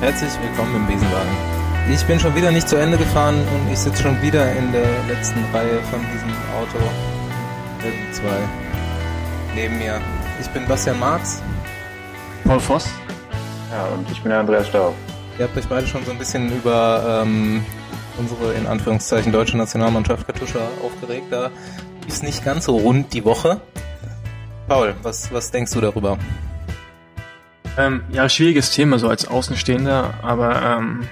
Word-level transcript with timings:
Herzlich 0.00 0.30
willkommen 0.40 0.76
im 0.76 0.86
Besenwagen. 0.86 1.36
Ich 1.90 2.04
bin 2.04 2.20
schon 2.20 2.32
wieder 2.36 2.52
nicht 2.52 2.68
zu 2.68 2.76
Ende 2.76 2.96
gefahren 2.96 3.34
und 3.34 3.72
ich 3.72 3.80
sitze 3.80 4.04
schon 4.04 4.22
wieder 4.22 4.52
in 4.52 4.70
der 4.70 4.86
letzten 5.08 5.44
Reihe 5.52 5.82
von 5.90 5.98
diesem 6.12 6.30
Auto. 6.56 6.78
Mit 7.82 8.14
zwei 8.14 8.38
neben 9.56 9.76
mir. 9.76 10.00
Ich 10.40 10.48
bin 10.50 10.68
Bastian 10.68 11.00
Marx. 11.00 11.42
Paul 12.44 12.60
Voss. 12.60 12.86
Ja, 13.72 13.86
und 13.86 14.08
ich 14.08 14.22
bin 14.22 14.30
der 14.30 14.38
Andreas 14.38 14.68
Staub. 14.68 14.94
Ihr 15.36 15.46
habt 15.46 15.58
euch 15.58 15.66
beide 15.66 15.88
schon 15.88 16.04
so 16.04 16.12
ein 16.12 16.18
bisschen 16.18 16.48
über 16.56 17.22
ähm, 17.24 17.66
unsere 18.18 18.52
in 18.52 18.68
Anführungszeichen 18.68 19.32
deutsche 19.32 19.56
Nationalmannschaft 19.56 20.28
Katuscha 20.28 20.60
aufgeregt. 20.80 21.26
Da 21.30 21.50
ist 22.06 22.22
nicht 22.22 22.44
ganz 22.44 22.66
so 22.66 22.76
rund 22.76 23.12
die 23.14 23.24
Woche. 23.24 23.60
Paul, 24.68 24.94
was, 25.02 25.32
was 25.32 25.50
denkst 25.50 25.72
du 25.72 25.80
darüber? 25.80 26.18
Ähm, 27.78 28.02
ja, 28.10 28.28
schwieriges 28.28 28.72
Thema 28.72 28.98
so 28.98 29.08
als 29.08 29.28
Außenstehender, 29.28 30.14
aber 30.22 30.62
ähm, 30.62 31.08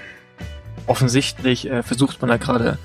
offensichtlich 0.85 1.69
äh, 1.69 1.81
versucht 1.81 2.21
man 2.21 2.29
da 2.29 2.35
gerade 2.35 2.77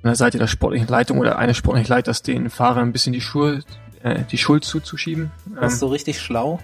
von 0.00 0.08
der 0.08 0.14
Seite 0.14 0.38
der 0.38 0.46
sportlichen 0.46 0.86
Leitung 0.86 1.18
oder 1.18 1.36
eines 1.36 1.56
sportlichen 1.56 1.90
Leiters 1.90 2.22
den 2.22 2.48
Fahrern 2.48 2.88
ein 2.88 2.92
bisschen 2.92 3.12
die 3.12 3.20
Schuld, 3.20 3.66
äh, 4.04 4.22
die 4.30 4.38
Schuld 4.38 4.64
zuzuschieben. 4.64 5.32
Das 5.60 5.72
ist 5.72 5.80
so 5.80 5.88
richtig 5.88 6.20
schlau. 6.20 6.60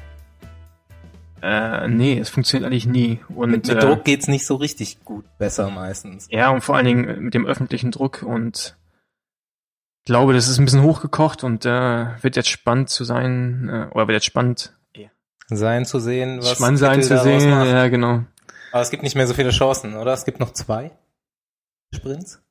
Äh, 1.42 1.88
nee, 1.88 2.20
es 2.20 2.28
funktioniert 2.28 2.70
eigentlich 2.70 2.86
nie. 2.86 3.18
Und, 3.28 3.50
Mit, 3.50 3.66
mit 3.66 3.76
äh, 3.76 3.80
Druck 3.80 4.04
geht's 4.04 4.28
nicht 4.28 4.46
so 4.46 4.54
richtig 4.54 5.04
gut 5.04 5.24
besser 5.38 5.70
meistens. 5.70 6.28
Ja, 6.30 6.50
und 6.50 6.62
vor 6.62 6.76
allen 6.76 6.86
Dingen 6.86 7.24
mit 7.24 7.34
dem 7.34 7.46
öffentlichen 7.46 7.90
Druck 7.90 8.22
und 8.22 8.76
ich 10.02 10.06
glaube, 10.06 10.34
das 10.34 10.46
ist 10.46 10.58
ein 10.58 10.66
bisschen 10.66 10.82
hochgekocht 10.82 11.42
und 11.42 11.66
äh, 11.66 12.06
wird 12.22 12.36
jetzt 12.36 12.48
spannend 12.48 12.90
zu 12.90 13.02
sein, 13.02 13.68
äh, 13.68 13.92
oder 13.92 14.06
wird 14.06 14.14
jetzt 14.14 14.26
spannend, 14.26 14.75
Sein 15.48 15.84
zu 15.84 16.00
sehen, 16.00 16.38
was 16.38 16.52
spannend 16.52 16.78
sein 16.78 17.00
Kittel 17.00 17.18
zu 17.18 17.22
sehen. 17.22 17.50
macht. 17.50 17.68
Ja, 17.68 17.88
genau. 17.88 18.24
Aber 18.72 18.82
es 18.82 18.90
gibt 18.90 19.02
nicht 19.02 19.14
mehr 19.14 19.26
so 19.26 19.34
viele 19.34 19.50
Chancen, 19.50 19.94
oder? 19.96 20.12
Es 20.12 20.24
gibt 20.24 20.40
noch 20.40 20.52
zwei 20.52 20.90
Sprints 21.94 22.42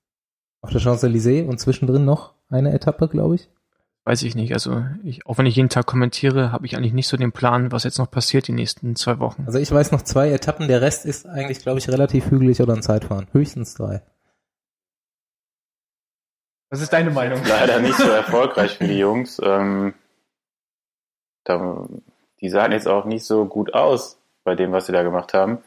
auf 0.62 0.72
der 0.72 0.82
Champs-Élysées 0.82 1.46
und 1.46 1.60
zwischendrin 1.60 2.06
noch 2.06 2.34
eine 2.50 2.74
Etappe, 2.74 3.08
glaube 3.08 3.36
ich. 3.36 3.50
Weiß 4.06 4.22
ich 4.22 4.36
nicht. 4.36 4.54
Also 4.54 4.86
ich, 5.04 5.26
auch 5.26 5.38
wenn 5.38 5.48
ich 5.48 5.56
jeden 5.56 5.70
Tag 5.70 5.88
kommentiere, 5.88 6.52
habe 6.52 6.66
ich 6.66 6.78
eigentlich 6.78 6.94
nicht 6.94 7.08
so 7.08 7.18
den 7.18 7.32
Plan, 7.32 7.72
was 7.72 7.84
jetzt 7.84 7.98
noch 7.98 8.10
passiert 8.10 8.48
die 8.48 8.54
nächsten 8.54 8.96
zwei 8.96 9.20
Wochen. 9.20 9.44
Also 9.48 9.58
ich 9.60 9.72
weiß 9.72 9.92
noch 9.92 10.04
zwei 10.04 10.32
Etappen, 10.32 10.68
der 10.68 10.82
Rest 10.82 11.06
ist 11.06 11.26
eigentlich, 11.26 11.60
glaube 11.60 11.80
ich, 11.80 11.90
relativ 11.90 12.30
hügelig 12.30 12.62
oder 12.62 12.74
ein 12.74 12.84
Zeitfahren. 12.84 13.28
Höchstens 13.32 13.74
drei. 13.74 14.04
Was 16.70 16.82
ist 16.82 16.94
deine 16.94 17.10
Meinung? 17.12 17.42
Leider 17.48 17.80
nicht 17.80 17.98
so 17.98 18.08
erfolgreich 18.10 18.80
wie 18.80 18.88
die 18.88 19.00
Jungs. 19.00 19.40
Ähm, 19.44 19.94
da, 21.44 21.88
die 22.46 22.50
sahen 22.52 22.72
jetzt 22.72 22.88
auch 22.88 23.06
nicht 23.06 23.26
so 23.26 23.46
gut 23.46 23.74
aus 23.74 24.20
bei 24.44 24.54
dem, 24.54 24.72
was 24.72 24.86
sie 24.86 24.92
da 24.92 25.02
gemacht 25.02 25.34
haben. 25.34 25.58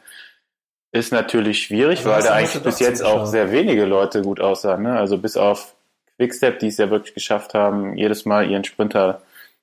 Ist 0.93 1.11
natürlich 1.11 1.61
schwierig, 1.61 1.99
Also 1.99 2.09
weil 2.09 2.23
da 2.23 2.33
eigentlich 2.33 2.63
bis 2.63 2.79
jetzt 2.79 3.03
auch 3.03 3.25
sehr 3.25 3.51
wenige 3.51 3.83
Leute 3.83 4.21
gut 4.21 4.39
aussahen. 4.39 4.83
Ne? 4.83 4.97
Also 4.97 5.17
bis 5.17 5.35
auf 5.35 5.75
Quickstep, 6.15 6.59
die 6.59 6.67
es 6.67 6.77
ja 6.77 6.89
wirklich 6.89 7.13
geschafft 7.13 7.53
haben, 7.53 7.97
jedes 7.97 8.23
Mal 8.23 8.49
ihren 8.49 8.63
Sprinter 8.63 9.21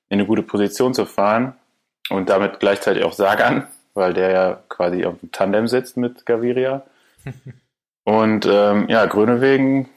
in 0.09 0.19
eine 0.19 0.27
gute 0.27 0.43
Position 0.43 0.93
zu 0.93 1.07
fahren 1.07 1.55
und 2.11 2.29
damit 2.29 2.59
gleichzeitig 2.59 3.03
auch 3.03 3.13
Sagan, 3.13 3.67
weil 3.95 4.13
der 4.13 4.29
ja 4.29 4.59
quasi 4.69 5.03
auf 5.03 5.19
dem 5.19 5.31
Tandem 5.31 5.67
sitzt 5.67 5.97
mit 5.97 6.27
Gaviria. 6.27 6.83
und 8.03 8.45
ähm, 8.45 8.85
ja, 8.89 9.07
Grönewegen 9.07 9.89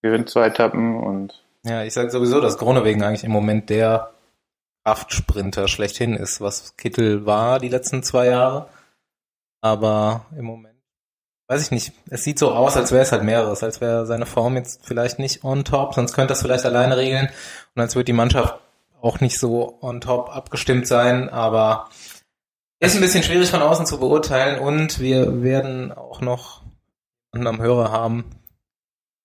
gewinnt 0.00 0.30
zwei 0.30 0.46
Etappen 0.46 0.96
und 0.96 1.44
Ja, 1.62 1.84
ich 1.84 1.92
sage 1.92 2.10
sowieso, 2.10 2.40
dass 2.40 2.56
Gronewegen 2.56 3.02
eigentlich 3.02 3.24
im 3.24 3.32
Moment 3.32 3.68
der 3.68 4.13
Kraftsprinter 4.84 5.66
schlechthin 5.68 6.14
ist, 6.14 6.40
was 6.40 6.76
Kittel 6.76 7.24
war 7.24 7.58
die 7.58 7.68
letzten 7.68 8.02
zwei 8.02 8.26
Jahre. 8.26 8.68
Aber 9.62 10.26
im 10.36 10.44
Moment, 10.44 10.78
weiß 11.48 11.62
ich 11.62 11.70
nicht, 11.70 11.92
es 12.10 12.22
sieht 12.22 12.38
so 12.38 12.52
aus, 12.52 12.76
als 12.76 12.92
wäre 12.92 13.02
es 13.02 13.12
halt 13.12 13.22
mehreres, 13.22 13.62
als 13.62 13.80
wäre 13.80 14.04
seine 14.04 14.26
Form 14.26 14.56
jetzt 14.56 14.84
vielleicht 14.84 15.18
nicht 15.18 15.42
on 15.42 15.64
top, 15.64 15.94
sonst 15.94 16.12
könnte 16.12 16.28
das 16.28 16.42
vielleicht 16.42 16.66
alleine 16.66 16.98
regeln 16.98 17.30
und 17.74 17.80
als 17.80 17.94
würde 17.94 18.04
die 18.04 18.12
Mannschaft 18.12 18.60
auch 19.00 19.20
nicht 19.20 19.38
so 19.38 19.78
on 19.80 20.02
top 20.02 20.28
abgestimmt 20.28 20.86
sein, 20.86 21.30
aber 21.30 21.88
ist 22.78 22.94
ein 22.94 23.00
bisschen 23.00 23.22
schwierig 23.22 23.50
von 23.50 23.62
außen 23.62 23.86
zu 23.86 23.98
beurteilen 23.98 24.58
und 24.58 25.00
wir 25.00 25.42
werden 25.42 25.92
auch 25.92 26.20
noch 26.20 26.62
einen 27.32 27.46
am 27.46 27.60
Hörer 27.60 27.90
haben, 27.90 28.24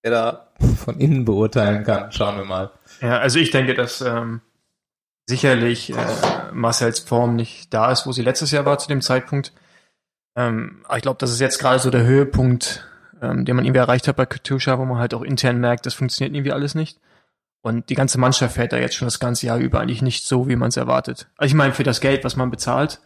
der 0.06 0.12
da 0.12 0.48
von 0.78 1.00
innen 1.00 1.26
beurteilen 1.26 1.84
kann. 1.84 2.12
Schauen 2.14 2.38
wir 2.38 2.46
mal. 2.46 2.72
Ja, 3.02 3.20
also 3.20 3.40
ich 3.40 3.52
denke, 3.52 3.74
dass 3.74 4.02
ähm, 4.02 4.42
sicherlich 5.30 5.92
äh, 5.92 5.96
Marcells 6.52 7.00
Form 7.00 7.36
nicht 7.36 7.72
da 7.74 7.92
ist, 7.92 8.08
wo 8.08 8.12
sie 8.12 8.24
letztes 8.24 8.52
Jahr 8.52 8.66
war 8.66 8.80
zu 8.80 8.88
dem 8.88 9.02
Zeitpunkt. 9.02 9.54
Ähm, 10.36 10.82
aber 10.86 10.98
ich 10.98 11.04
glaube, 11.04 11.20
das 11.20 11.32
ist 11.32 11.40
jetzt 11.40 11.60
gerade 11.60 11.80
so 11.80 11.92
der 11.92 12.04
Höhepunkt, 12.04 12.86
ähm, 13.22 13.46
den 13.46 13.56
man 13.56 13.64
irgendwie 13.64 13.80
erreicht 13.80 14.08
hat 14.08 14.16
bei 14.16 14.26
Katusha, 14.26 14.80
wo 14.80 14.86
man 14.86 14.98
halt 14.98 15.14
auch 15.14 15.22
intern 15.22 15.60
merkt, 15.60 15.86
das 15.86 15.94
funktioniert 15.94 16.36
irgendwie 16.36 16.52
alles 16.52 16.74
nicht. 16.74 17.00
Und 17.62 17.90
die 17.90 17.96
ganze 17.96 18.18
Mannschaft 18.20 18.56
fährt 18.56 18.74
da 18.74 18.78
jetzt 18.78 18.96
schon 18.96 19.06
das 19.06 19.20
ganze 19.20 19.46
Jahr 19.46 19.60
über 19.60 19.80
eigentlich 19.80 20.02
nicht 20.02 20.26
so, 20.26 20.48
wie 20.48 20.56
man 20.56 20.70
es 20.70 20.78
erwartet. 20.78 21.28
Also 21.38 21.52
ich 21.52 21.56
meine, 21.56 21.74
für 21.74 21.84
das 21.84 22.02
Geld, 22.02 22.24
was 22.24 22.36
man 22.36 22.50
bezahlt, 22.50 23.00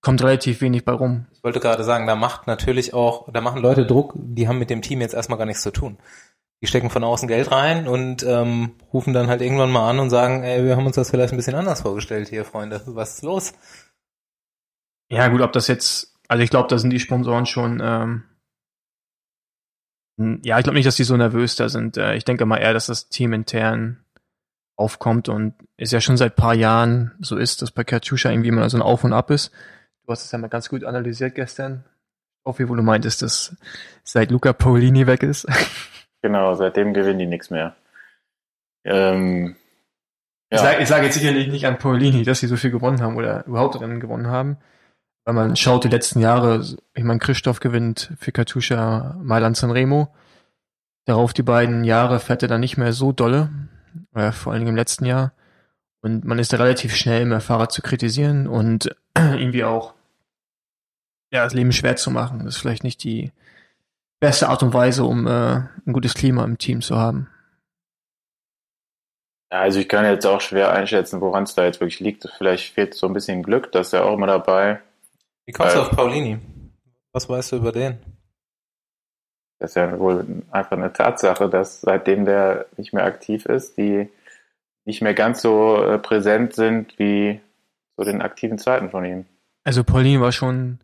kommt 0.00 0.22
relativ 0.22 0.60
wenig 0.60 0.84
bei 0.84 0.92
rum. 0.92 1.26
Ich 1.32 1.42
wollte 1.42 1.60
gerade 1.60 1.82
sagen, 1.82 2.06
da 2.06 2.14
macht 2.14 2.46
natürlich 2.46 2.94
auch, 2.94 3.32
da 3.32 3.40
machen 3.40 3.62
Leute 3.62 3.84
Druck, 3.84 4.12
die 4.16 4.46
haben 4.46 4.58
mit 4.58 4.70
dem 4.70 4.82
Team 4.82 5.00
jetzt 5.00 5.14
erstmal 5.14 5.38
gar 5.38 5.46
nichts 5.46 5.62
zu 5.62 5.72
tun. 5.72 5.98
Die 6.64 6.68
stecken 6.68 6.88
von 6.88 7.04
außen 7.04 7.28
Geld 7.28 7.52
rein 7.52 7.86
und 7.86 8.22
ähm, 8.22 8.70
rufen 8.90 9.12
dann 9.12 9.28
halt 9.28 9.42
irgendwann 9.42 9.70
mal 9.70 9.90
an 9.90 9.98
und 9.98 10.08
sagen, 10.08 10.42
ey, 10.44 10.64
wir 10.64 10.78
haben 10.78 10.86
uns 10.86 10.96
das 10.96 11.10
vielleicht 11.10 11.34
ein 11.34 11.36
bisschen 11.36 11.56
anders 11.56 11.82
vorgestellt 11.82 12.28
hier, 12.28 12.46
Freunde. 12.46 12.80
Was 12.86 13.16
ist 13.16 13.22
los? 13.22 13.52
Ja, 15.10 15.28
gut, 15.28 15.42
ob 15.42 15.52
das 15.52 15.68
jetzt, 15.68 16.14
also 16.26 16.42
ich 16.42 16.48
glaube, 16.48 16.68
da 16.70 16.78
sind 16.78 16.88
die 16.88 17.00
Sponsoren 17.00 17.44
schon, 17.44 17.82
ähm, 17.84 18.22
ja, 20.42 20.56
ich 20.56 20.64
glaube 20.64 20.76
nicht, 20.76 20.86
dass 20.86 20.96
die 20.96 21.04
so 21.04 21.18
nervös 21.18 21.54
da 21.56 21.68
sind. 21.68 21.98
Äh, 21.98 22.14
ich 22.14 22.24
denke 22.24 22.46
mal 22.46 22.56
eher, 22.56 22.72
dass 22.72 22.86
das 22.86 23.10
Team 23.10 23.34
intern 23.34 24.02
aufkommt 24.74 25.28
und 25.28 25.52
es 25.76 25.90
ja 25.90 26.00
schon 26.00 26.16
seit 26.16 26.34
paar 26.34 26.54
Jahren 26.54 27.12
so 27.20 27.36
ist, 27.36 27.60
dass 27.60 27.72
bei 27.72 27.84
Katusha 27.84 28.30
irgendwie 28.30 28.48
immer 28.48 28.70
so 28.70 28.78
ein 28.78 28.82
Auf 28.82 29.04
und 29.04 29.12
Ab 29.12 29.30
ist. 29.30 29.52
Du 30.06 30.12
hast 30.12 30.24
es 30.24 30.32
ja 30.32 30.38
mal 30.38 30.48
ganz 30.48 30.70
gut 30.70 30.82
analysiert 30.82 31.34
gestern. 31.34 31.84
Auf 32.42 32.58
wie 32.58 32.70
wo 32.70 32.74
du 32.74 32.82
meintest, 32.82 33.20
dass 33.20 33.54
seit 34.02 34.30
Luca 34.30 34.54
Paolini 34.54 35.06
weg 35.06 35.22
ist. 35.22 35.46
Genau, 36.24 36.54
seitdem 36.54 36.94
gewinnen 36.94 37.18
die 37.18 37.26
nichts 37.26 37.50
mehr. 37.50 37.76
Ähm, 38.82 39.56
Ich 40.48 40.56
ja, 40.58 40.64
sage 40.64 40.82
ich 40.82 40.88
sag 40.88 41.02
jetzt 41.02 41.18
sicherlich 41.18 41.48
nicht 41.48 41.66
an 41.66 41.76
Paolini, 41.76 42.22
dass 42.22 42.40
sie 42.40 42.46
so 42.46 42.56
viel 42.56 42.70
gewonnen 42.70 43.02
haben 43.02 43.16
oder 43.16 43.44
überhaupt 43.44 43.78
Rennen 43.78 44.00
gewonnen 44.00 44.28
haben. 44.28 44.56
Weil 45.26 45.34
man 45.34 45.54
schaut 45.54 45.84
die 45.84 45.90
letzten 45.90 46.20
Jahre, 46.20 46.64
ich 46.94 47.04
meine, 47.04 47.18
Christoph 47.18 47.60
gewinnt 47.60 48.14
für 48.18 48.32
Katusha 48.32 49.18
Mailand 49.22 49.58
Sanremo. 49.58 50.14
Darauf 51.04 51.34
die 51.34 51.42
beiden 51.42 51.84
Jahre 51.84 52.20
fährt 52.20 52.40
er 52.40 52.48
dann 52.48 52.60
nicht 52.60 52.78
mehr 52.78 52.94
so 52.94 53.12
dolle, 53.12 53.50
äh, 54.14 54.32
vor 54.32 54.54
allen 54.54 54.60
Dingen 54.60 54.70
im 54.70 54.76
letzten 54.76 55.04
Jahr. 55.04 55.34
Und 56.00 56.24
man 56.24 56.38
ist 56.38 56.54
da 56.54 56.56
relativ 56.56 56.96
schnell, 56.96 57.20
immer 57.20 57.42
Fahrer 57.42 57.68
zu 57.68 57.82
kritisieren 57.82 58.46
und 58.46 58.96
irgendwie 59.14 59.64
auch 59.64 59.92
ja, 61.30 61.44
das 61.44 61.52
Leben 61.52 61.72
schwer 61.72 61.96
zu 61.96 62.10
machen. 62.10 62.38
Das 62.46 62.54
ist 62.54 62.62
vielleicht 62.62 62.84
nicht 62.84 63.04
die 63.04 63.30
beste 64.24 64.48
Art 64.48 64.62
und 64.62 64.72
Weise, 64.72 65.04
um 65.04 65.26
äh, 65.26 65.30
ein 65.86 65.92
gutes 65.92 66.14
Klima 66.14 66.44
im 66.44 66.56
Team 66.58 66.80
zu 66.80 66.96
haben. 66.96 67.28
Also 69.50 69.78
ich 69.78 69.88
kann 69.88 70.04
jetzt 70.04 70.26
auch 70.26 70.40
schwer 70.40 70.72
einschätzen, 70.72 71.20
woran 71.20 71.44
es 71.44 71.54
da 71.54 71.64
jetzt 71.64 71.80
wirklich 71.80 72.00
liegt. 72.00 72.28
Vielleicht 72.38 72.72
fehlt 72.74 72.94
so 72.94 73.06
ein 73.06 73.12
bisschen 73.12 73.42
Glück, 73.42 73.70
das 73.72 73.88
ist 73.88 73.92
ja 73.92 74.02
auch 74.02 74.14
immer 74.14 74.26
dabei. 74.26 74.80
Wie 75.46 75.52
kommst 75.52 75.74
du 75.76 75.78
Äh. 75.80 75.82
auf 75.82 75.90
Paulini? 75.90 76.38
Was 77.12 77.28
weißt 77.28 77.52
du 77.52 77.56
über 77.56 77.70
den? 77.70 77.98
Das 79.60 79.70
ist 79.70 79.76
ja 79.76 79.98
wohl 79.98 80.42
einfach 80.50 80.76
eine 80.76 80.92
Tatsache, 80.92 81.48
dass 81.48 81.80
seitdem 81.82 82.24
der 82.24 82.66
nicht 82.76 82.92
mehr 82.92 83.04
aktiv 83.04 83.46
ist, 83.46 83.76
die 83.76 84.08
nicht 84.84 85.00
mehr 85.02 85.14
ganz 85.14 85.40
so 85.42 85.82
äh, 85.84 85.98
präsent 85.98 86.54
sind 86.54 86.98
wie 86.98 87.40
zu 87.96 88.04
den 88.04 88.20
aktiven 88.22 88.58
Zeiten 88.58 88.90
von 88.90 89.04
ihm. 89.04 89.26
Also 89.62 89.84
Paulin 89.84 90.20
war 90.20 90.32
schon 90.32 90.80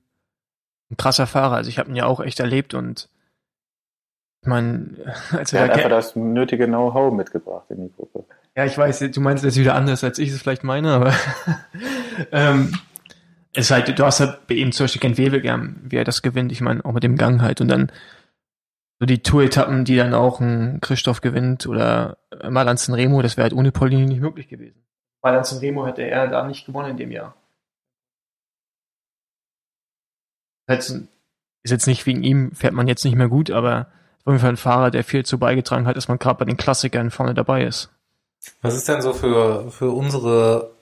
ein 0.91 0.97
krasser 0.97 1.27
Fahrer. 1.27 1.57
Also 1.57 1.69
ich 1.71 1.79
habe 1.79 1.91
ihn 1.91 1.97
ja 1.97 2.07
auch 2.07 2.21
echt 2.21 2.39
erlebt 2.39 2.73
und 2.75 3.09
ich 4.43 4.49
meine, 4.49 4.97
als 5.33 5.53
Er 5.53 5.61
er 5.61 5.65
hat 5.67 5.73
einfach 5.75 5.91
das 5.91 6.17
nötige 6.17 6.67
Know-how 6.67 7.13
mitgebracht 7.13 7.67
in 7.71 7.83
die 7.83 7.93
Gruppe. 7.93 8.25
ja, 8.57 8.65
ich 8.65 8.77
weiß, 8.77 9.01
du 9.11 9.21
meinst 9.21 9.45
jetzt 9.45 9.59
wieder 9.59 9.75
anders, 9.75 10.03
als 10.03 10.19
ich 10.19 10.31
es 10.31 10.41
vielleicht 10.41 10.65
meine, 10.65 10.93
aber 10.93 11.13
ähm, 12.33 12.75
es 13.53 13.67
ist 13.67 13.71
halt, 13.71 13.99
du 13.99 14.05
hast 14.05 14.21
halt 14.21 14.47
bei 14.47 14.55
ihm 14.55 14.73
zum 14.73 14.85
Beispiel 14.85 15.01
Gent 15.01 15.19
Wevelgem, 15.19 15.81
wie 15.85 15.97
er 15.97 16.05
das 16.05 16.23
gewinnt. 16.23 16.53
Ich 16.53 16.61
meine, 16.61 16.85
auch 16.85 16.93
mit 16.93 17.03
dem 17.03 17.17
Gang 17.17 17.43
halt 17.43 17.61
und 17.61 17.69
dann 17.69 17.93
so 18.99 19.07
die 19.07 19.23
Tour-Etappen, 19.23 19.85
die 19.85 19.97
dann 19.97 20.15
auch 20.15 20.41
ein 20.41 20.81
Christoph 20.81 21.21
gewinnt 21.21 21.67
oder 21.67 22.19
Malan 22.49 22.77
Remo, 22.77 23.23
das 23.23 23.37
wäre 23.37 23.45
halt 23.45 23.55
ohne 23.55 23.73
Paulini 23.73 24.07
nicht 24.07 24.21
möglich 24.21 24.49
gewesen. 24.49 24.85
Malan 25.23 25.45
Remo 25.45 25.87
hätte 25.87 26.03
er 26.03 26.29
da 26.29 26.47
nicht 26.47 26.67
gewonnen 26.67 26.91
in 26.91 26.97
dem 26.97 27.11
Jahr. 27.11 27.35
Ist 30.69 31.09
jetzt 31.65 31.87
nicht 31.87 32.07
wegen 32.07 32.23
ihm, 32.23 32.53
fährt 32.53 32.75
man 32.75 32.89
jetzt 32.89 33.05
nicht 33.05 33.17
mehr 33.17 33.29
gut, 33.29 33.51
aber 33.51 33.89
auf 34.25 34.33
jeden 34.33 34.39
Fall 34.41 34.51
ein 34.51 34.57
Fahrer, 34.57 34.91
der 34.91 35.05
viel 35.05 35.25
zu 35.25 35.39
beigetragen 35.39 35.87
hat, 35.87 35.97
dass 35.97 36.09
man 36.09 36.19
gerade 36.19 36.39
bei 36.39 36.45
den 36.45 36.57
Klassikern 36.57 37.11
vorne 37.11 37.35
dabei 37.35 37.65
ist. 37.65 37.91
Was 38.63 38.75
ist 38.75 38.89
denn 38.89 39.03
so 39.03 39.13
für, 39.13 39.71
für 39.71 39.91
unsere 39.91 40.75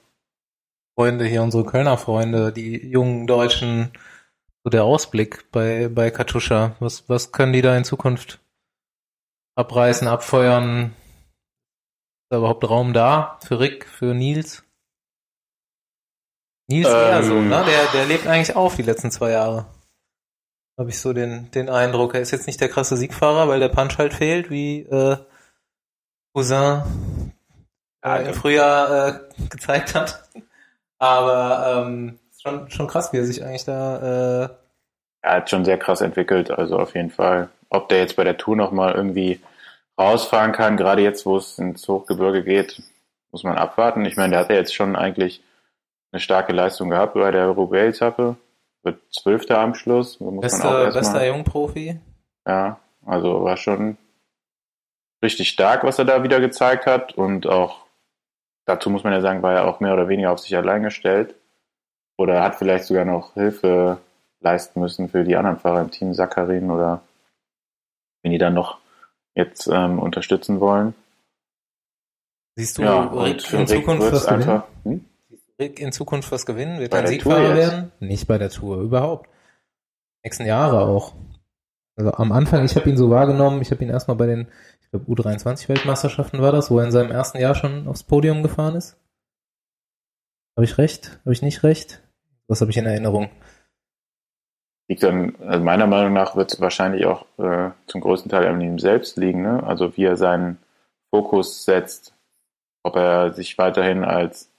Freunde 0.96 1.24
hier, 1.24 1.42
unsere 1.42 1.64
Kölner 1.64 1.98
Freunde, 1.98 2.52
die 2.52 2.86
jungen 2.88 3.26
Deutschen, 3.26 3.92
so 4.64 4.70
der 4.70 4.84
Ausblick 4.84 5.50
bei, 5.52 5.88
bei 5.88 6.10
Katusha? 6.10 6.76
Was, 6.80 7.08
was 7.08 7.32
können 7.32 7.52
die 7.52 7.62
da 7.62 7.76
in 7.76 7.84
Zukunft 7.84 8.40
abreißen, 9.56 10.08
abfeuern? 10.08 10.94
Ist 12.22 12.30
da 12.30 12.38
überhaupt 12.38 12.68
Raum 12.68 12.92
da 12.92 13.38
für 13.42 13.60
Rick, 13.60 13.86
für 13.86 14.14
Nils? 14.14 14.64
Nils 16.68 16.88
eher 16.88 17.22
so, 17.22 17.34
Ähm. 17.34 17.48
ne? 17.48 17.64
Der, 17.66 17.86
der 17.92 18.06
lebt 18.06 18.26
eigentlich 18.26 18.54
auf 18.54 18.76
die 18.76 18.82
letzten 18.82 19.10
zwei 19.10 19.30
Jahre. 19.30 19.66
Habe 20.78 20.90
ich 20.90 21.00
so 21.00 21.12
den, 21.12 21.50
den 21.50 21.68
Eindruck. 21.68 22.14
Er 22.14 22.20
ist 22.20 22.30
jetzt 22.30 22.46
nicht 22.46 22.60
der 22.60 22.68
krasse 22.68 22.96
Siegfahrer, 22.96 23.48
weil 23.48 23.58
der 23.58 23.68
Punch 23.68 23.98
halt 23.98 24.14
fehlt, 24.14 24.48
wie 24.48 24.82
äh, 24.82 25.16
Cousin 26.32 26.82
Ja, 28.04 28.16
äh, 28.18 28.28
im 28.28 28.34
Frühjahr 28.34 29.08
äh, 29.08 29.20
gezeigt 29.50 29.96
hat. 29.96 30.22
Aber 31.00 31.84
ähm, 31.84 32.20
schon, 32.40 32.70
schon 32.70 32.86
krass, 32.86 33.12
wie 33.12 33.18
er 33.18 33.24
sich 33.24 33.44
eigentlich 33.44 33.64
da 33.64 34.44
äh, 34.44 34.48
Er 35.22 35.32
hat 35.32 35.50
schon 35.50 35.64
sehr 35.64 35.78
krass 35.78 36.00
entwickelt, 36.00 36.52
also 36.52 36.78
auf 36.78 36.94
jeden 36.94 37.10
Fall. 37.10 37.48
Ob 37.70 37.88
der 37.88 37.98
jetzt 37.98 38.14
bei 38.14 38.22
der 38.22 38.36
Tour 38.36 38.54
nochmal 38.54 38.94
irgendwie 38.94 39.40
rausfahren 39.98 40.52
kann, 40.52 40.76
gerade 40.76 41.02
jetzt, 41.02 41.26
wo 41.26 41.36
es 41.36 41.58
ins 41.58 41.88
Hochgebirge 41.88 42.44
geht, 42.44 42.80
muss 43.32 43.42
man 43.42 43.56
abwarten. 43.56 44.04
Ich 44.04 44.16
meine, 44.16 44.30
der 44.30 44.40
hat 44.40 44.50
ja 44.50 44.54
jetzt 44.54 44.74
schon 44.74 44.94
eigentlich 44.94 45.42
eine 46.12 46.20
starke 46.20 46.52
Leistung 46.52 46.90
gehabt 46.90 47.14
bei 47.14 47.32
der 47.32 47.48
Roubaix-Etappe. 47.48 48.36
Wird 48.88 49.02
Zwölfter 49.12 49.58
am 49.58 49.74
Schluss. 49.74 50.18
Muss 50.18 50.30
man 50.30 50.38
auch 50.38 50.42
beste, 50.42 50.66
erstmal- 50.66 50.92
bester 50.92 51.26
Jungprofi. 51.26 52.00
Ja, 52.46 52.80
also 53.04 53.44
war 53.44 53.58
schon 53.58 53.98
richtig 55.22 55.50
stark, 55.50 55.84
was 55.84 55.98
er 55.98 56.06
da 56.06 56.22
wieder 56.22 56.40
gezeigt 56.40 56.86
hat. 56.86 57.12
Und 57.12 57.46
auch, 57.46 57.84
dazu 58.64 58.88
muss 58.88 59.04
man 59.04 59.12
ja 59.12 59.20
sagen, 59.20 59.42
war 59.42 59.52
er 59.52 59.68
auch 59.68 59.80
mehr 59.80 59.92
oder 59.92 60.08
weniger 60.08 60.32
auf 60.32 60.38
sich 60.38 60.56
allein 60.56 60.82
gestellt. 60.82 61.34
Oder 62.16 62.42
hat 62.42 62.56
vielleicht 62.56 62.84
sogar 62.84 63.04
noch 63.04 63.34
Hilfe 63.34 63.98
leisten 64.40 64.80
müssen 64.80 65.10
für 65.10 65.22
die 65.22 65.36
anderen 65.36 65.58
Fahrer 65.58 65.82
im 65.82 65.90
Team, 65.90 66.14
Sakarin 66.14 66.70
oder 66.70 67.02
wenn 68.22 68.32
die 68.32 68.38
dann 68.38 68.54
noch 68.54 68.78
jetzt 69.34 69.66
ähm, 69.66 69.98
unterstützen 69.98 70.60
wollen. 70.60 70.94
Siehst 72.56 72.78
du 72.78 72.82
ja, 72.82 73.02
Rick 73.02 73.52
in 73.52 73.58
Rick 73.58 73.68
Zukunft 73.68 74.10
gewinnen? 74.10 74.26
einfach. 74.26 74.64
Hm? 74.84 75.04
Rick 75.60 75.80
in 75.80 75.92
Zukunft 75.92 76.30
was 76.30 76.46
gewinnen? 76.46 76.78
Wird 76.78 76.94
er 76.94 77.06
Siegfahrer 77.06 77.56
jetzt? 77.56 77.72
werden? 77.72 77.92
Nicht 78.00 78.28
bei 78.28 78.38
der 78.38 78.50
Tour, 78.50 78.80
überhaupt. 78.80 79.28
Nächsten 80.22 80.46
Jahre 80.46 80.82
auch. 80.82 81.14
Also 81.96 82.12
am 82.12 82.30
Anfang, 82.30 82.64
ich 82.64 82.76
habe 82.76 82.88
ihn 82.88 82.96
so 82.96 83.10
wahrgenommen, 83.10 83.60
ich 83.60 83.72
habe 83.72 83.82
ihn 83.82 83.90
erstmal 83.90 84.16
bei 84.16 84.26
den, 84.26 84.48
ich 84.80 84.90
glaube 84.90 85.10
U23-Weltmeisterschaften 85.10 86.40
war 86.40 86.52
das, 86.52 86.70
wo 86.70 86.78
er 86.78 86.84
in 86.84 86.92
seinem 86.92 87.10
ersten 87.10 87.38
Jahr 87.38 87.56
schon 87.56 87.88
aufs 87.88 88.04
Podium 88.04 88.42
gefahren 88.42 88.76
ist. 88.76 88.96
Habe 90.56 90.64
ich 90.64 90.78
recht? 90.78 91.18
Habe 91.20 91.32
ich 91.32 91.42
nicht 91.42 91.64
recht? 91.64 92.02
Was 92.46 92.60
habe 92.60 92.70
ich 92.70 92.76
in 92.76 92.86
Erinnerung? 92.86 93.30
Liegt 94.88 95.02
dann, 95.02 95.36
also 95.36 95.62
meiner 95.62 95.86
Meinung 95.86 96.12
nach 96.12 96.36
wird 96.36 96.52
es 96.52 96.60
wahrscheinlich 96.60 97.04
auch 97.04 97.26
äh, 97.38 97.70
zum 97.86 98.00
größten 98.00 98.30
Teil 98.30 98.46
an 98.46 98.60
ihm 98.60 98.78
selbst 98.78 99.16
liegen, 99.16 99.42
ne? 99.42 99.62
Also 99.64 99.96
wie 99.96 100.04
er 100.04 100.16
seinen 100.16 100.58
Fokus 101.10 101.64
setzt, 101.64 102.14
ob 102.84 102.96
er 102.96 103.32
sich 103.34 103.58
weiterhin 103.58 104.04
als 104.04 104.50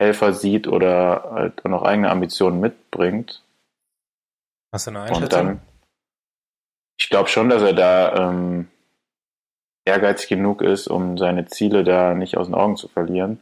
Helfer 0.00 0.32
sieht 0.32 0.66
oder 0.66 1.30
halt 1.32 1.64
auch 1.64 1.70
noch 1.70 1.82
eigene 1.82 2.10
Ambitionen 2.10 2.60
mitbringt. 2.60 3.44
Hast 4.72 4.86
du 4.86 4.90
eine 4.92 5.00
Und 5.00 5.06
Einschätzung? 5.08 5.28
dann, 5.28 5.62
ich 6.98 7.08
glaube 7.10 7.28
schon, 7.28 7.48
dass 7.50 7.62
er 7.62 7.74
da 7.74 8.30
ähm, 8.30 8.68
ehrgeizig 9.84 10.28
genug 10.28 10.62
ist, 10.62 10.88
um 10.88 11.18
seine 11.18 11.46
Ziele 11.46 11.84
da 11.84 12.14
nicht 12.14 12.36
aus 12.36 12.46
den 12.46 12.54
Augen 12.54 12.76
zu 12.76 12.88
verlieren. 12.88 13.40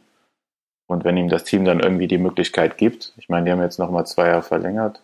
Und 0.87 1.03
wenn 1.03 1.17
ihm 1.17 1.29
das 1.29 1.43
Team 1.43 1.65
dann 1.65 1.79
irgendwie 1.79 2.07
die 2.07 2.17
Möglichkeit 2.17 2.77
gibt, 2.77 3.13
ich 3.17 3.29
meine, 3.29 3.45
die 3.45 3.51
haben 3.51 3.61
jetzt 3.61 3.79
nochmal 3.79 4.05
zwei 4.07 4.27
Jahre 4.27 4.41
verlängert, 4.43 5.01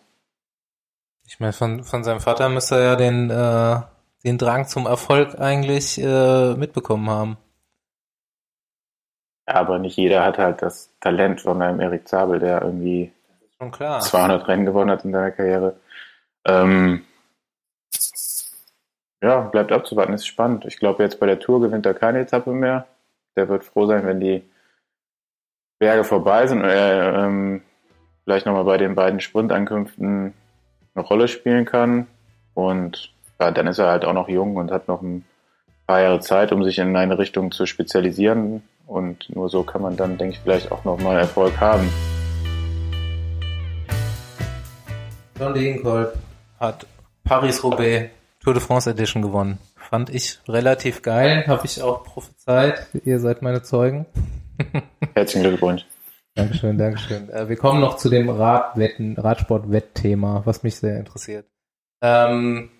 Ich 1.26 1.40
meine, 1.40 1.52
von, 1.52 1.84
von 1.84 2.04
seinem 2.04 2.20
Vater 2.20 2.48
müsste 2.48 2.76
er 2.76 2.82
ja 2.82 2.96
den, 2.96 3.30
äh, 3.30 3.80
den 4.24 4.38
Drang 4.38 4.66
zum 4.66 4.86
Erfolg 4.86 5.38
eigentlich 5.40 5.98
äh, 5.98 6.54
mitbekommen 6.54 7.08
haben. 7.10 7.36
Aber 9.46 9.78
nicht 9.78 9.96
jeder 9.96 10.24
hat 10.24 10.38
halt 10.38 10.60
das 10.60 10.90
Talent 11.00 11.40
von 11.40 11.62
einem 11.62 11.80
Erik 11.80 12.08
Zabel, 12.08 12.40
der 12.40 12.62
irgendwie 12.62 13.12
Schon 13.58 13.70
klar. 13.70 14.00
200 14.00 14.48
Rennen 14.48 14.66
gewonnen 14.66 14.90
hat 14.90 15.04
in 15.04 15.12
seiner 15.12 15.30
Karriere. 15.30 15.76
Ähm, 16.44 17.04
ja, 19.22 19.40
bleibt 19.40 19.72
abzuwarten, 19.72 20.12
ist 20.12 20.26
spannend. 20.26 20.64
Ich 20.66 20.78
glaube, 20.78 21.02
jetzt 21.02 21.18
bei 21.18 21.26
der 21.26 21.40
Tour 21.40 21.60
gewinnt 21.60 21.86
er 21.86 21.94
keine 21.94 22.20
Etappe 22.20 22.50
mehr. 22.50 22.86
Der 23.36 23.48
wird 23.48 23.64
froh 23.64 23.86
sein, 23.86 24.06
wenn 24.06 24.20
die 24.20 24.42
Berge 25.78 26.04
vorbei 26.04 26.46
sind 26.46 26.62
und 26.62 26.68
er 26.68 27.14
ähm, 27.14 27.62
vielleicht 28.24 28.46
nochmal 28.46 28.64
bei 28.64 28.78
den 28.78 28.94
beiden 28.94 29.20
Sprintankünften 29.20 30.34
eine 30.94 31.04
Rolle 31.04 31.28
spielen 31.28 31.64
kann. 31.64 32.06
Und 32.54 33.12
ja, 33.40 33.50
dann 33.50 33.66
ist 33.66 33.78
er 33.78 33.88
halt 33.88 34.04
auch 34.04 34.12
noch 34.12 34.28
jung 34.28 34.56
und 34.56 34.70
hat 34.70 34.88
noch 34.88 35.02
ein 35.02 35.24
paar 35.86 36.00
Jahre 36.00 36.20
Zeit, 36.20 36.52
um 36.52 36.64
sich 36.64 36.78
in 36.78 36.96
eine 36.96 37.18
Richtung 37.18 37.52
zu 37.52 37.66
spezialisieren. 37.66 38.62
Und 38.86 39.34
nur 39.34 39.48
so 39.48 39.64
kann 39.64 39.82
man 39.82 39.96
dann, 39.96 40.16
denke 40.16 40.34
ich, 40.34 40.40
vielleicht 40.40 40.70
auch 40.70 40.84
nochmal 40.84 41.18
Erfolg 41.18 41.58
haben. 41.60 41.90
John 45.38 45.52
Degenkolb 45.52 46.16
hat 46.60 46.86
Paris-Roubaix 47.24 48.10
Tour 48.40 48.54
de 48.54 48.62
France 48.62 48.88
Edition 48.88 49.22
gewonnen. 49.22 49.58
Fand 49.76 50.08
ich 50.08 50.38
relativ 50.48 51.02
geil. 51.02 51.44
Habe 51.48 51.66
ich 51.66 51.82
auch 51.82 52.04
prophezeit. 52.04 52.86
Ihr 53.04 53.18
seid 53.18 53.42
meine 53.42 53.62
Zeugen. 53.62 54.06
Herzlichen 55.14 55.48
Glückwunsch. 55.48 55.84
Dankeschön, 56.36 56.78
Dankeschön. 56.78 57.28
Äh, 57.30 57.48
wir 57.48 57.56
kommen 57.56 57.80
noch 57.80 57.96
zu 57.96 58.08
dem 58.08 58.28
Radwetten, 58.28 59.16
Radsport-Wettthema, 59.16 60.42
was 60.44 60.62
mich 60.62 60.76
sehr 60.76 60.98
interessiert. 60.98 61.46
Ähm, 62.02 62.70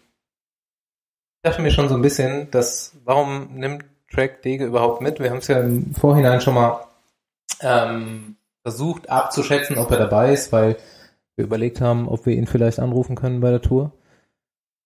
ich 1.43 1.51
dachte 1.51 1.63
mir 1.63 1.71
schon 1.71 1.89
so 1.89 1.97
ein 1.97 2.03
bisschen, 2.03 2.51
dass, 2.51 2.97
warum 3.05 3.55
nimmt 3.55 3.85
Track 4.17 4.43
Dege 4.43 4.65
überhaupt 4.65 5.03
mit? 5.03 5.21
Wir 5.21 5.31
haben 5.31 5.39
es 5.39 5.49
ja 5.49 5.61
im 5.61 5.95
Vorhinein 5.95 6.41
schon 6.41 6.55
mal 6.55 6.81
ähm, 7.61 8.37
versucht 8.63 9.11
abzuschätzen, 9.11 9.77
ob 9.77 9.91
er 9.91 9.99
dabei 9.99 10.33
ist, 10.33 10.53
weil 10.53 10.77
wir 11.37 11.45
überlegt 11.45 11.83
haben, 11.83 12.09
ob 12.09 12.25
wir 12.25 12.35
ihn 12.35 12.47
vielleicht 12.47 12.79
anrufen 12.79 13.15
können 13.15 13.41
bei 13.41 13.51
der 13.51 13.61
Tour. 13.61 13.93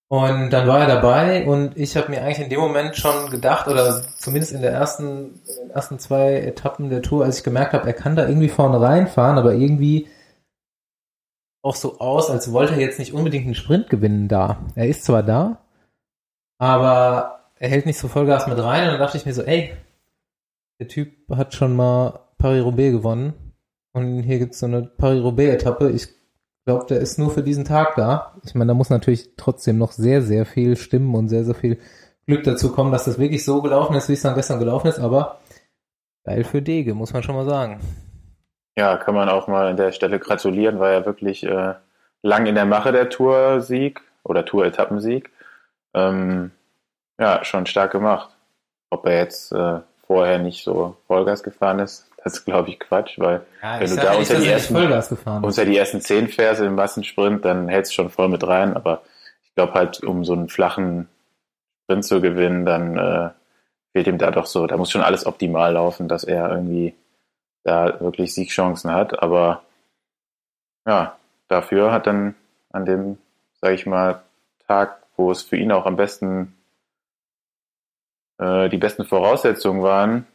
Und 0.08 0.50
dann 0.50 0.66
war 0.66 0.80
er 0.80 0.88
dabei 0.88 1.46
und 1.46 1.78
ich 1.78 1.96
habe 1.96 2.10
mir 2.10 2.22
eigentlich 2.22 2.40
in 2.40 2.50
dem 2.50 2.58
Moment 2.58 2.96
schon 2.96 3.30
gedacht, 3.30 3.68
oder 3.68 4.02
zumindest 4.18 4.52
in 4.52 4.60
der 4.60 4.72
ersten, 4.72 5.40
in 5.46 5.68
den 5.68 5.70
ersten 5.70 6.00
zwei 6.00 6.40
Etappen 6.40 6.90
der 6.90 7.02
Tour, 7.02 7.24
als 7.24 7.38
ich 7.38 7.44
gemerkt 7.44 7.74
habe, 7.74 7.86
er 7.86 7.92
kann 7.92 8.16
da 8.16 8.26
irgendwie 8.26 8.48
vorne 8.48 8.80
reinfahren, 8.80 9.38
aber 9.38 9.54
irgendwie 9.54 10.08
auch 11.62 11.76
so 11.76 12.00
aus, 12.00 12.28
als 12.28 12.52
wollte 12.52 12.72
er 12.72 12.80
jetzt 12.80 12.98
nicht 12.98 13.14
unbedingt 13.14 13.44
einen 13.44 13.54
Sprint 13.54 13.88
gewinnen 13.88 14.26
da. 14.26 14.58
Er 14.74 14.88
ist 14.88 15.04
zwar 15.04 15.22
da, 15.22 15.58
aber 16.58 17.39
er 17.60 17.68
hält 17.68 17.86
nicht 17.86 17.98
so 17.98 18.08
Vollgas 18.08 18.46
mit 18.46 18.58
rein 18.58 18.84
und 18.84 18.92
dann 18.92 19.00
dachte 19.00 19.18
ich 19.18 19.26
mir 19.26 19.34
so, 19.34 19.42
ey, 19.42 19.72
der 20.80 20.88
Typ 20.88 21.12
hat 21.30 21.54
schon 21.54 21.76
mal 21.76 22.20
Paris-Roubaix 22.38 22.90
gewonnen 22.90 23.34
und 23.92 24.22
hier 24.22 24.38
gibt's 24.38 24.58
so 24.58 24.66
eine 24.66 24.82
Paris-Roubaix-Etappe. 24.82 25.90
Ich 25.90 26.08
glaube, 26.64 26.86
der 26.86 27.00
ist 27.00 27.18
nur 27.18 27.30
für 27.30 27.42
diesen 27.42 27.66
Tag 27.66 27.96
da. 27.96 28.34
Ich 28.44 28.54
meine, 28.54 28.68
da 28.68 28.74
muss 28.74 28.88
natürlich 28.88 29.36
trotzdem 29.36 29.76
noch 29.76 29.92
sehr, 29.92 30.22
sehr 30.22 30.46
viel 30.46 30.76
stimmen 30.76 31.14
und 31.14 31.28
sehr, 31.28 31.44
sehr 31.44 31.54
viel 31.54 31.78
Glück 32.26 32.44
dazu 32.44 32.72
kommen, 32.72 32.92
dass 32.92 33.04
das 33.04 33.18
wirklich 33.18 33.44
so 33.44 33.60
gelaufen 33.60 33.94
ist, 33.94 34.08
wie 34.08 34.14
es 34.14 34.22
dann 34.22 34.34
gestern 34.34 34.58
gelaufen 34.58 34.88
ist, 34.88 34.98
aber 34.98 35.40
geil 36.24 36.44
für 36.44 36.62
Dege, 36.62 36.94
muss 36.94 37.12
man 37.12 37.22
schon 37.22 37.34
mal 37.34 37.44
sagen. 37.44 37.80
Ja, 38.78 38.96
kann 38.96 39.14
man 39.14 39.28
auch 39.28 39.48
mal 39.48 39.66
an 39.66 39.76
der 39.76 39.92
Stelle 39.92 40.18
gratulieren, 40.18 40.78
war 40.78 40.92
ja 40.92 41.04
wirklich 41.04 41.44
äh, 41.44 41.74
lang 42.22 42.46
in 42.46 42.54
der 42.54 42.64
Mache 42.64 42.92
der 42.92 43.10
Tour-Sieg 43.10 44.00
oder 44.22 44.46
Tour-Etappensieg. 44.46 45.30
Ähm, 45.92 46.52
ja, 47.20 47.44
schon 47.44 47.66
stark 47.66 47.92
gemacht. 47.92 48.30
Ob 48.90 49.06
er 49.06 49.18
jetzt 49.18 49.52
äh, 49.52 49.80
vorher 50.06 50.38
nicht 50.38 50.64
so 50.64 50.96
Vollgas 51.06 51.42
gefahren 51.44 51.78
ist, 51.78 52.06
das 52.24 52.34
ist, 52.34 52.44
glaube 52.44 52.68
ich, 52.70 52.80
Quatsch, 52.80 53.18
weil 53.18 53.42
Ja, 53.62 53.80
Wenn 53.80 53.90
du 53.90 53.96
da 53.96 54.12
unter 54.14 54.34
die 54.40 54.46
er 54.48 54.52
ersten- 54.54 54.74
unter 55.44 55.64
die 55.64 55.76
ersten 55.76 56.00
zehn 56.00 56.28
fährst 56.28 56.60
im 56.60 56.74
Massensprint, 56.74 57.44
dann 57.44 57.68
hältst 57.68 57.92
du 57.92 57.94
schon 57.94 58.10
voll 58.10 58.28
mit 58.28 58.46
rein. 58.46 58.74
Aber 58.74 59.02
ich 59.44 59.54
glaube 59.54 59.74
halt, 59.74 60.02
um 60.02 60.24
so 60.24 60.32
einen 60.32 60.48
flachen 60.48 61.08
Sprint 61.84 62.04
zu 62.04 62.20
gewinnen, 62.20 62.66
dann 62.66 62.98
äh, 62.98 63.30
fehlt 63.92 64.06
ihm 64.08 64.18
da 64.18 64.30
doch 64.32 64.46
so, 64.46 64.66
da 64.66 64.76
muss 64.76 64.90
schon 64.90 65.02
alles 65.02 65.24
optimal 65.26 65.72
laufen, 65.74 66.08
dass 66.08 66.24
er 66.24 66.50
irgendwie 66.50 66.94
da 67.64 68.00
wirklich 68.00 68.34
Siegchancen 68.34 68.92
hat. 68.92 69.22
Aber 69.22 69.62
ja, 70.86 71.16
dafür 71.48 71.92
hat 71.92 72.06
dann 72.06 72.34
an 72.72 72.84
dem, 72.84 73.18
sage 73.60 73.74
ich 73.74 73.86
mal, 73.86 74.22
Tag, 74.66 75.02
wo 75.16 75.30
es 75.30 75.42
für 75.42 75.56
ihn 75.56 75.72
auch 75.72 75.86
am 75.86 75.96
besten 75.96 76.54
äh, 78.40 78.68
die 78.68 78.78
besten 78.78 79.04
Voraussetzungen 79.04 79.82
waren, 79.82 80.26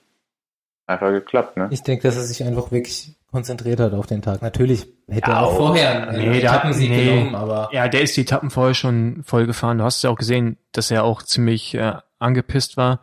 einfach 0.88 1.10
geklappt, 1.12 1.58
ne? 1.58 1.68
Ich 1.72 1.84
denke, 1.84 2.04
dass 2.08 2.16
er 2.16 2.24
sich 2.24 2.44
einfach 2.44 2.72
wirklich 2.72 3.16
konzentriert 3.32 3.80
hat 3.80 3.94
auf 3.94 4.06
den 4.08 4.22
Tag. 4.22 4.42
Natürlich 4.42 4.88
hätte 5.10 5.32
Ja, 5.32 5.38
er 5.38 5.44
auch 5.44 5.58
vorher 5.58 6.08
einen 6.10 6.30
Nee, 6.32 6.40
Etappensieg 6.40 6.90
nee. 6.90 7.06
genommen, 7.06 7.36
aber 7.36 7.70
Ja, 7.74 7.88
der 7.88 8.02
ist 8.02 8.16
die 8.16 8.22
Etappen 8.22 8.50
vorher 8.50 8.74
schon 8.76 9.24
voll 9.26 9.46
gefahren. 9.46 9.80
Du 9.80 9.84
hast 9.84 10.02
ja 10.04 10.10
auch 10.10 10.16
gesehen, 10.18 10.58
dass 10.72 10.92
er 10.92 11.04
auch 11.04 11.22
ziemlich 11.24 11.74
äh, 11.76 11.94
angepisst 12.20 12.78
war, 12.78 13.02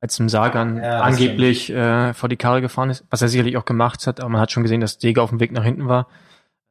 als 0.00 0.18
im 0.18 0.28
Sagan 0.28 0.78
Ja, 0.78 1.00
angeblich 1.02 1.70
äh, 1.70 2.14
vor 2.14 2.28
die 2.28 2.36
Karre 2.36 2.60
gefahren 2.62 2.90
ist, 2.90 3.04
was 3.10 3.22
er 3.22 3.28
sicherlich 3.28 3.56
auch 3.58 3.64
gemacht 3.66 4.06
hat, 4.06 4.18
aber 4.18 4.28
man 4.30 4.40
hat 4.40 4.50
schon 4.50 4.62
gesehen, 4.64 4.80
dass 4.80 4.98
Dege 4.98 5.22
auf 5.22 5.30
dem 5.30 5.38
Weg 5.40 5.52
nach 5.52 5.62
hinten 5.64 5.86
war. 5.88 6.08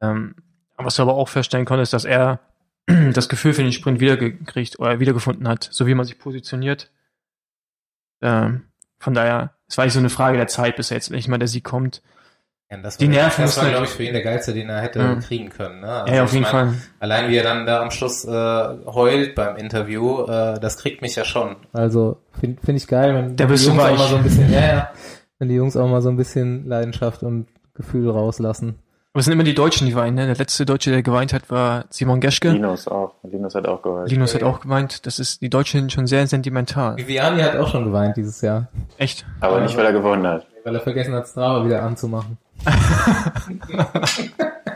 Ähm, 0.02 0.34
was 0.76 0.96
du 0.96 1.02
aber 1.02 1.14
auch 1.14 1.28
feststellen 1.28 1.66
konntest, 1.66 1.92
dass 1.92 2.04
er 2.04 2.40
das 3.14 3.28
Gefühl 3.28 3.52
für 3.54 3.62
den 3.62 3.72
Sprint 3.72 4.00
wiedergekriegt 4.00 4.78
oder 4.80 4.98
wiedergefunden 5.00 5.46
hat, 5.48 5.68
so 5.70 5.86
wie 5.86 5.94
man 5.94 6.04
sich 6.04 6.18
positioniert. 6.18 6.90
Ähm, 8.22 8.62
von 8.98 9.14
daher, 9.14 9.54
es 9.68 9.78
war 9.78 9.84
nicht 9.84 9.94
so 9.94 10.00
eine 10.00 10.10
Frage 10.10 10.36
der 10.36 10.46
Zeit, 10.48 10.76
bis 10.76 10.90
jetzt 10.90 11.08
endlich 11.08 11.28
mal 11.28 11.38
der 11.38 11.48
Sieg 11.48 11.64
kommt. 11.64 12.02
Ja, 12.70 12.76
das 12.78 12.98
Die 12.98 13.06
war, 13.06 13.14
Nerven 13.14 13.42
das 13.44 13.56
war, 13.56 13.68
glaube 13.68 13.86
ich, 13.86 13.90
für 13.90 14.04
ihn 14.04 14.12
der 14.12 14.22
geilste, 14.22 14.52
den 14.54 14.68
er 14.68 14.80
hätte 14.80 15.00
Ja. 15.00 15.14
kriegen 15.16 15.48
können. 15.50 15.80
Ne? 15.80 15.88
Also 15.88 16.14
ja, 16.14 16.22
auf 16.22 16.32
jeden 16.32 16.42
mein, 16.44 16.50
Fall. 16.52 16.74
Allein 17.00 17.28
wie 17.30 17.36
er 17.36 17.42
dann 17.42 17.66
da 17.66 17.82
am 17.82 17.90
Schluss 17.90 18.24
äh, 18.24 18.30
heult 18.86 19.34
beim 19.34 19.56
Interview, 19.56 20.22
äh, 20.24 20.60
das 20.60 20.78
kriegt 20.78 21.02
mich 21.02 21.16
ja 21.16 21.24
schon. 21.24 21.56
Also 21.72 22.18
finde 22.38 22.60
find 22.62 22.78
ich 22.78 22.86
geil, 22.86 23.14
wenn 23.14 23.36
Der 23.36 23.46
die 23.46 23.52
bist 23.52 23.66
du 23.66 23.70
Jungs 23.70 23.82
auch 23.82 23.96
mal 23.98 24.08
so 24.08 24.16
ein 24.16 24.22
bisschen, 24.22 24.52
ja, 24.52 24.60
ja, 24.60 24.90
wenn 25.38 25.48
die 25.48 25.56
Jungs 25.56 25.76
auch 25.76 25.88
mal 25.88 26.00
so 26.02 26.10
ein 26.10 26.16
bisschen 26.16 26.68
Leidenschaft 26.68 27.22
und 27.24 27.48
Gefühl 27.74 28.08
rauslassen. 28.10 28.78
Aber 29.12 29.18
es 29.20 29.24
sind 29.24 29.32
immer 29.32 29.42
die 29.42 29.54
Deutschen, 29.54 29.86
die 29.88 29.94
weinen. 29.96 30.14
Ne? 30.14 30.26
Der 30.26 30.36
letzte 30.36 30.64
Deutsche, 30.64 30.90
der 30.92 31.02
geweint 31.02 31.32
hat, 31.32 31.50
war 31.50 31.86
Simon 31.90 32.20
Geschke. 32.20 32.50
Linus 32.50 32.86
auch. 32.86 33.14
Linus 33.24 33.56
hat 33.56 33.66
auch 33.66 33.82
geholfen. 33.82 34.08
Linus 34.08 34.34
hat 34.36 34.44
auch 34.44 34.60
geweint. 34.60 35.04
Das 35.04 35.18
ist, 35.18 35.42
die 35.42 35.50
Deutschen 35.50 35.80
sind 35.80 35.92
schon 35.92 36.06
sehr 36.06 36.24
sentimental. 36.28 36.96
Viviani 36.96 37.42
hat 37.42 37.56
auch 37.56 37.68
schon 37.68 37.84
geweint 37.86 38.16
dieses 38.16 38.40
Jahr, 38.40 38.68
Echt. 38.98 39.26
Aber 39.40 39.60
nicht, 39.60 39.76
weil 39.76 39.84
er 39.86 39.92
gewonnen 39.92 40.24
hat. 40.26 40.46
weil 40.62 40.74
er 40.76 40.80
vergessen 40.80 41.12
hat, 41.14 41.26
Strava 41.26 41.64
wieder 41.64 41.82
anzumachen. 41.82 42.38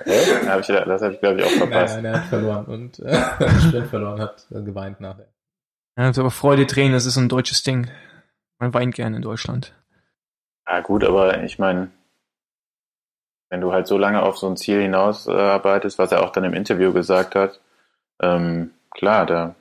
Hä? 0.04 0.48
Hab 0.48 0.60
ich, 0.60 0.66
das 0.66 1.02
habe 1.02 1.14
ich, 1.14 1.20
glaube 1.20 1.40
ich, 1.40 1.44
auch 1.46 1.50
Nein, 1.50 1.58
verpasst. 1.58 1.94
nein, 1.96 2.04
er 2.06 2.14
hat 2.14 2.24
verloren 2.28 2.64
und 2.66 2.98
äh, 3.00 3.22
den 3.40 3.60
Sprint 3.60 3.86
verloren 3.88 4.20
hat, 4.20 4.46
äh, 4.50 4.62
geweint 4.62 5.00
nachher. 5.00 5.28
Ja, 5.96 6.04
also 6.06 6.22
aber 6.22 6.30
Freude, 6.30 6.66
Tränen, 6.66 6.92
das 6.92 7.06
ist 7.06 7.14
so 7.14 7.20
ein 7.20 7.28
deutsches 7.28 7.62
Ding. 7.62 7.88
Man 8.58 8.74
weint 8.74 8.94
gerne 8.94 9.16
in 9.16 9.22
Deutschland. 9.22 9.74
Ja, 10.68 10.80
gut, 10.80 11.04
aber 11.04 11.42
ich 11.44 11.58
meine, 11.58 11.88
wenn 13.50 13.60
du 13.60 13.72
halt 13.72 13.86
so 13.86 13.98
lange 13.98 14.22
auf 14.22 14.36
so 14.38 14.48
ein 14.48 14.56
Ziel 14.56 14.80
hinaus 14.80 15.26
äh, 15.26 15.32
arbeitest, 15.32 15.98
was 15.98 16.12
er 16.12 16.22
auch 16.22 16.30
dann 16.30 16.44
im 16.44 16.54
Interview 16.54 16.92
gesagt 16.92 17.34
hat, 17.34 17.60
ähm, 18.20 18.70
klar, 18.90 19.26
da 19.26 19.54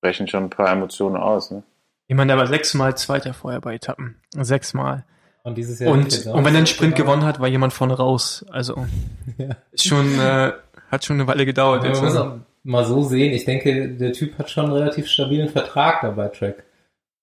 brechen 0.00 0.28
schon 0.28 0.44
ein 0.44 0.50
paar 0.50 0.70
Emotionen 0.70 1.16
aus. 1.16 1.50
Ne? 1.50 1.62
Ich 2.08 2.16
meine, 2.16 2.28
der 2.32 2.38
war 2.38 2.46
sechsmal 2.46 2.96
Zweiter 2.96 3.34
vorher 3.34 3.60
bei 3.60 3.74
Etappen. 3.74 4.16
Sechsmal. 4.32 5.04
Und 5.44 5.58
dieses 5.58 5.80
Jahr 5.80 5.90
Und, 5.92 6.26
und 6.26 6.44
wenn 6.44 6.54
er 6.54 6.58
einen 6.58 6.66
Sprint 6.66 6.94
genau. 6.94 7.06
gewonnen 7.06 7.24
hat, 7.24 7.40
war 7.40 7.48
jemand 7.48 7.72
vorne 7.72 7.94
raus. 7.94 8.44
Also, 8.50 8.86
Ja. 9.38 9.56
schon, 9.74 10.18
äh, 10.18 10.52
hat 10.90 11.04
schon 11.04 11.16
eine 11.16 11.26
Weile 11.26 11.44
gedauert. 11.46 11.80
Aber 11.80 11.88
Jetzt. 11.88 12.02
man 12.02 12.12
muss 12.12 12.20
auch 12.20 12.36
mal 12.64 12.84
so 12.84 13.02
sehen, 13.02 13.32
ich 13.32 13.44
denke, 13.44 13.88
der 13.88 14.12
Typ 14.12 14.38
hat 14.38 14.50
schon 14.50 14.66
einen 14.66 14.74
relativ 14.74 15.08
stabilen 15.08 15.48
Vertrag 15.48 16.00
da 16.02 16.10
bei 16.10 16.28
Track. 16.28 16.62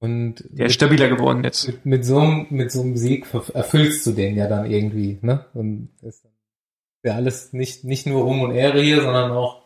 Und 0.01 0.45
Der 0.49 0.67
ist 0.67 0.75
stabiler 0.75 1.09
geworden 1.09 1.43
jetzt. 1.43 1.67
mit, 1.67 1.85
mit, 1.85 2.05
so 2.05 2.19
einem, 2.19 2.47
mit 2.49 2.71
so 2.71 2.81
einem 2.81 2.95
Sieg 2.95 3.25
erfüllst 3.53 4.05
du 4.05 4.11
den 4.11 4.35
ja 4.37 4.47
dann 4.47 4.69
irgendwie, 4.71 5.19
ne? 5.21 5.45
Und 5.53 5.89
ist 6.01 6.25
ja 7.03 7.15
alles 7.15 7.51
nicht, 7.53 7.83
nicht 7.83 8.05
nur 8.05 8.23
Ruhm 8.23 8.41
und 8.41 8.51
Ehre 8.51 8.81
hier, 8.81 9.01
sondern 9.01 9.31
auch 9.31 9.61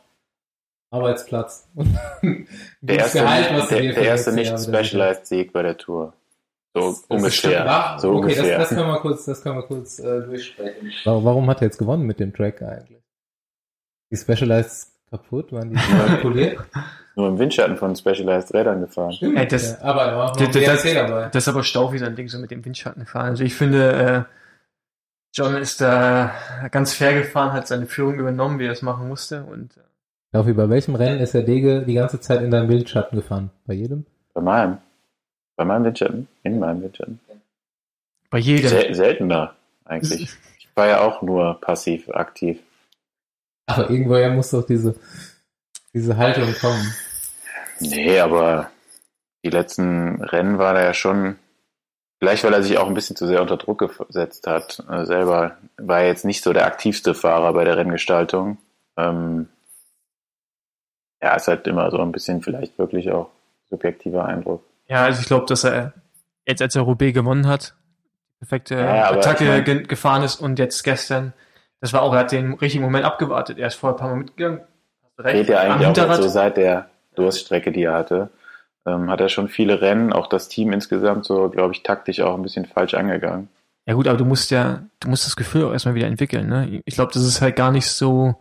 Arbeitsplatz. 0.91 1.67
Und 1.75 2.47
Der 2.81 2.99
erste, 2.99 3.19
Gehalt, 3.19 3.49
was 3.53 3.69
der, 3.69 3.81
der 3.81 3.97
erste 3.97 4.31
nicht 4.33 4.59
Specialized 4.59 5.25
Sieg 5.25 5.51
bei 5.51 5.63
der 5.63 5.77
Tour. 5.77 6.13
So 6.75 6.81
Das 6.81 6.99
ist 6.99 7.09
ungefähr. 7.09 7.97
so 7.99 8.09
okay, 8.09 8.17
ungefähr. 8.17 8.57
Das, 8.59 8.69
das 8.69 8.77
können 8.77 8.89
wir 8.89 8.99
kurz, 8.99 9.25
das 9.25 9.41
können 9.41 9.55
wir 9.57 9.63
kurz 9.63 9.99
äh, 9.99 10.21
durchsprechen. 10.21 10.91
Warum, 11.03 11.25
warum 11.25 11.49
hat 11.49 11.61
er 11.61 11.65
jetzt 11.67 11.77
gewonnen 11.77 12.05
mit 12.05 12.19
dem 12.19 12.33
Track 12.33 12.61
eigentlich? 12.61 13.01
Die 14.11 14.17
Specialized 14.17 14.91
kaputt, 15.09 15.51
waren 15.51 15.69
die 15.71 15.75
manipuliert? 15.97 16.59
Nur 17.15 17.27
im 17.27 17.37
Windschatten 17.37 17.77
von 17.77 17.95
Specialized 17.95 18.53
Rädern 18.53 18.81
gefahren. 18.81 19.13
Stimmt, 19.13 19.37
Ey, 19.37 19.47
das- 19.47 19.73
ja, 19.73 19.81
aber 19.83 20.05
da 20.05 20.17
war 20.17 20.31
Das, 20.33 20.49
das, 20.51 20.83
dabei. 20.83 21.29
das 21.31 21.43
ist 21.43 21.47
aber 21.47 21.63
Staufi 21.63 21.99
sein 21.99 22.15
Ding, 22.15 22.27
so 22.27 22.39
mit 22.39 22.49
dem 22.51 22.65
Windschatten 22.65 23.05
fahren. 23.05 23.27
Also 23.27 23.43
ich 23.43 23.53
finde, 23.55 24.25
äh, 24.27 24.33
John 25.35 25.55
ist 25.57 25.81
da 25.81 26.31
ganz 26.71 26.93
fair 26.93 27.13
gefahren, 27.21 27.53
hat 27.53 27.67
seine 27.67 27.85
Führung 27.85 28.15
übernommen, 28.15 28.59
wie 28.59 28.65
er 28.65 28.71
es 28.71 28.81
machen 28.81 29.07
musste. 29.07 29.43
Und 29.43 29.77
äh, 29.77 29.81
Laufi, 30.31 30.53
bei 30.53 30.67
welchem 30.69 30.95
Rennen 30.95 31.19
ist 31.19 31.33
der 31.35 31.43
Dege 31.43 31.83
die 31.83 31.93
ganze 31.93 32.19
Zeit 32.19 32.41
in 32.41 32.49
deinem 32.51 32.69
Windschatten 32.69 33.15
gefahren? 33.17 33.51
Bei 33.67 33.73
jedem? 33.75 34.05
Bei 34.33 34.41
meinem. 34.41 34.77
Bei 35.55 35.65
meinem 35.65 35.85
Windschatten. 35.85 36.27
In 36.41 36.57
meinem 36.59 36.81
Windschatten. 36.81 37.19
bei 38.31 38.39
jedem. 38.39 38.69
Sel 38.69 38.93
seltener, 38.95 39.55
eigentlich. 39.85 40.29
Ich 40.73 40.75
war 40.77 40.87
ja 40.87 41.01
auch 41.01 41.21
nur 41.21 41.61
passiv 41.61 42.09
aktiv. 42.09 42.59
Aber 43.67 43.91
irgendwoher 43.91 44.31
muss 44.31 44.49
doch 44.49 44.65
diese, 44.65 44.95
diese 45.93 46.17
Haltung 46.17 46.53
kommen. 46.59 46.93
Nee, 47.79 48.19
aber 48.19 48.69
die 49.45 49.49
letzten 49.49 50.21
Rennen 50.23 50.57
war 50.57 50.75
er 50.77 50.85
ja 50.85 50.93
schon, 50.93 51.37
vielleicht 52.19 52.43
weil 52.43 52.53
er 52.53 52.63
sich 52.63 52.77
auch 52.77 52.87
ein 52.87 52.93
bisschen 52.93 53.15
zu 53.15 53.27
sehr 53.27 53.41
unter 53.41 53.57
Druck 53.57 53.79
gesetzt 54.07 54.47
hat, 54.47 54.83
äh, 54.89 55.05
selber, 55.05 55.57
war 55.77 55.99
er 56.01 56.07
jetzt 56.07 56.25
nicht 56.25 56.43
so 56.43 56.53
der 56.53 56.65
aktivste 56.65 57.13
Fahrer 57.13 57.53
bei 57.53 57.63
der 57.65 57.77
Renngestaltung. 57.77 58.57
Ähm, 58.97 59.49
ja, 61.21 61.35
ist 61.35 61.47
halt 61.47 61.67
immer 61.67 61.89
so 61.91 61.97
ein 61.99 62.11
bisschen 62.11 62.41
vielleicht 62.41 62.77
wirklich 62.77 63.11
auch 63.11 63.29
subjektiver 63.69 64.25
Eindruck. 64.25 64.63
Ja, 64.87 65.03
also 65.05 65.21
ich 65.21 65.27
glaube, 65.27 65.45
dass 65.47 65.63
er 65.63 65.93
jetzt, 66.45 66.61
als 66.61 66.75
er 66.75 66.81
Roubaix 66.83 67.13
gewonnen 67.13 67.47
hat, 67.47 67.75
perfekte 68.39 68.75
Ja, 68.75 69.11
Attacke 69.11 69.43
ich 69.45 69.49
mein- 69.49 69.63
ge 69.63 69.83
gefahren 69.83 70.23
ist 70.23 70.41
und 70.41 70.59
jetzt 70.59 70.83
gestern, 70.83 71.33
das 71.79 71.93
war 71.93 72.01
auch, 72.01 72.13
er 72.13 72.19
hat 72.19 72.31
den 72.31 72.53
richtigen 72.53 72.83
Moment 72.83 73.05
abgewartet. 73.05 73.57
Er 73.57 73.67
ist 73.67 73.75
vorher 73.75 73.95
ein 73.95 73.99
paar 73.99 74.09
Mal 74.09 74.17
mitgegangen. 74.17 74.61
Recht. 75.17 75.35
Geht 75.35 75.49
ja 75.49 75.59
eigentlich 75.59 75.87
auch 75.87 76.09
jetzt 76.09 76.21
so 76.21 76.27
seit 76.27 76.57
der 76.57 76.89
Durststrecke, 77.15 77.71
die 77.71 77.83
er 77.83 77.93
hatte, 77.93 78.29
ähm, 78.85 79.09
hat 79.09 79.21
er 79.21 79.29
schon 79.29 79.47
viele 79.47 79.81
Rennen, 79.81 80.11
auch 80.11 80.27
das 80.27 80.49
Team 80.49 80.71
insgesamt 80.71 81.25
so, 81.25 81.49
glaube 81.49 81.73
ich, 81.73 81.83
taktisch 81.83 82.19
auch 82.21 82.35
ein 82.35 82.41
bisschen 82.41 82.65
falsch 82.65 82.93
angegangen. 82.93 83.49
Ja 83.85 83.95
gut, 83.95 84.07
aber 84.07 84.17
du 84.17 84.25
musst 84.25 84.51
ja, 84.51 84.83
du 84.99 85.09
musst 85.09 85.25
das 85.25 85.35
Gefühl 85.35 85.65
auch 85.65 85.71
erstmal 85.71 85.95
wieder 85.95 86.07
entwickeln. 86.07 86.47
Ne? 86.47 86.81
Ich 86.85 86.95
glaube, 86.95 87.11
das 87.13 87.23
ist 87.23 87.41
halt 87.41 87.55
gar 87.55 87.71
nicht 87.71 87.87
so, 87.87 88.35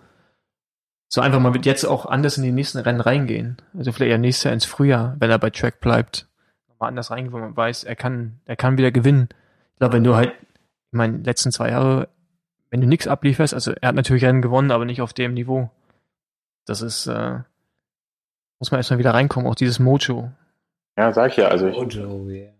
so 1.09 1.21
einfach. 1.21 1.41
Man 1.41 1.52
wird 1.52 1.67
jetzt 1.67 1.85
auch 1.85 2.07
anders 2.07 2.38
in 2.38 2.45
die 2.45 2.52
nächsten 2.52 2.79
Rennen 2.79 3.00
reingehen. 3.00 3.57
Also 3.76 3.93
vielleicht 3.93 4.12
ja 4.12 4.19
nächstes 4.19 4.45
Jahr 4.45 4.55
ins 4.55 4.64
Frühjahr, 4.64 5.17
wenn 5.19 5.31
er 5.31 5.38
bei 5.38 5.50
Track 5.50 5.81
bleibt, 5.81 6.29
nochmal 6.69 6.88
anders 6.88 7.11
reingehen, 7.11 7.33
wo 7.33 7.38
man 7.38 7.57
weiß, 7.57 7.85
er 7.85 7.97
kann, 7.97 8.41
er 8.45 8.57
kann 8.57 8.79
wieder 8.79 8.93
gewinnen. 8.93 9.29
Ich 9.75 9.79
glaube, 9.79 9.95
wenn 9.95 10.05
du 10.05 10.14
halt, 10.14 10.31
ich 10.31 10.97
meine, 10.97 11.19
letzten 11.19 11.50
zwei 11.50 11.71
Jahre, 11.71 12.09
wenn 12.71 12.81
du 12.81 12.87
nichts 12.87 13.09
ablieferst, 13.09 13.52
also 13.52 13.73
er 13.73 13.88
hat 13.88 13.97
natürlich 13.97 14.25
Rennen 14.25 14.43
gewonnen, 14.43 14.71
aber 14.71 14.85
nicht 14.85 15.02
auf 15.02 15.12
dem 15.12 15.35
Niveau. 15.35 15.71
Das 16.66 16.83
ist, 16.83 17.07
äh, 17.07 17.40
muss 18.61 18.71
man 18.71 18.78
erstmal 18.78 18.99
wieder 18.99 19.14
reinkommen, 19.14 19.49
auch 19.50 19.54
dieses 19.54 19.78
Mojo. 19.78 20.31
Ja, 20.97 21.12
sag 21.12 21.33
ich 21.33 21.37
ja, 21.38 21.49
also 21.49 21.66
ich, 21.66 21.76
Mojo, 21.76 22.28
yeah. 22.28 22.52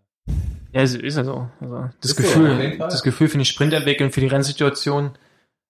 Ja, 0.73 0.81
es 0.81 0.95
ist 0.95 1.17
ja 1.17 1.23
so. 1.23 1.49
Also 1.59 1.89
das 2.01 2.11
Ist 2.11 2.17
so, 2.17 2.23
Gefühl, 2.23 2.77
Fall. 2.77 2.89
das 2.89 3.03
Gefühl 3.03 3.27
für 3.29 3.37
den 3.37 3.45
Sprint 3.45 3.73
entwickeln, 3.73 4.11
für 4.11 4.21
die 4.21 4.27
Rennsituation. 4.27 5.11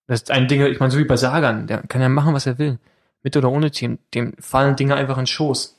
Das 0.08 0.22
ist 0.22 0.32
ein 0.32 0.48
Ding, 0.48 0.62
ich 0.66 0.80
meine, 0.80 0.92
so 0.92 0.98
wie 0.98 1.04
bei 1.04 1.18
Sagan, 1.18 1.68
der 1.68 1.82
kann 1.88 2.02
ja 2.02 2.10
machen, 2.10 2.34
was 2.34 2.46
er 2.46 2.58
will. 2.58 2.80
Mit 3.22 3.36
oder 3.38 3.52
ohne 3.52 3.72
Team. 3.72 4.00
Dem 4.14 4.34
fallen 4.40 4.76
Dinge 4.76 4.96
einfach 4.96 5.18
in 5.18 5.24
den 5.24 5.28
Schoß. 5.28 5.78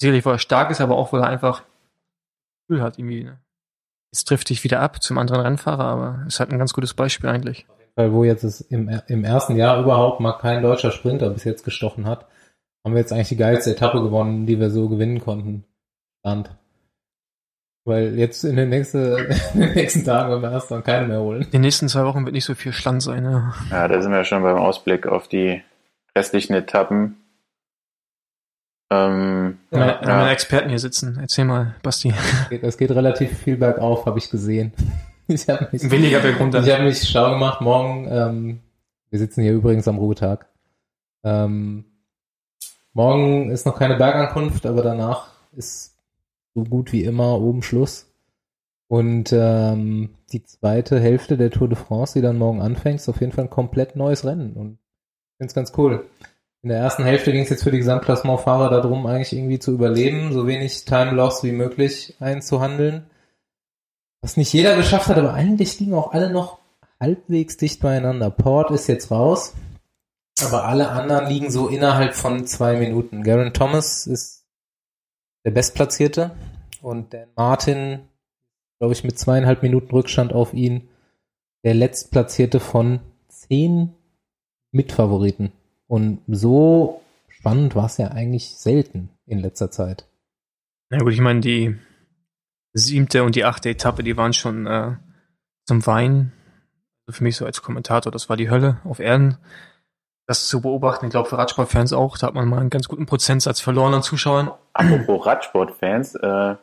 Sicherlich, 0.00 0.24
weil 0.24 0.34
er 0.34 0.38
stark 0.38 0.70
ist, 0.70 0.80
aber 0.80 0.96
auch, 0.96 1.12
weil 1.12 1.22
er 1.22 1.28
einfach 1.28 1.62
Gefühl 2.68 2.82
hat, 2.82 2.98
irgendwie. 2.98 3.24
Ne? 3.24 3.38
Jetzt 4.12 4.24
trifft 4.24 4.50
dich 4.50 4.62
wieder 4.62 4.80
ab 4.80 5.02
zum 5.02 5.16
anderen 5.18 5.42
Rennfahrer, 5.42 5.84
aber 5.84 6.24
es 6.26 6.38
hat 6.38 6.50
ein 6.50 6.58
ganz 6.58 6.74
gutes 6.74 6.94
Beispiel 6.94 7.30
eigentlich. 7.30 7.66
Weil 7.94 8.12
wo 8.12 8.24
jetzt 8.24 8.44
es 8.44 8.60
im, 8.60 8.88
im 9.06 9.24
ersten 9.24 9.56
Jahr 9.56 9.80
überhaupt 9.80 10.20
mal 10.20 10.32
kein 10.32 10.62
deutscher 10.62 10.92
Sprinter 10.92 11.30
bis 11.30 11.44
jetzt 11.44 11.64
gestochen 11.64 12.06
hat, 12.06 12.26
haben 12.84 12.94
wir 12.94 13.00
jetzt 13.00 13.12
eigentlich 13.12 13.28
die 13.28 13.36
geilste 13.36 13.70
Etappe 13.70 14.00
gewonnen, 14.02 14.46
die 14.46 14.58
wir 14.58 14.70
so 14.70 14.88
gewinnen 14.88 15.20
konnten. 15.20 15.64
Land. 16.24 16.50
Weil 17.84 18.16
jetzt 18.16 18.44
in 18.44 18.56
den 18.56 18.68
nächsten, 18.68 19.16
in 19.54 19.60
den 19.60 19.74
nächsten 19.74 20.04
Tagen 20.04 20.30
werden 20.30 20.42
wir 20.42 20.52
erst 20.52 20.70
dann 20.70 20.84
keine 20.84 21.08
mehr 21.08 21.20
holen. 21.20 21.42
In 21.42 21.50
den 21.50 21.60
nächsten 21.62 21.88
zwei 21.88 22.04
Wochen 22.04 22.24
wird 22.24 22.34
nicht 22.34 22.44
so 22.44 22.54
viel 22.54 22.72
Stand 22.72 23.02
sein. 23.02 23.24
Ne? 23.24 23.52
ja, 23.70 23.88
da 23.88 24.00
sind 24.00 24.12
wir 24.12 24.24
schon 24.24 24.42
beim 24.42 24.56
Ausblick 24.56 25.06
auf 25.06 25.28
die 25.28 25.62
restlichen 26.16 26.54
Etappen. 26.54 27.16
Ähm, 28.92 29.58
Ja, 29.70 29.78
Ja, 29.86 30.00
wenn 30.00 30.16
meine 30.16 30.30
Experten 30.30 30.68
hier 30.68 30.78
sitzen. 30.78 31.18
Erzähl 31.20 31.44
mal, 31.44 31.74
Basti. 31.82 32.14
Es 32.62 32.76
geht 32.78 32.90
relativ 32.92 33.36
viel 33.36 33.56
bergauf, 33.56 34.06
habe 34.06 34.18
ich 34.18 34.30
gesehen. 34.30 34.72
Ich 35.36 35.48
habe 35.48 35.68
mich, 35.72 35.90
Weniger 35.90 36.20
bergunter. 36.20 36.62
ich 36.62 36.70
hab 36.70 36.82
mich 36.82 37.08
schlau 37.08 37.30
gemacht. 37.30 37.60
Morgen, 37.60 38.06
ähm, 38.10 38.60
wir 39.10 39.18
sitzen 39.18 39.42
hier 39.42 39.52
übrigens 39.52 39.88
am 39.88 39.98
Ruhetag. 39.98 40.46
Ähm, 41.24 41.84
morgen 42.92 43.50
ist 43.50 43.64
noch 43.64 43.78
keine 43.78 43.96
Bergankunft, 43.96 44.66
aber 44.66 44.82
danach 44.82 45.28
ist 45.56 45.96
so 46.54 46.64
gut 46.64 46.92
wie 46.92 47.04
immer 47.04 47.40
oben 47.40 47.62
Schluss. 47.62 48.08
Und 48.88 49.32
ähm, 49.32 50.10
die 50.32 50.42
zweite 50.44 51.00
Hälfte 51.00 51.38
der 51.38 51.50
Tour 51.50 51.68
de 51.68 51.78
France, 51.78 52.12
die 52.12 52.20
dann 52.22 52.36
morgen 52.36 52.60
anfängt, 52.60 53.00
ist 53.00 53.08
auf 53.08 53.20
jeden 53.20 53.32
Fall 53.32 53.44
ein 53.44 53.50
komplett 53.50 53.96
neues 53.96 54.26
Rennen. 54.26 54.52
Und 54.52 54.72
ich 54.72 55.36
finde 55.38 55.48
es 55.48 55.54
ganz 55.54 55.72
cool. 55.78 56.04
In 56.62 56.68
der 56.68 56.78
ersten 56.78 57.04
Hälfte 57.04 57.32
ging 57.32 57.42
es 57.42 57.48
jetzt 57.48 57.64
für 57.64 57.70
die 57.70 57.78
Gesamtklassementfahrer 57.78 58.70
darum, 58.70 59.06
eigentlich 59.06 59.32
irgendwie 59.32 59.58
zu 59.58 59.72
überleben, 59.72 60.32
so 60.32 60.46
wenig 60.46 60.84
Time 60.84 61.12
Loss 61.12 61.42
wie 61.42 61.52
möglich 61.52 62.14
einzuhandeln. 62.20 63.04
Was 64.22 64.36
nicht 64.36 64.52
jeder 64.52 64.76
geschafft 64.76 65.08
hat, 65.08 65.18
aber 65.18 65.34
eigentlich 65.34 65.80
liegen 65.80 65.94
auch 65.94 66.12
alle 66.12 66.30
noch 66.30 66.60
halbwegs 67.00 67.56
dicht 67.56 67.80
beieinander. 67.80 68.30
Port 68.30 68.70
ist 68.70 68.86
jetzt 68.86 69.10
raus, 69.10 69.52
aber 70.40 70.64
alle 70.64 70.90
anderen 70.90 71.26
liegen 71.28 71.50
so 71.50 71.66
innerhalb 71.66 72.14
von 72.14 72.46
zwei 72.46 72.78
Minuten. 72.78 73.24
Garen 73.24 73.52
Thomas 73.52 74.06
ist 74.06 74.46
der 75.44 75.50
Bestplatzierte 75.50 76.30
und 76.80 77.12
Dan 77.12 77.30
Martin, 77.34 78.00
glaube 78.78 78.94
ich, 78.94 79.02
mit 79.02 79.18
zweieinhalb 79.18 79.64
Minuten 79.64 79.90
Rückstand 79.90 80.32
auf 80.32 80.54
ihn, 80.54 80.88
der 81.64 81.74
Letztplatzierte 81.74 82.60
von 82.60 83.00
zehn 83.26 83.92
Mitfavoriten. 84.70 85.50
Und 85.88 86.20
so 86.28 87.02
spannend 87.28 87.74
war 87.74 87.86
es 87.86 87.96
ja 87.96 88.12
eigentlich 88.12 88.54
selten 88.54 89.10
in 89.26 89.40
letzter 89.40 89.72
Zeit. 89.72 90.06
Na 90.90 90.98
gut, 90.98 91.12
ich 91.12 91.20
meine, 91.20 91.40
die 91.40 91.76
siebte 92.72 93.24
und 93.24 93.34
die 93.34 93.44
achte 93.44 93.70
Etappe, 93.70 94.02
die 94.02 94.16
waren 94.16 94.32
schon 94.32 94.66
äh, 94.66 94.96
zum 95.64 95.86
Weinen. 95.86 96.32
Also 97.06 97.18
für 97.18 97.24
mich 97.24 97.36
so 97.36 97.46
als 97.46 97.62
Kommentator, 97.62 98.12
das 98.12 98.28
war 98.28 98.36
die 98.36 98.50
Hölle 98.50 98.78
auf 98.84 98.98
Erden. 98.98 99.38
Das 100.26 100.48
zu 100.48 100.60
beobachten, 100.60 101.06
ich 101.06 101.10
glaube 101.10 101.28
für 101.28 101.38
Radsportfans 101.38 101.92
auch, 101.92 102.16
da 102.16 102.28
hat 102.28 102.34
man 102.34 102.48
mal 102.48 102.60
einen 102.60 102.70
ganz 102.70 102.88
guten 102.88 103.06
Prozentsatz 103.06 103.60
verloren 103.60 103.92
an 103.94 104.02
Zuschauern. 104.02 104.50
Apropos 104.72 105.26
Radsportfans, 105.26 106.14
äh, 106.14 106.56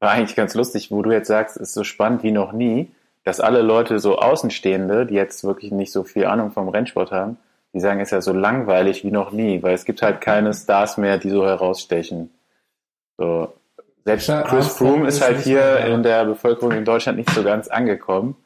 war 0.00 0.10
eigentlich 0.10 0.36
ganz 0.36 0.54
lustig, 0.54 0.90
wo 0.90 1.02
du 1.02 1.10
jetzt 1.10 1.28
sagst, 1.28 1.56
ist 1.56 1.72
so 1.72 1.84
spannend 1.84 2.22
wie 2.22 2.30
noch 2.30 2.52
nie, 2.52 2.92
dass 3.24 3.40
alle 3.40 3.62
Leute 3.62 3.98
so 3.98 4.18
Außenstehende, 4.18 5.06
die 5.06 5.14
jetzt 5.14 5.42
wirklich 5.44 5.72
nicht 5.72 5.92
so 5.92 6.04
viel 6.04 6.26
Ahnung 6.26 6.52
vom 6.52 6.68
Rennsport 6.68 7.10
haben, 7.10 7.38
die 7.72 7.80
sagen, 7.80 8.00
ist 8.00 8.12
ja 8.12 8.20
so 8.20 8.32
langweilig 8.32 9.04
wie 9.04 9.10
noch 9.10 9.32
nie, 9.32 9.62
weil 9.62 9.74
es 9.74 9.84
gibt 9.84 10.02
halt 10.02 10.20
keine 10.20 10.52
Stars 10.54 10.96
mehr, 10.96 11.18
die 11.18 11.30
so 11.30 11.44
herausstechen. 11.44 12.30
So. 13.18 13.52
Selbst 14.06 14.28
Ja, 14.28 14.42
Chris 14.42 14.52
Armstrong 14.52 14.88
Froome 14.92 15.08
ist 15.08 15.20
halt 15.20 15.38
hier 15.40 15.58
mehr 15.58 15.86
in 15.88 16.02
der 16.04 16.24
Bevölkerung 16.24 16.70
in 16.70 16.84
Deutschland 16.84 17.18
nicht 17.18 17.28
so 17.30 17.42
ganz 17.42 17.66
angekommen. 17.66 18.36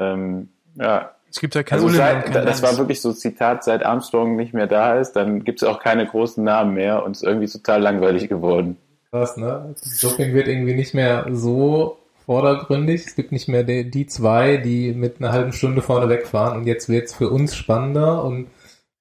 Ähm, 0.00 0.48
ja, 0.74 1.12
Es 1.30 1.38
gibt 1.38 1.54
ja 1.54 1.62
kein 1.62 1.78
also 1.78 1.88
seit, 1.88 2.32
kein 2.32 2.44
das 2.44 2.62
war 2.64 2.76
wirklich 2.78 3.00
so 3.00 3.12
Zitat, 3.12 3.62
seit 3.62 3.84
Armstrong 3.84 4.34
nicht 4.34 4.54
mehr 4.54 4.66
da 4.66 4.98
ist, 4.98 5.12
dann 5.12 5.44
gibt 5.44 5.62
es 5.62 5.68
auch 5.68 5.78
keine 5.78 6.04
großen 6.04 6.42
Namen 6.42 6.74
mehr 6.74 7.04
und 7.04 7.12
es 7.12 7.22
ist 7.22 7.28
irgendwie 7.28 7.46
total 7.46 7.80
langweilig 7.80 8.28
geworden. 8.28 8.76
Krass, 9.10 9.36
ne? 9.36 9.72
Doping 10.02 10.34
wird 10.34 10.48
irgendwie 10.48 10.74
nicht 10.74 10.94
mehr 10.94 11.26
so 11.30 11.98
vordergründig. 12.26 13.06
Es 13.06 13.14
gibt 13.14 13.30
nicht 13.30 13.46
mehr 13.46 13.62
die, 13.62 13.88
die 13.88 14.08
zwei, 14.08 14.56
die 14.56 14.92
mit 14.94 15.20
einer 15.20 15.30
halben 15.30 15.52
Stunde 15.52 15.80
vorne 15.80 16.08
wegfahren 16.08 16.58
und 16.58 16.66
jetzt 16.66 16.88
wird's 16.88 17.14
für 17.14 17.30
uns 17.30 17.54
spannender 17.54 18.24
und 18.24 18.48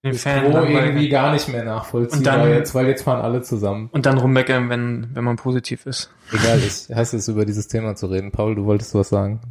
den 0.04 0.12
ist 0.12 0.24
Fan 0.24 0.51
Pro 0.51 0.60
irgendwie 0.63 1.10
gar 1.10 1.32
nicht 1.32 1.48
mehr 1.48 1.63
nachvollziehbar 1.63 2.38
dann- 2.38 2.50
jetzt, 2.50 2.74
weil 2.75 2.88
jetzt 2.88 3.04
fahren 3.04 3.22
alle 3.22 3.42
zusammen. 3.42 3.89
Und 3.92 4.06
dann 4.06 4.18
rummeckern, 4.18 4.70
wenn, 4.70 5.13
wenn 5.16 5.24
man 5.24 5.36
positiv 5.38 5.86
ist. 5.86 6.12
Egal, 6.32 6.60
ich 6.60 6.89
hasse 6.96 7.18
es, 7.18 7.27
über 7.27 7.46
dieses 7.46 7.68
Thema 7.68 7.96
zu 7.96 8.08
reden. 8.08 8.32
Paul, 8.32 8.56
du 8.56 8.66
wolltest 8.66 8.94
was 8.96 9.10
sagen. 9.10 9.42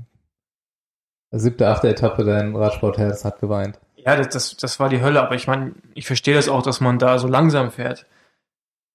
Siebte, 1.33 1.69
achte 1.69 1.89
Etappe, 1.89 2.25
dein 2.25 2.55
Radsportherz 2.55 3.25
hat 3.25 3.41
geweint. 3.41 3.79
Ja, 3.97 4.17
das, 4.17 4.29
das, 4.29 4.57
das 4.57 4.81
war 4.81 4.89
die 4.89 5.03
Hölle, 5.03 5.21
aber 5.21 5.35
ich 5.35 5.47
meine, 5.49 5.75
ich 5.95 6.07
verstehe 6.07 6.35
das 6.35 6.49
auch, 6.49 6.63
dass 6.63 6.81
man 6.81 6.99
da 6.99 7.19
so 7.19 7.27
langsam 7.27 7.71
fährt. 7.73 8.07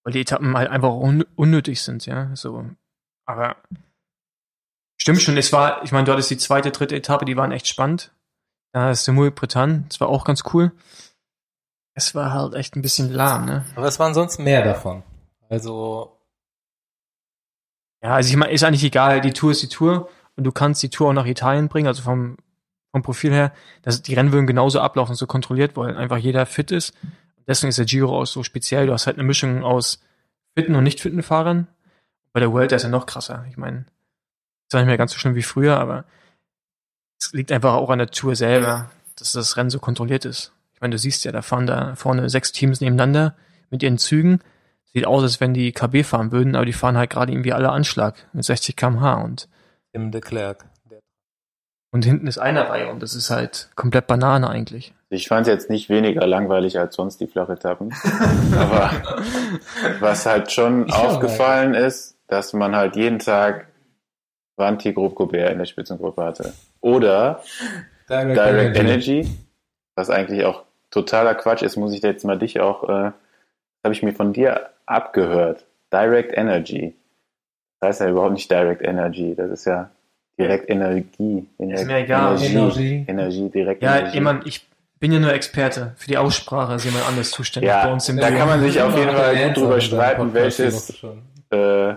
Weil 0.03 0.13
die 0.13 0.22
Etappen 0.22 0.58
halt 0.58 0.70
einfach 0.70 0.93
un 0.93 1.25
unnötig 1.36 1.84
sind, 1.84 2.05
ja. 2.05 2.34
So. 2.36 2.65
Aber 3.27 3.58
stimmt 5.00 5.22
schon, 5.22 5.38
es 5.38 5.51
war, 5.53 5.84
ich 5.84 5.91
meine, 5.91 6.05
du 6.05 6.13
hattest 6.13 6.31
die 6.31 6.38
zweite, 6.38 6.72
dritte 6.72 6.96
Etappe, 6.96 7.25
die 7.25 7.38
waren 7.38 7.51
echt 7.51 7.67
spannend. 7.67 8.12
Ja, 8.74 8.88
das 8.89 9.03
Semur 9.05 9.29
Bretagne, 9.31 9.84
das 9.89 10.00
war 10.00 10.08
auch 10.08 10.24
ganz 10.24 10.43
cool. 10.53 10.72
Es 11.93 12.15
war 12.15 12.33
halt 12.33 12.53
echt 12.53 12.75
ein 12.75 12.81
bisschen 12.81 13.12
lahm, 13.12 13.45
ne? 13.45 13.65
Aber 13.75 13.88
es 13.88 14.00
waren 14.00 14.13
sonst 14.13 14.39
mehr 14.39 14.63
davon. 14.63 15.03
Also, 15.50 16.17
Ja, 18.01 18.15
also 18.15 18.29
ich 18.29 18.36
meine, 18.38 18.53
ist 18.53 18.63
eigentlich 18.63 18.83
egal, 18.83 19.21
die 19.21 19.33
Tour 19.33 19.51
ist 19.51 19.62
die 19.62 19.67
Tour 19.67 20.10
und 20.36 20.45
du 20.45 20.51
kannst 20.51 20.81
die 20.81 20.89
Tour 20.89 21.10
auch 21.10 21.13
nach 21.13 21.25
Italien 21.25 21.67
bringen, 21.67 21.88
also 21.88 22.01
vom, 22.01 22.38
vom 22.91 23.01
Profil 23.01 23.33
her, 23.33 23.53
dass 23.81 24.01
die 24.01 24.13
Rennen 24.13 24.31
würden 24.31 24.48
genauso 24.48 24.79
ablaufen, 24.79 25.15
so 25.15 25.27
kontrolliert, 25.27 25.75
weil 25.75 25.98
einfach 25.98 26.17
jeder 26.17 26.45
fit 26.45 26.71
ist. 26.71 26.93
Deswegen 27.48 27.69
ist 27.69 27.77
der 27.77 27.86
Giro 27.86 28.21
auch 28.21 28.25
so 28.25 28.43
speziell. 28.43 28.88
Du 28.88 28.93
hast 28.93 29.07
halt 29.07 29.17
eine 29.17 29.27
Mischung 29.27 29.63
aus 29.63 30.01
fitten 30.55 30.75
und 30.75 30.83
nicht 30.83 31.01
fitten 31.01 31.21
Fahrern. 31.24 31.67
Bei 32.33 32.39
der 32.39 32.51
World 32.53 32.71
ist 32.71 32.83
ja 32.83 32.89
noch 32.89 33.05
krasser. 33.05 33.45
Ich 33.50 33.57
meine, 33.57 33.79
ist 33.79 34.71
zwar 34.71 34.81
nicht 34.81 34.88
mehr 34.88 34.98
ganz 34.98 35.12
so 35.12 35.17
schlimm 35.19 35.36
wie 35.36 35.43
früher, 35.43 35.77
aber 35.77 36.05
es 37.19 37.33
liegt 37.33 37.51
einfach 37.51 37.74
auch 37.74 37.89
an 37.89 38.00
der 38.00 38.10
Tour 38.10 38.36
selber, 38.36 38.89
dass 39.17 39.33
das 39.33 39.57
Rennen 39.57 39.69
so 39.69 39.79
kontrolliert 39.79 40.24
ist. 40.24 40.53
Ich 40.81 40.83
meine, 40.83 40.93
du 40.93 40.97
siehst 40.97 41.25
ja, 41.25 41.31
da 41.31 41.43
fahren 41.43 41.67
da 41.67 41.93
vorne 41.93 42.27
sechs 42.27 42.51
Teams 42.51 42.81
nebeneinander 42.81 43.35
mit 43.69 43.83
ihren 43.83 44.00
Zügen. 44.00 44.39
Sieht 44.91 45.05
aus, 45.05 45.21
als 45.21 45.39
wenn 45.39 45.53
die 45.53 45.73
KB 45.73 46.01
fahren 46.01 46.31
würden, 46.31 46.55
aber 46.55 46.65
die 46.65 46.73
fahren 46.73 46.97
halt 46.97 47.11
gerade 47.11 47.31
irgendwie 47.31 47.53
alle 47.53 47.70
Anschlag 47.70 48.15
mit 48.33 48.44
60 48.44 48.75
km/h 48.75 49.22
und, 49.22 49.48
Tim 49.94 50.09
de 50.09 50.22
Klerk. 50.22 50.65
und 51.91 52.03
hinten 52.03 52.25
ist 52.25 52.39
eine 52.39 52.67
Reihe 52.67 52.89
und 52.89 53.03
das 53.03 53.13
ist 53.13 53.29
halt 53.29 53.70
komplett 53.75 54.07
Banane 54.07 54.50
eigentlich. 54.50 54.96
Ich 55.11 55.27
fand 55.27 55.46
es 55.46 55.53
jetzt 55.53 55.70
nicht 55.70 55.87
weniger 55.87 56.25
langweilig 56.25 56.79
als 56.79 56.96
sonst 56.96 57.20
die 57.22 57.27
Flachetappen. 57.27 57.94
Aber 58.57 58.89
was 60.00 60.25
halt 60.25 60.51
schon 60.51 60.87
Ich 60.87 60.94
auch 60.96 61.09
aufgefallen 61.09 61.75
ist, 61.75 62.17
dass 62.25 62.53
man 62.53 62.75
halt 62.75 62.96
jeden 62.96 63.20
Tag 63.20 63.67
Vanti 64.55 64.94
Group 64.94 65.13
Gobert 65.13 65.51
in 65.51 65.59
der 65.59 65.65
Spitzengruppe 65.65 66.24
hatte. 66.24 66.53
Oder 66.79 67.44
Direct, 68.09 68.35
Direct 68.35 68.77
Energy, 68.77 69.29
was 69.96 70.09
eigentlich 70.09 70.44
auch 70.44 70.63
totaler 70.91 71.35
Quatsch 71.35 71.63
ist, 71.63 71.77
muss 71.77 71.93
ich 71.93 72.01
jetzt 72.03 72.23
mal 72.25 72.37
dich 72.37 72.59
auch, 72.59 72.83
äh, 72.87 73.11
habe 73.83 73.93
ich 73.93 74.03
mir 74.03 74.13
von 74.13 74.33
dir 74.33 74.69
abgehört. 74.85 75.65
Direct 75.91 76.37
Energy. 76.37 76.93
Das 77.79 77.89
heißt 77.89 78.01
ja 78.01 78.09
überhaupt 78.09 78.33
nicht 78.33 78.49
Direct 78.51 78.81
Energy, 78.83 79.33
das 79.35 79.49
ist 79.51 79.65
ja 79.65 79.89
direkt 80.37 80.69
Energie. 80.69 81.47
Ist 81.57 81.85
mir 81.85 81.97
egal. 81.97 82.37
Energie, 82.41 82.55
Energy. 82.55 83.05
Energie 83.07 83.49
direkt 83.49 83.81
Ja, 83.83 83.97
Energie. 83.97 84.13
jemand, 84.15 84.47
ich 84.47 84.67
bin 84.99 85.11
ja 85.11 85.19
nur 85.19 85.33
Experte. 85.33 85.93
Für 85.97 86.07
die 86.07 86.17
Aussprache 86.17 86.75
ist 86.75 86.85
jemand 86.85 87.07
anders 87.07 87.31
zuständig 87.31 87.69
Ja, 87.69 87.85
bei 87.85 87.91
uns 87.93 88.07
im 88.07 88.17
da 88.17 88.27
Team. 88.27 88.37
kann 88.37 88.47
man 88.47 88.61
sich 88.61 88.79
auf 88.81 88.95
jeden 88.97 89.11
Fall 89.11 89.35
gut 89.35 89.57
drüber 89.57 89.81
streiten, 89.81 90.33
welches, 90.33 91.01
welches 91.03 91.03
äh, 91.51 91.95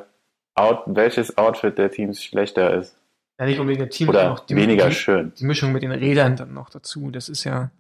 Out, 0.56 0.82
welches 0.86 1.36
Outfit 1.36 1.76
der 1.78 1.90
Teams 1.90 2.22
schlechter 2.22 2.74
ist. 2.74 2.96
Ja, 3.38 3.46
nicht 3.46 3.58
unbedingt 3.58 3.82
der 3.82 3.90
Team, 3.90 4.08
Oder 4.08 4.40
die, 4.48 4.54
weniger 4.56 4.88
die, 4.88 4.94
schön. 4.94 5.32
die 5.38 5.44
Mischung 5.44 5.72
mit 5.72 5.82
den 5.82 5.90
Rädern 5.90 6.36
dann 6.36 6.54
noch 6.54 6.70
dazu. 6.70 7.10
Das 7.10 7.28
ist 7.28 7.44
ja. 7.44 7.70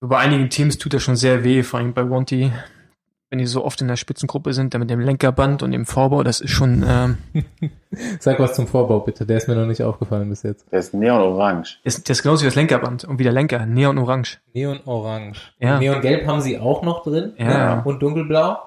Bei 0.00 0.18
einigen 0.18 0.50
Teams 0.50 0.78
tut 0.78 0.94
das 0.94 1.02
schon 1.02 1.16
sehr 1.16 1.42
weh, 1.42 1.62
vor 1.62 1.80
allem 1.80 1.94
bei 1.94 2.08
Wanty, 2.08 2.52
wenn 3.30 3.38
die 3.38 3.46
so 3.46 3.64
oft 3.64 3.80
in 3.80 3.88
der 3.88 3.96
Spitzengruppe 3.96 4.52
sind, 4.52 4.72
dann 4.72 4.80
mit 4.80 4.90
dem 4.90 5.00
Lenkerband 5.00 5.62
und 5.62 5.72
dem 5.72 5.86
Vorbau, 5.86 6.22
das 6.22 6.40
ist 6.40 6.50
schon. 6.50 6.84
Ähm, 6.86 7.18
Sag 8.20 8.38
was 8.38 8.54
zum 8.54 8.66
Vorbau 8.66 9.00
bitte, 9.00 9.26
der 9.26 9.38
ist 9.38 9.48
mir 9.48 9.56
noch 9.56 9.66
nicht 9.66 9.82
aufgefallen 9.82 10.28
bis 10.28 10.42
jetzt. 10.42 10.70
Der 10.70 10.78
ist 10.80 10.94
neon-orange. 10.94 11.80
das, 11.82 12.02
das 12.02 12.18
ist 12.18 12.22
genauso 12.22 12.42
wie 12.42 12.48
das 12.48 12.54
Lenkerband 12.54 13.04
und 13.04 13.18
wie 13.18 13.24
der 13.24 13.32
Lenker, 13.32 13.64
Neon 13.66 13.98
Orange. 13.98 14.38
Neon 14.52 14.80
Orange. 14.84 15.54
Ja. 15.58 15.78
Neon 15.78 16.00
Gelb 16.02 16.26
haben 16.26 16.40
sie 16.40 16.58
auch 16.58 16.82
noch 16.82 17.02
drin. 17.02 17.32
Ja. 17.38 17.80
Und 17.80 18.00
Dunkelblau. 18.00 18.58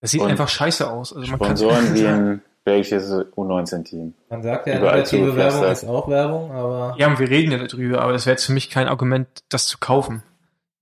Das 0.00 0.12
sieht 0.12 0.20
Und 0.20 0.30
einfach 0.30 0.48
scheiße 0.48 0.88
aus. 0.90 1.12
Also 1.12 1.28
man 1.30 1.38
kann 1.38 1.56
Sponsoren 1.56 1.94
wie 1.94 2.06
ein 2.06 2.42
belgisches 2.68 3.10
U19-Team. 3.10 4.14
Man 4.28 4.42
sagt 4.42 4.66
ja, 4.66 4.78
Überall 4.78 4.96
negative 4.98 5.34
Werbung 5.36 5.64
ist 5.64 5.84
auch 5.84 6.08
Werbung, 6.08 6.50
aber 6.52 6.94
Ja, 6.98 7.06
und 7.08 7.18
wir 7.18 7.28
reden 7.30 7.50
ja 7.52 7.58
darüber, 7.58 8.02
aber 8.02 8.12
das 8.12 8.26
wäre 8.26 8.34
jetzt 8.34 8.44
für 8.44 8.52
mich 8.52 8.68
kein 8.70 8.88
Argument, 8.88 9.26
das 9.48 9.66
zu 9.66 9.78
kaufen. 9.78 10.22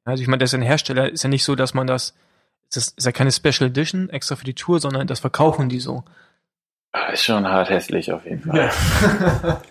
Also 0.04 0.22
ich 0.22 0.28
meine, 0.28 0.38
das 0.40 0.50
ist 0.50 0.54
ein 0.54 0.62
Hersteller, 0.62 1.10
ist 1.10 1.22
ja 1.22 1.28
nicht 1.30 1.44
so, 1.44 1.54
dass 1.54 1.74
man 1.74 1.86
das, 1.86 2.14
das 2.72 2.88
ist 2.88 3.04
ja 3.06 3.12
keine 3.12 3.32
Special 3.32 3.68
Edition 3.70 4.10
extra 4.10 4.36
für 4.36 4.44
die 4.44 4.54
Tour, 4.54 4.80
sondern 4.80 5.06
das 5.06 5.20
verkaufen 5.20 5.68
die 5.68 5.80
so. 5.80 6.02
Ah, 6.92 7.08
Ist 7.12 7.24
schon 7.24 7.46
hart 7.46 7.70
hässlich 7.70 8.10
auf 8.12 8.24
jeden 8.24 8.42
Fall. 8.42 8.70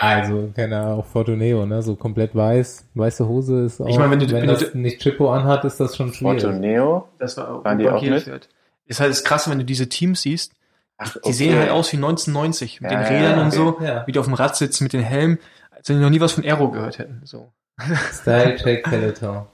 also 0.00 0.50
keine 0.54 0.86
auch 0.86 1.06
Fortuneo, 1.06 1.66
ne? 1.66 1.82
So 1.82 1.96
komplett 1.96 2.34
weiß, 2.34 2.88
weiße 2.94 3.26
Hose 3.28 3.64
ist 3.64 3.80
auch. 3.80 3.88
Ich 3.88 3.98
meine, 3.98 4.10
wenn 4.10 4.18
du- 4.20 4.26
wenn 4.30 4.42
wenn 4.42 4.48
du- 4.48 4.54
das 4.64 4.74
nicht 4.74 5.00
Chippo 5.00 5.32
anhat, 5.32 5.64
ist 5.64 5.78
das 5.80 5.96
schon 5.96 6.12
schwierig. 6.12 6.42
Fortuneo. 6.42 7.08
Das 7.18 7.36
war 7.36 7.64
Waren 7.64 7.78
die 7.78 7.88
auch 7.88 8.02
mit? 8.02 8.22
Fährt. 8.24 8.48
Ist 8.86 9.00
halt 9.00 9.10
das 9.10 9.24
Krasse, 9.24 9.50
wenn 9.50 9.58
du 9.58 9.64
diese 9.64 9.88
Teams 9.88 10.22
siehst, 10.22 10.52
Ach, 10.98 11.16
die 11.26 11.32
sehen 11.32 11.58
halt 11.58 11.70
aus 11.70 11.92
wie 11.92 11.96
1990 11.96 12.80
mit 12.80 12.90
Ja, 12.92 12.98
den 13.02 13.06
Rädern 13.06 13.38
ja, 13.38 13.44
und 13.44 13.50
so, 13.52 13.78
Ja. 13.80 14.06
wie 14.06 14.12
die 14.12 14.18
auf 14.18 14.26
dem 14.26 14.34
Rad 14.34 14.56
sitzen 14.56 14.84
mit 14.84 14.92
den 14.92 15.02
Helmen, 15.02 15.38
als 15.70 15.88
wenn 15.88 15.96
die 15.96 16.02
noch 16.02 16.10
nie 16.10 16.20
was 16.20 16.32
von 16.32 16.44
Aero 16.44 16.70
gehört 16.70 16.98
hätten. 16.98 17.20
So. 17.24 17.52
Style 18.12 18.56
Check 18.56 18.84
Peloton. 18.84 19.46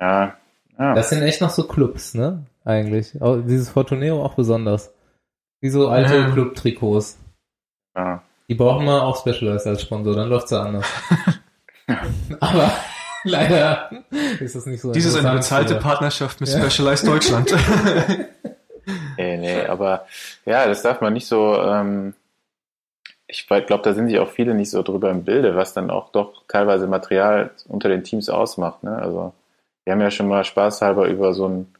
Ja. 0.00 0.34
ja. 0.78 0.94
Das 0.94 1.10
sind 1.10 1.22
echt 1.22 1.40
noch 1.40 1.50
so 1.50 1.64
Clubs, 1.66 2.14
ne? 2.14 2.44
Eigentlich. 2.64 3.20
Auch 3.22 3.36
dieses 3.36 3.70
Fortuneo 3.70 4.22
auch 4.22 4.34
besonders. 4.34 4.92
Wie 5.60 5.70
so 5.70 5.88
alte 5.88 6.16
Ja. 6.16 6.30
Club-Trikots. 6.30 7.18
ja. 7.96 8.22
Die 8.48 8.54
brauchen 8.56 8.84
wir 8.84 9.02
auch 9.04 9.18
Specialized 9.18 9.66
als 9.66 9.80
Sponsor, 9.82 10.14
dann 10.14 10.28
läuft's 10.28 10.50
ja 10.50 10.62
anders. 10.62 10.84
Aber 12.40 12.70
leider 13.24 13.90
ist 14.40 14.54
das 14.56 14.66
nicht 14.66 14.80
so. 14.82 14.92
Dies 14.92 15.06
ist 15.06 15.16
eine 15.16 15.32
bezahlte 15.32 15.76
Partnerschaft 15.76 16.40
mit 16.40 16.50
Ja. 16.50 16.58
Specialized 16.68 17.06
Deutschland. 17.06 17.54
Nee, 19.42 19.66
aber 19.66 20.06
ja, 20.46 20.66
das 20.66 20.82
darf 20.82 21.00
man 21.00 21.12
nicht 21.12 21.26
so, 21.26 21.56
ähm, 21.56 22.14
ich 23.26 23.46
glaube, 23.46 23.80
da 23.82 23.94
sind 23.94 24.08
sich 24.08 24.18
auch 24.18 24.30
viele 24.30 24.54
nicht 24.54 24.70
so 24.70 24.82
drüber 24.82 25.10
im 25.10 25.24
Bilde, 25.24 25.56
was 25.56 25.74
dann 25.74 25.90
auch 25.90 26.10
doch 26.10 26.42
teilweise 26.48 26.86
Material 26.86 27.50
unter 27.66 27.88
den 27.88 28.04
Teams 28.04 28.28
ausmacht. 28.28 28.82
Ne? 28.82 28.96
Also 28.96 29.32
wir 29.84 29.92
haben 29.92 30.00
ja 30.00 30.10
schon 30.10 30.28
mal 30.28 30.44
spaßhalber 30.44 31.08
über 31.08 31.34
so 31.34 31.46
einen 31.46 31.74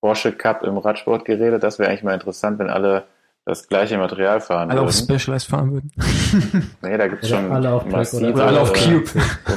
Porsche 0.00 0.32
Cup 0.32 0.62
im 0.62 0.78
Radsport 0.78 1.24
geredet. 1.24 1.62
Das 1.62 1.78
wäre 1.78 1.90
eigentlich 1.90 2.02
mal 2.02 2.14
interessant, 2.14 2.58
wenn 2.58 2.70
alle 2.70 3.04
das 3.46 3.68
gleiche 3.68 3.96
Material 3.98 4.40
fahren 4.40 4.70
Alle 4.70 4.82
auf 4.82 4.88
würden. 4.88 5.18
Specialized 5.18 5.48
fahren 5.48 5.72
würden. 5.72 5.92
Nee, 6.82 6.98
da 6.98 7.08
gibt's 7.08 7.30
Oder 7.30 7.40
schon 7.40 7.52
alle 7.52 7.72
auf 7.72 7.84
massive, 7.86 8.32
oder 8.32 8.46
alle 8.46 8.60
auf 8.60 8.72
Cube. 8.72 9.10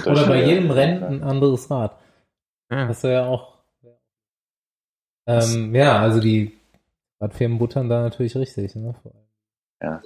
Oder 0.06 0.28
bei 0.28 0.44
jedem 0.44 0.72
Rennen 0.72 1.04
ein 1.04 1.24
anderes 1.24 1.70
Rad. 1.70 1.96
Ja. 2.72 2.88
Das 2.88 2.98
ist 2.98 3.04
ja 3.04 3.26
auch. 3.26 3.54
Ähm, 5.28 5.74
ja, 5.76 6.00
also 6.00 6.20
die 6.20 6.58
Radfirmen 7.24 7.58
buttern 7.58 7.90
da 7.90 8.02
natürlich 8.02 8.36
richtig. 8.36 8.76
Ne? 8.76 8.94
Ja. 9.82 10.02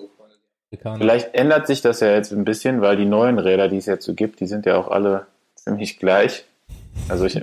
Vielleicht 0.97 1.33
ändert 1.33 1.65
sich 1.65 1.81
das 1.81 2.01
ja 2.01 2.11
jetzt 2.11 2.31
ein 2.31 2.43
bisschen, 2.43 2.81
weil 2.81 2.97
die 2.97 3.05
neuen 3.05 3.39
Räder, 3.39 3.69
die 3.69 3.77
es 3.77 3.85
jetzt 3.85 4.05
so 4.05 4.13
gibt, 4.13 4.39
die 4.39 4.47
sind 4.47 4.65
ja 4.65 4.77
auch 4.77 4.89
alle 4.89 5.25
ziemlich 5.55 5.97
gleich. 5.97 6.45
Also 7.09 7.25
ich, 7.25 7.41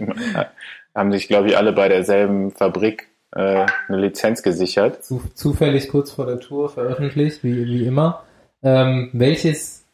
haben 0.94 1.12
sich, 1.12 1.28
glaube 1.28 1.48
ich, 1.48 1.56
alle 1.56 1.72
bei 1.72 1.88
derselben 1.88 2.50
Fabrik 2.50 3.08
äh, 3.32 3.66
eine 3.88 3.98
Lizenz 3.98 4.42
gesichert. 4.42 5.04
Zu, 5.04 5.22
zufällig 5.34 5.88
kurz 5.88 6.12
vor 6.12 6.26
der 6.26 6.38
Tour 6.38 6.68
veröffentlicht, 6.68 7.42
wie, 7.42 7.66
wie 7.66 7.86
immer. 7.86 8.24
Ähm, 8.62 9.10
welches, 9.12 9.86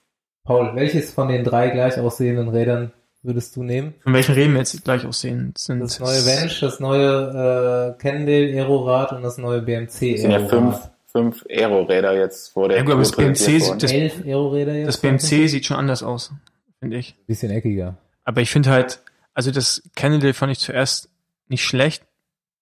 Paul, 0.45 0.75
welches 0.75 1.13
von 1.13 1.29
den 1.29 1.45
drei 1.45 1.71
gleich 1.71 1.99
aussehenden 1.99 2.49
Rädern 2.49 2.93
würdest 3.23 3.55
du 3.57 3.63
nehmen? 3.63 3.95
Von 4.03 4.13
welchen 4.15 4.35
Rädern 4.35 4.57
jetzt 4.57 4.83
gleich 4.85 5.05
aussehen? 5.07 5.53
Sind 5.57 5.81
Das 5.81 5.99
neue 6.01 6.25
Venge, 6.25 6.51
das 6.61 6.81
neue 6.81 7.95
äh, 7.97 8.01
Cannondale 8.03 8.53
Aerorad 8.55 9.13
und 9.13 9.23
das 9.23 9.39
neue 9.39 9.63
BMC 9.63 10.15
Es 10.15 10.23
sind 10.23 10.31
ja 10.31 10.39
fünf, 10.41 10.53
Aerorad. 10.75 10.91
fünf 11.07 11.45
Aero-Räder 11.49 12.15
jetzt 12.19 12.49
vor 12.53 12.69
der 12.69 12.79
Ja 12.79 12.83
gut, 12.85 12.93
aber 12.93 13.03
das 13.03 13.13
BMC 13.13 13.37
sieht- 13.61 13.83
das- 13.83 13.93
Elf 13.93 14.25
Aero-Räder 14.25 14.75
jetzt. 14.75 14.87
Das 14.89 14.99
BMC 14.99 15.49
sieht 15.49 15.67
schon 15.67 15.77
anders 15.77 16.03
aus, 16.03 16.33
finde 16.79 16.97
ich. 16.99 17.15
Bisschen 17.27 17.51
eckiger. 17.51 17.97
Aber 18.25 18.41
ich 18.41 18.51
finde 18.51 18.71
halt, 18.71 19.01
also 19.35 19.51
das 19.51 19.83
Cannondale 19.97 20.35
fand 20.35 20.53
ich 20.53 20.59
zuerst 20.59 21.09
nicht 21.49 21.65
schlecht. 21.65 22.05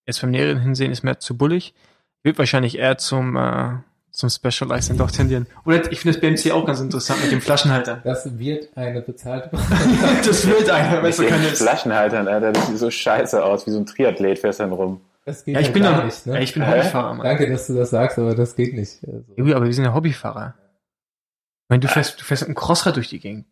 Jetzt 0.07 0.21
beim 0.23 0.31
näheren 0.31 0.61
Hinsehen 0.61 0.91
ist 0.93 1.03
mir 1.03 1.19
zu 1.19 1.37
bullig. 1.37 1.75
Wird 2.23 2.39
wahrscheinlich 2.39 2.79
eher 2.79 2.99
zum, 2.99 3.37
äh, 3.37 3.73
zum 4.19 4.31
Specialized 4.31 4.91
dann 4.91 4.99
doch 4.99 5.13
tendieren. 5.13 5.47
Oder 5.65 5.93
ich 5.93 6.01
finde 6.01 6.19
das 6.19 6.21
BMC 6.21 6.53
auch 6.53 6.67
ganz 6.67 6.81
interessant 6.81 7.23
mit 7.23 7.31
dem 7.31 7.41
Flaschenhalter. 7.41 8.01
Das 8.03 8.37
wird 8.37 8.77
eine 8.77 9.01
bezahlte. 9.01 9.49
das 10.27 10.45
wird 10.45 10.69
einer, 10.69 11.01
weißt 11.05 11.21
du, 11.21 11.27
kann 11.29 11.41
jetzt. 11.45 11.63
Flaschenhaltern, 11.63 12.27
Alter, 12.27 12.53
das 12.53 12.67
sieht 12.67 12.79
so 12.79 12.91
scheiße 12.91 13.45
aus, 13.45 13.65
wie 13.69 13.71
so 13.71 13.79
ein 13.79 13.87
Triathlet 13.87 14.41
fährst 14.41 14.59
dann 14.59 14.73
rum. 14.73 15.03
Das 15.25 15.45
geht 15.45 15.55
Ja, 15.55 15.61
ich 15.61 15.67
halt 15.67 15.75
bin 15.75 15.85
gar 15.85 15.99
doch, 15.99 16.05
nicht, 16.05 16.27
ne? 16.27 16.35
ja, 16.35 16.41
ich 16.41 16.53
bin 16.53 16.65
Hä? 16.65 16.73
Hobbyfahrer, 16.73 17.15
Mann. 17.15 17.27
Danke, 17.27 17.49
dass 17.49 17.69
du 17.69 17.75
das 17.75 17.91
sagst, 17.91 18.19
aber 18.19 18.35
das 18.35 18.57
geht 18.57 18.75
nicht. 18.75 18.99
Also, 19.07 19.25
Ja, 19.37 19.57
aber 19.57 19.67
wir 19.67 19.75
sind 19.75 19.85
ja 19.85 19.95
Hobbyfahrer. 19.95 20.55
Ich 20.59 21.69
meine, 21.69 21.81
du 21.81 21.89
fährst, 21.89 22.21
du 22.21 22.25
fährst 22.25 22.43
mit 22.43 22.49
einem 22.49 22.57
Crossrad 22.57 22.97
durch 22.97 23.09
die 23.11 23.21
Gegend. 23.21 23.47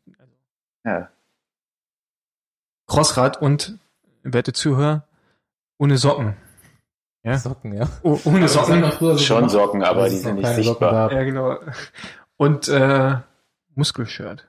Ja. 0.85 1.11
Crossrad 2.89 3.41
und, 3.41 3.79
werte 4.25 4.53
Zuhörer, 4.53 5.05
ohne 5.79 5.97
Socken. 5.97 6.35
Ja? 7.27 7.39
Socken, 7.39 7.75
ja. 7.77 7.87
Oh, 8.03 8.19
ohne 8.25 8.41
haben 8.41 8.49
Socken. 8.49 8.85
früher 8.93 9.19
Schon 9.19 9.49
Socken, 9.49 9.83
aber 9.83 10.09
die 10.09 10.17
sind 10.17 10.37
nicht 10.37 10.49
sichtbar. 10.55 11.13
Ja, 11.13 11.23
genau. 11.25 11.57
Und 12.37 12.69
äh, 12.69 13.15
Muskelshirt. 13.75 14.47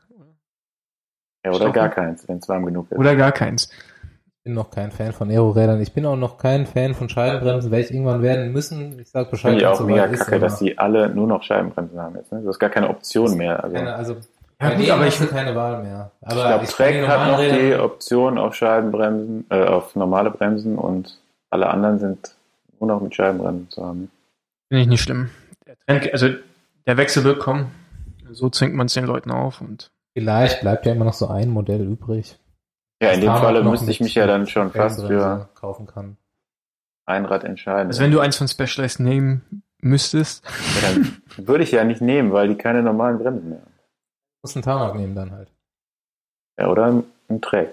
Ja, 1.46 1.52
oder 1.52 1.72
gar 1.72 1.90
keins, 1.90 2.28
wenn 2.28 2.38
es 2.38 2.48
warm 2.50 2.66
genug 2.66 2.92
ist. 2.92 2.98
Oder 2.98 3.16
gar 3.16 3.32
keins. 3.32 3.70
Ich 3.72 4.44
bin 4.44 4.54
noch 4.54 4.70
kein 4.70 4.92
Fan 4.92 5.12
von 5.12 5.30
Aerorädern. 5.30 5.82
Ich 5.82 5.94
bin 5.94 6.06
auch 6.06 6.16
noch 6.16 6.38
kein 6.38 6.66
Fan 6.66 6.94
von 6.94 7.10
Scheibenbremsen, 7.10 7.70
werde 7.72 7.84
ich 7.86 7.92
irgendwann 7.92 8.22
werden 8.22 8.52
müssen. 8.54 8.98
Ich 9.00 9.10
sag 9.10 9.30
Bescheid, 9.32 9.52
Finde 9.52 9.62
ich 9.64 9.68
auch 9.68 9.80
mega 9.82 10.06
ist, 10.06 10.20
kacke, 10.20 10.36
aber 10.36 10.46
dass 10.46 10.60
die 10.60 10.78
alle 10.78 11.10
nur 11.10 11.28
noch 11.28 11.44
Scheibenbremsen 11.44 12.00
haben 12.00 12.16
jetzt. 12.16 12.32
Ne? 12.32 12.42
Du 12.42 12.48
hast 12.48 12.60
gar 12.60 12.70
keine 12.70 12.90
Option 12.90 13.36
mehr. 13.36 13.62
Also, 13.64 13.76
keine, 13.76 13.96
also 13.96 14.16
Ja, 14.62 14.74
gut, 14.76 14.90
aber 14.90 15.08
ich- 15.08 15.18
du 15.18 15.28
keine 15.28 15.56
Wahl 15.56 15.84
mehr. 15.84 16.12
Aber 16.22 16.36
ich 16.36 16.46
glaube, 16.48 16.66
Trek 16.68 17.08
hat 17.08 17.20
noch 17.20 17.38
normalen 17.38 17.60
die 17.60 17.76
Option 17.76 18.38
auf 18.38 18.56
Scheibenbremsen, 18.56 19.46
äh, 19.50 19.66
auf 19.66 19.96
normale 19.96 20.32
Bremsen 20.32 20.78
und 20.78 21.20
alle 21.50 21.68
anderen 21.70 22.00
sind 22.00 22.36
nur 22.80 22.88
noch 22.88 23.02
mit 23.02 23.16
Scheibenbremsen 23.16 23.70
zu 23.70 23.84
haben. 23.84 24.12
Finde 24.70 24.82
ich 24.84 24.88
nicht 24.88 25.02
schlimm. 25.02 25.30
Der 25.66 25.78
Trend, 25.80 26.14
also 26.14 26.30
der 26.86 26.98
Wechsel 26.98 27.24
wird 27.24 27.40
kommen. 27.40 27.72
So 28.32 28.50
zwingt 28.50 28.76
man 28.76 28.88
es 28.88 28.94
den 28.94 29.06
Leuten 29.06 29.32
auf 29.32 29.62
und 29.62 29.92
Vielleicht 30.18 30.62
bleibt 30.62 30.88
ja 30.88 30.94
immer 30.94 31.06
noch 31.06 31.14
so 31.14 31.28
ein 31.28 31.50
Modell 31.50 31.82
übrig. 31.82 32.40
Ja, 33.00 33.12
in 33.12 33.22
dem 33.22 33.36
Falle 33.36 33.64
müsste 33.64 33.92
ich 33.92 34.00
mich 34.00 34.16
ja 34.16 34.26
dann 34.26 34.48
schon 34.48 34.72
fast 34.72 35.06
für 35.06 35.48
kaufen 35.54 35.86
kann. 35.86 36.18
ein 37.06 37.26
Rad 37.26 37.44
entscheiden. 37.44 37.90
also 37.90 38.02
wenn 38.02 38.10
du 38.10 38.20
eins 38.20 38.36
von 38.36 38.48
Specialized 38.48 39.00
nehmen 39.00 39.64
müsstest, 39.80 40.44
ja, 40.82 40.90
dann 40.90 41.22
würde 41.48 41.64
ich 41.64 41.72
ja 41.72 41.84
nicht 41.84 42.02
nehmen, 42.02 42.34
weil 42.34 42.48
die 42.48 42.56
keine 42.56 42.82
normalen 42.82 43.20
Bremsen 43.20 43.50
mehr 43.50 43.60
haben. 43.60 43.74
Muss 44.42 44.56
einen 44.56 44.64
Tarmac 44.64 44.96
nehmen 44.96 45.14
dann 45.14 45.32
halt. 45.32 45.52
Ja, 46.60 46.70
oder 46.70 46.86
ein, 46.86 47.04
ein 47.30 47.40
Trek. 47.40 47.70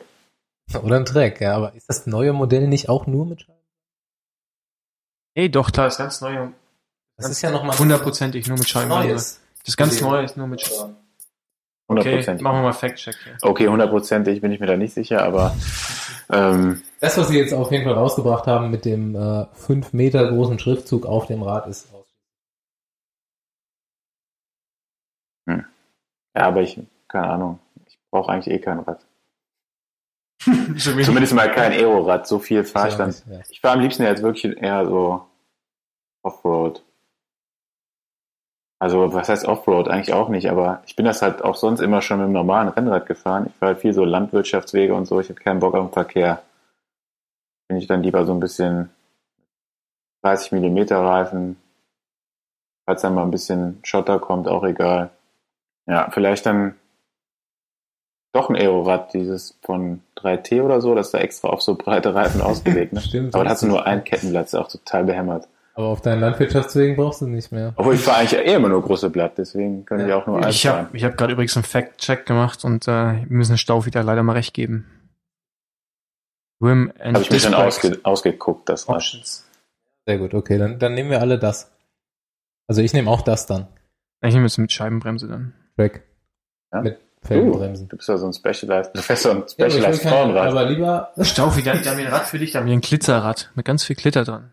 Oder 0.82 0.96
ein 0.96 1.06
Trek, 1.06 1.40
ja. 1.40 1.56
Aber 1.56 1.74
ist 1.74 1.88
das 1.88 2.06
neue 2.06 2.34
Modell 2.34 2.68
nicht 2.68 2.90
auch 2.90 3.06
nur 3.06 3.24
mit 3.24 3.40
Scheiben? 3.40 3.53
Ey 5.34 5.50
doch, 5.50 5.70
klar, 5.72 5.88
ist 5.88 5.98
ganz 5.98 6.20
neu. 6.20 6.48
Das 7.16 7.30
ist 7.30 7.42
ja 7.42 7.50
nochmal 7.50 7.78
hundertprozentig 7.78 8.46
nur 8.48 8.58
mit 8.58 8.68
Scheiben. 8.68 8.88
Neues. 8.88 9.40
Das 9.60 9.68
ist 9.68 9.76
ganz 9.76 10.00
neu, 10.00 10.22
ist 10.22 10.36
nur 10.36 10.46
mit 10.46 10.60
Scheiben. 10.60 10.96
Okay, 11.86 12.00
Hundertprozentig. 12.00 12.42
machen 12.42 12.56
wir 12.58 12.62
mal 12.62 12.72
Fact-Check 12.72 13.14
hier. 13.24 13.36
Okay, 13.42 13.68
hundertprozentig 13.68 14.40
bin 14.40 14.50
ich 14.52 14.58
mir 14.60 14.66
da 14.66 14.76
nicht 14.76 14.94
sicher, 14.94 15.22
aber 15.22 15.54
ähm, 16.30 16.82
Das, 17.00 17.18
was 17.18 17.28
sie 17.28 17.38
jetzt 17.38 17.52
auf 17.52 17.70
jeden 17.70 17.84
Fall 17.84 17.92
rausgebracht 17.92 18.46
haben 18.46 18.70
mit 18.70 18.86
dem 18.86 19.14
äh, 19.14 19.46
5 19.52 19.92
Meter 19.92 20.30
großen 20.30 20.58
Schriftzug 20.58 21.04
auf 21.04 21.26
dem 21.26 21.42
Rad, 21.42 21.66
ist 21.66 21.92
aus. 21.92 22.06
ja, 25.46 25.62
aber 26.34 26.62
ich, 26.62 26.80
keine 27.06 27.28
Ahnung, 27.28 27.58
ich 27.86 27.98
brauche 28.10 28.32
eigentlich 28.32 28.54
eh 28.54 28.58
kein 28.58 28.80
Rad. 28.80 29.04
Zumindest 30.76 31.34
mal 31.34 31.50
kein 31.50 31.72
Aero-Rad, 31.72 32.26
so 32.26 32.38
viel 32.38 32.64
fahre 32.64 32.88
ich 32.88 32.94
dann. 32.94 33.14
Ich 33.50 33.60
fahre 33.60 33.74
am 33.74 33.80
liebsten 33.80 34.02
jetzt 34.02 34.22
wirklich 34.22 34.56
eher 34.56 34.86
so 34.86 35.26
Offroad. 36.22 36.82
Also 38.78 39.12
was 39.14 39.28
heißt 39.28 39.46
Offroad? 39.46 39.88
Eigentlich 39.88 40.12
auch 40.12 40.28
nicht, 40.28 40.50
aber 40.50 40.82
ich 40.86 40.96
bin 40.96 41.06
das 41.06 41.22
halt 41.22 41.42
auch 41.42 41.54
sonst 41.54 41.80
immer 41.80 42.02
schon 42.02 42.18
mit 42.18 42.26
dem 42.26 42.32
normalen 42.32 42.68
Rennrad 42.68 43.06
gefahren. 43.06 43.46
Ich 43.46 43.54
fahre 43.54 43.72
halt 43.72 43.80
viel 43.80 43.94
so 43.94 44.04
Landwirtschaftswege 44.04 44.94
und 44.94 45.06
so. 45.06 45.20
Ich 45.20 45.28
habe 45.28 45.40
keinen 45.40 45.60
Bock 45.60 45.74
auf 45.74 45.86
den 45.86 45.92
Verkehr. 45.92 46.42
Bin 47.68 47.78
ich 47.78 47.86
dann 47.86 48.02
lieber 48.02 48.26
so 48.26 48.32
ein 48.32 48.40
bisschen 48.40 48.90
30 50.22 50.52
Millimeter 50.52 50.98
Reifen. 51.00 51.56
Falls 52.86 53.02
dann 53.02 53.14
mal 53.14 53.22
ein 53.22 53.30
bisschen 53.30 53.80
Schotter 53.84 54.18
kommt, 54.18 54.48
auch 54.48 54.64
egal. 54.64 55.10
Ja, 55.86 56.10
vielleicht 56.10 56.44
dann 56.44 56.74
doch 58.34 58.50
ein 58.50 58.56
Aerorad, 58.56 59.14
dieses 59.14 59.56
von 59.62 60.00
3T 60.18 60.62
oder 60.62 60.80
so, 60.80 60.94
das 60.94 61.06
ist 61.06 61.14
da 61.14 61.18
extra 61.18 61.48
auf 61.48 61.62
so 61.62 61.74
breite 61.76 62.14
Reifen 62.14 62.40
ausgelegt. 62.42 62.92
Ne? 62.92 63.00
Stimmt. 63.00 63.34
Aber 63.34 63.44
da 63.44 63.50
hast 63.50 63.62
du 63.62 63.66
nur 63.66 63.86
ein 63.86 64.04
Kettenblatt, 64.04 64.46
ist 64.46 64.54
auch 64.54 64.68
total 64.68 65.04
behämmert. 65.04 65.48
Aber 65.76 65.86
auf 65.88 66.00
deinen 66.02 66.20
Landwirtschaftswegen 66.20 66.94
brauchst 66.96 67.20
du 67.20 67.26
nicht 67.26 67.50
mehr. 67.50 67.72
Obwohl 67.76 67.94
ich 67.94 68.00
fahre 68.00 68.18
eigentlich 68.18 68.38
eh 68.38 68.54
immer 68.54 68.68
nur 68.68 68.80
große 68.82 69.10
Blatt, 69.10 69.38
deswegen 69.38 69.84
können 69.84 70.02
Ja. 70.02 70.06
wir 70.06 70.16
auch 70.18 70.26
nur 70.26 70.36
eins 70.44 70.54
Ich 70.54 70.62
fahren. 70.62 70.86
habe 70.86 70.96
ich 70.96 71.04
hab 71.04 71.16
gerade 71.16 71.32
übrigens 71.32 71.56
einen 71.56 71.64
Fact-Check 71.64 72.26
gemacht 72.26 72.64
und 72.64 72.86
äh, 72.86 72.90
wir 73.26 73.26
müssen 73.28 73.58
Stau 73.58 73.84
wieder 73.84 74.02
leider 74.04 74.22
mal 74.22 74.34
recht 74.34 74.54
geben. 74.54 74.86
Rim 76.60 76.92
and 77.00 77.14
Habe 77.16 77.22
ich 77.22 77.30
mir 77.30 77.40
schon 77.40 77.52
Disc 77.52 77.60
Brakes 77.62 77.76
ausge, 77.84 78.00
ausgeguckt, 78.04 78.68
das. 78.68 78.88
Options. 78.88 79.48
Sehr 80.06 80.18
gut, 80.18 80.34
okay, 80.34 80.58
dann, 80.58 80.78
dann 80.78 80.94
nehmen 80.94 81.10
wir 81.10 81.20
alle 81.20 81.38
das. 81.38 81.70
Also 82.68 82.80
ich 82.80 82.92
nehme 82.92 83.10
auch 83.10 83.22
das 83.22 83.46
dann. 83.46 83.66
Ich 84.22 84.32
nehme 84.32 84.46
jetzt 84.46 84.58
mit 84.58 84.72
Scheibenbremse 84.72 85.28
dann. 85.28 85.54
Track. 85.76 86.02
Ja? 86.72 86.82
Mit 86.82 86.98
Felgenbremsen. 87.24 87.88
Du 87.88 87.96
bist 87.96 88.08
ja 88.08 88.16
so 88.16 88.26
ein 88.26 88.32
Specialized, 88.32 88.94
du 88.94 89.00
fährst 89.02 89.22
so 89.22 89.30
ein 89.30 89.36
Ja, 89.38 89.42
aber 89.42 89.48
ich 89.48 89.58
will 89.58 89.70
Specialized 89.70 90.02
kein- 90.02 90.12
Frauenrad. 90.12 90.48
aber 90.48 90.64
lieber, 90.68 91.12
Staufi, 91.22 91.62
da, 91.62 91.72
haben 91.74 91.84
wir 91.98 92.06
ein 92.06 92.12
Rad 92.12 92.26
für 92.26 92.38
dich, 92.38 92.52
da 92.52 92.60
haben 92.60 92.66
wir 92.66 92.72
ein 92.74 92.80
Glitzerrad 92.80 93.50
mit 93.54 93.64
ganz 93.64 93.84
viel 93.84 93.96
Glitter 93.96 94.24
dran. 94.24 94.50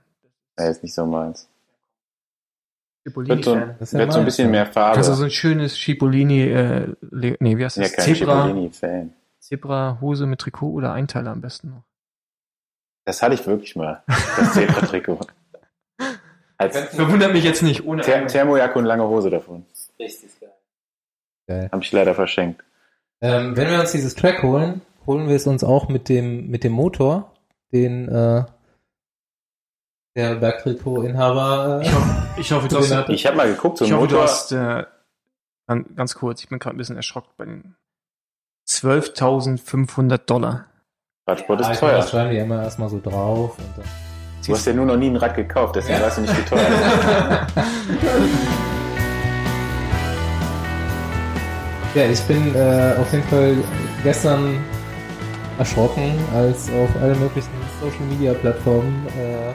Nee, 0.57 0.69
ist 0.69 0.83
nicht 0.83 0.93
so 0.93 1.05
meins. 1.05 1.47
Wird 3.03 3.43
so. 3.43 3.55
Das 3.55 3.81
ist 3.81 3.93
ja 3.93 3.99
wird 3.99 4.13
so 4.13 4.19
ein 4.19 4.25
bisschen 4.25 4.45
ja. 4.47 4.51
mehr 4.51 4.65
Farbe. 4.67 4.95
Kannst 4.95 5.09
du 5.09 5.13
so 5.15 5.23
ein 5.23 5.31
schönes 5.31 5.75
Cipollini, 5.75 6.43
äh, 6.43 6.93
Le- 7.09 7.35
nee, 7.39 7.57
wie 7.57 7.65
heißt 7.65 7.77
ja, 7.77 7.83
das? 7.83 7.93
kein 7.93 8.15
Zebra, 8.15 8.43
Cipollini-Fan. 8.45 9.13
Zebra, 9.39 9.97
Hose 10.01 10.27
mit 10.27 10.39
Trikot 10.39 10.69
oder 10.71 10.93
Einteiler 10.93 11.31
am 11.31 11.41
besten 11.41 11.69
noch. 11.71 11.83
Das 13.05 13.23
hatte 13.23 13.33
ich 13.33 13.45
wirklich 13.47 13.75
mal, 13.75 14.03
das 14.07 14.53
Zebra-Trikot. 14.53 15.19
Als 16.59 16.77
Verwundert 16.77 17.33
mich 17.33 17.43
jetzt 17.43 17.63
nicht, 17.63 17.83
ohne 17.85 18.03
Ther 18.03 18.27
Thermojacke 18.27 18.77
und 18.77 18.85
lange 18.85 19.07
Hose 19.07 19.31
davon. 19.31 19.65
Richtig 19.99 20.39
geil. 20.39 20.51
Geil. 21.51 21.69
Habe 21.71 21.83
ich 21.83 21.91
leider 21.91 22.15
verschenkt. 22.15 22.63
Ähm, 23.21 23.55
wenn 23.55 23.69
wir 23.69 23.79
uns 23.79 23.91
dieses 23.91 24.15
Track 24.15 24.41
holen, 24.43 24.81
holen 25.05 25.27
wir 25.27 25.35
es 25.35 25.45
uns 25.47 25.63
auch 25.63 25.89
mit 25.89 26.09
dem, 26.09 26.49
mit 26.49 26.63
dem 26.63 26.71
Motor, 26.73 27.33
den 27.71 28.07
äh, 28.09 28.43
der 30.15 30.35
Bergtrikot-Inhaber 30.35 31.81
äh, 31.81 31.85
Ich 32.39 32.51
hoffe, 32.51 32.67
ich 32.67 32.73
hoffe. 32.75 33.05
Ich 33.13 33.25
habe 33.25 33.37
mal 33.37 33.47
geguckt, 33.47 33.77
so 33.77 33.85
ein 33.85 33.87
ich 33.87 33.93
hoffe, 33.93 34.07
du 34.07 34.15
Motor. 34.15 34.23
hast 34.23 34.51
äh, 34.51 34.83
ganz, 35.67 35.87
ganz 35.95 36.15
kurz, 36.15 36.41
ich 36.43 36.49
bin 36.49 36.59
gerade 36.59 36.75
ein 36.75 36.77
bisschen 36.77 36.97
erschrocken 36.97 37.31
bei 37.37 37.45
den 37.45 37.75
12.500 38.67 40.17
Dollar. 40.25 40.65
Radsport 41.27 41.61
ist 41.61 41.67
meine, 41.67 41.79
teuer. 41.79 41.97
Das 41.97 42.09
schreiben 42.09 42.31
die 42.31 42.37
immer 42.37 42.63
erstmal 42.63 42.89
so 42.89 42.99
drauf. 42.99 43.57
Und 43.57 43.65
dann 43.77 43.85
Du 44.45 44.53
hast 44.53 44.65
ja 44.65 44.73
nur 44.73 44.87
noch 44.87 44.97
nie 44.97 45.07
ein 45.07 45.17
Rad 45.17 45.35
gekauft, 45.35 45.75
deswegen 45.75 45.99
Ja. 45.99 46.05
weißt 46.07 46.17
du 46.17 46.21
nicht, 46.21 46.35
wie 46.35 46.49
teuer 46.49 47.47
Ja, 51.93 52.05
ich 52.05 52.21
bin 52.21 52.55
äh, 52.55 52.95
auf 52.97 53.11
jeden 53.11 53.25
Fall 53.25 53.57
gestern 54.01 54.63
erschrocken, 55.57 56.17
als 56.33 56.69
auf 56.71 56.89
alle 57.01 57.15
möglichen 57.15 57.49
Social 57.81 58.05
Media 58.05 58.33
Plattformen 58.33 59.05
äh, 59.07 59.53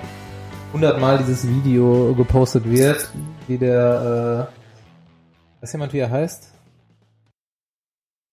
hundertmal 0.72 1.16
dieses 1.16 1.48
Video 1.48 2.14
gepostet 2.14 2.68
wird, 2.68 3.10
wie 3.46 3.56
der, 3.56 4.50
äh, 4.52 5.62
weiß 5.62 5.72
jemand, 5.72 5.94
wie 5.94 5.98
er 6.00 6.10
heißt? 6.10 6.52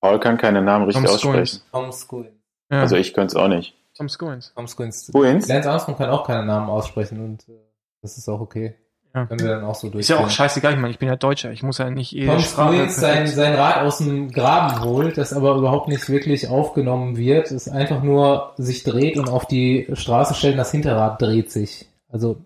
Paul 0.01 0.19
kann 0.19 0.37
keine 0.37 0.61
Namen 0.61 0.83
richtig 0.83 1.05
Tom 1.05 1.13
aussprechen. 1.13 1.61
Tom 1.71 1.91
Scoins. 1.93 2.33
Ja, 2.69 2.81
Also 2.81 2.97
ich 2.97 3.13
könnte 3.13 3.37
es 3.37 3.41
auch 3.41 3.47
nicht. 3.47 3.73
Tom 3.95 4.09
Scoins. 4.09 4.51
Tom 4.53 4.67
Scoins. 4.67 5.05
Scoins? 5.07 5.47
Lance 5.47 5.71
Armstrong 5.71 5.95
kann 5.95 6.09
auch 6.09 6.27
keine 6.27 6.45
Namen 6.45 6.69
aussprechen 6.69 7.23
und 7.23 7.47
äh, 7.47 7.53
das 8.01 8.17
ist 8.17 8.27
auch 8.27 8.41
okay. 8.41 8.75
Ja. 9.15 9.27
Können 9.27 9.41
wir 9.41 9.49
dann 9.49 9.63
auch 9.63 9.75
so 9.75 9.89
Ist 9.89 10.09
ja 10.09 10.17
auch 10.17 10.29
scheißegal, 10.29 10.73
ich 10.73 10.79
meine, 10.79 10.91
ich 10.91 10.97
bin 10.97 11.07
ja 11.07 11.15
Deutscher, 11.15 11.51
ich 11.51 11.61
muss 11.61 11.77
ja 11.77 11.89
nicht 11.91 12.11
jede 12.11 12.31
Tom 12.31 12.39
Sprache 12.39 12.77
Cruise 12.77 12.99
sein, 12.99 13.27
sein 13.27 13.53
Rad 13.53 13.83
aus 13.83 13.99
dem 13.99 14.31
Graben 14.31 14.83
holt, 14.83 15.19
das 15.19 15.33
aber 15.33 15.55
überhaupt 15.55 15.87
nicht 15.87 16.09
wirklich 16.09 16.47
aufgenommen 16.47 17.15
wird, 17.15 17.51
es 17.51 17.69
einfach 17.69 18.01
nur 18.01 18.53
sich 18.57 18.83
dreht 18.83 19.17
und 19.17 19.29
auf 19.29 19.45
die 19.45 19.87
Straße 19.93 20.33
stellt 20.33 20.53
und 20.53 20.57
das 20.57 20.71
Hinterrad 20.71 21.21
dreht 21.21 21.51
sich. 21.51 21.87
Also 22.09 22.37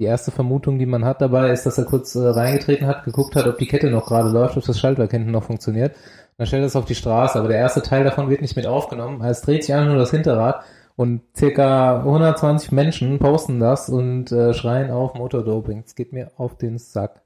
die 0.00 0.04
erste 0.04 0.32
Vermutung, 0.32 0.80
die 0.80 0.86
man 0.86 1.04
hat 1.04 1.20
dabei, 1.20 1.50
ist, 1.50 1.64
dass 1.64 1.78
er 1.78 1.84
kurz 1.84 2.16
äh, 2.16 2.26
reingetreten 2.26 2.88
hat, 2.88 3.04
geguckt 3.04 3.36
hat, 3.36 3.46
ob 3.46 3.58
die 3.58 3.68
Kette 3.68 3.88
noch 3.88 4.06
gerade 4.06 4.30
läuft, 4.30 4.56
ob 4.56 4.64
das 4.64 4.80
Schaltwerk 4.80 5.12
hinten 5.12 5.30
noch 5.30 5.44
funktioniert. 5.44 5.94
Dann 6.36 6.48
stellt 6.48 6.64
er 6.64 6.66
es 6.66 6.74
auf 6.74 6.86
die 6.86 6.96
Straße, 6.96 7.38
aber 7.38 7.46
der 7.46 7.58
erste 7.58 7.82
Teil 7.82 8.02
davon 8.02 8.28
wird 8.28 8.42
nicht 8.42 8.56
mit 8.56 8.66
aufgenommen. 8.66 9.22
Es 9.22 9.42
dreht 9.42 9.62
sich 9.62 9.72
einfach 9.72 9.86
nur 9.86 9.98
das 9.98 10.10
Hinterrad 10.10 10.64
und 10.96 11.22
circa 11.36 11.98
120 11.98 12.72
Menschen 12.72 13.18
posten 13.18 13.60
das 13.60 13.88
und 13.88 14.30
äh, 14.32 14.54
schreien 14.54 14.90
auf 14.90 15.14
Motordoping. 15.14 15.82
Es 15.84 15.94
geht 15.94 16.12
mir 16.12 16.30
auf 16.36 16.56
den 16.56 16.78
Sack. 16.78 17.20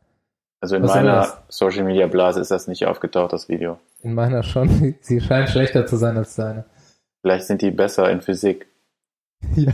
Also 0.61 0.77
in 0.77 0.83
Was 0.83 0.95
meiner? 0.95 1.43
Social 1.49 1.85
Media 1.85 2.07
Blase 2.07 2.41
ist 2.41 2.51
das 2.51 2.67
nicht 2.67 2.87
aufgetaucht, 2.87 3.33
das 3.33 3.49
Video. 3.49 3.79
In 4.03 4.15
meiner 4.15 4.43
schon. 4.43 4.97
Sie 5.01 5.21
scheint 5.21 5.51
schlechter 5.51 5.87
zu 5.87 5.97
sein 5.97 6.17
als 6.17 6.35
deine. 6.35 6.65
Vielleicht 7.23 7.47
sind 7.47 7.63
die 7.63 7.71
besser 7.71 8.11
in 8.11 8.21
Physik. 8.21 8.67
Ja. 9.55 9.73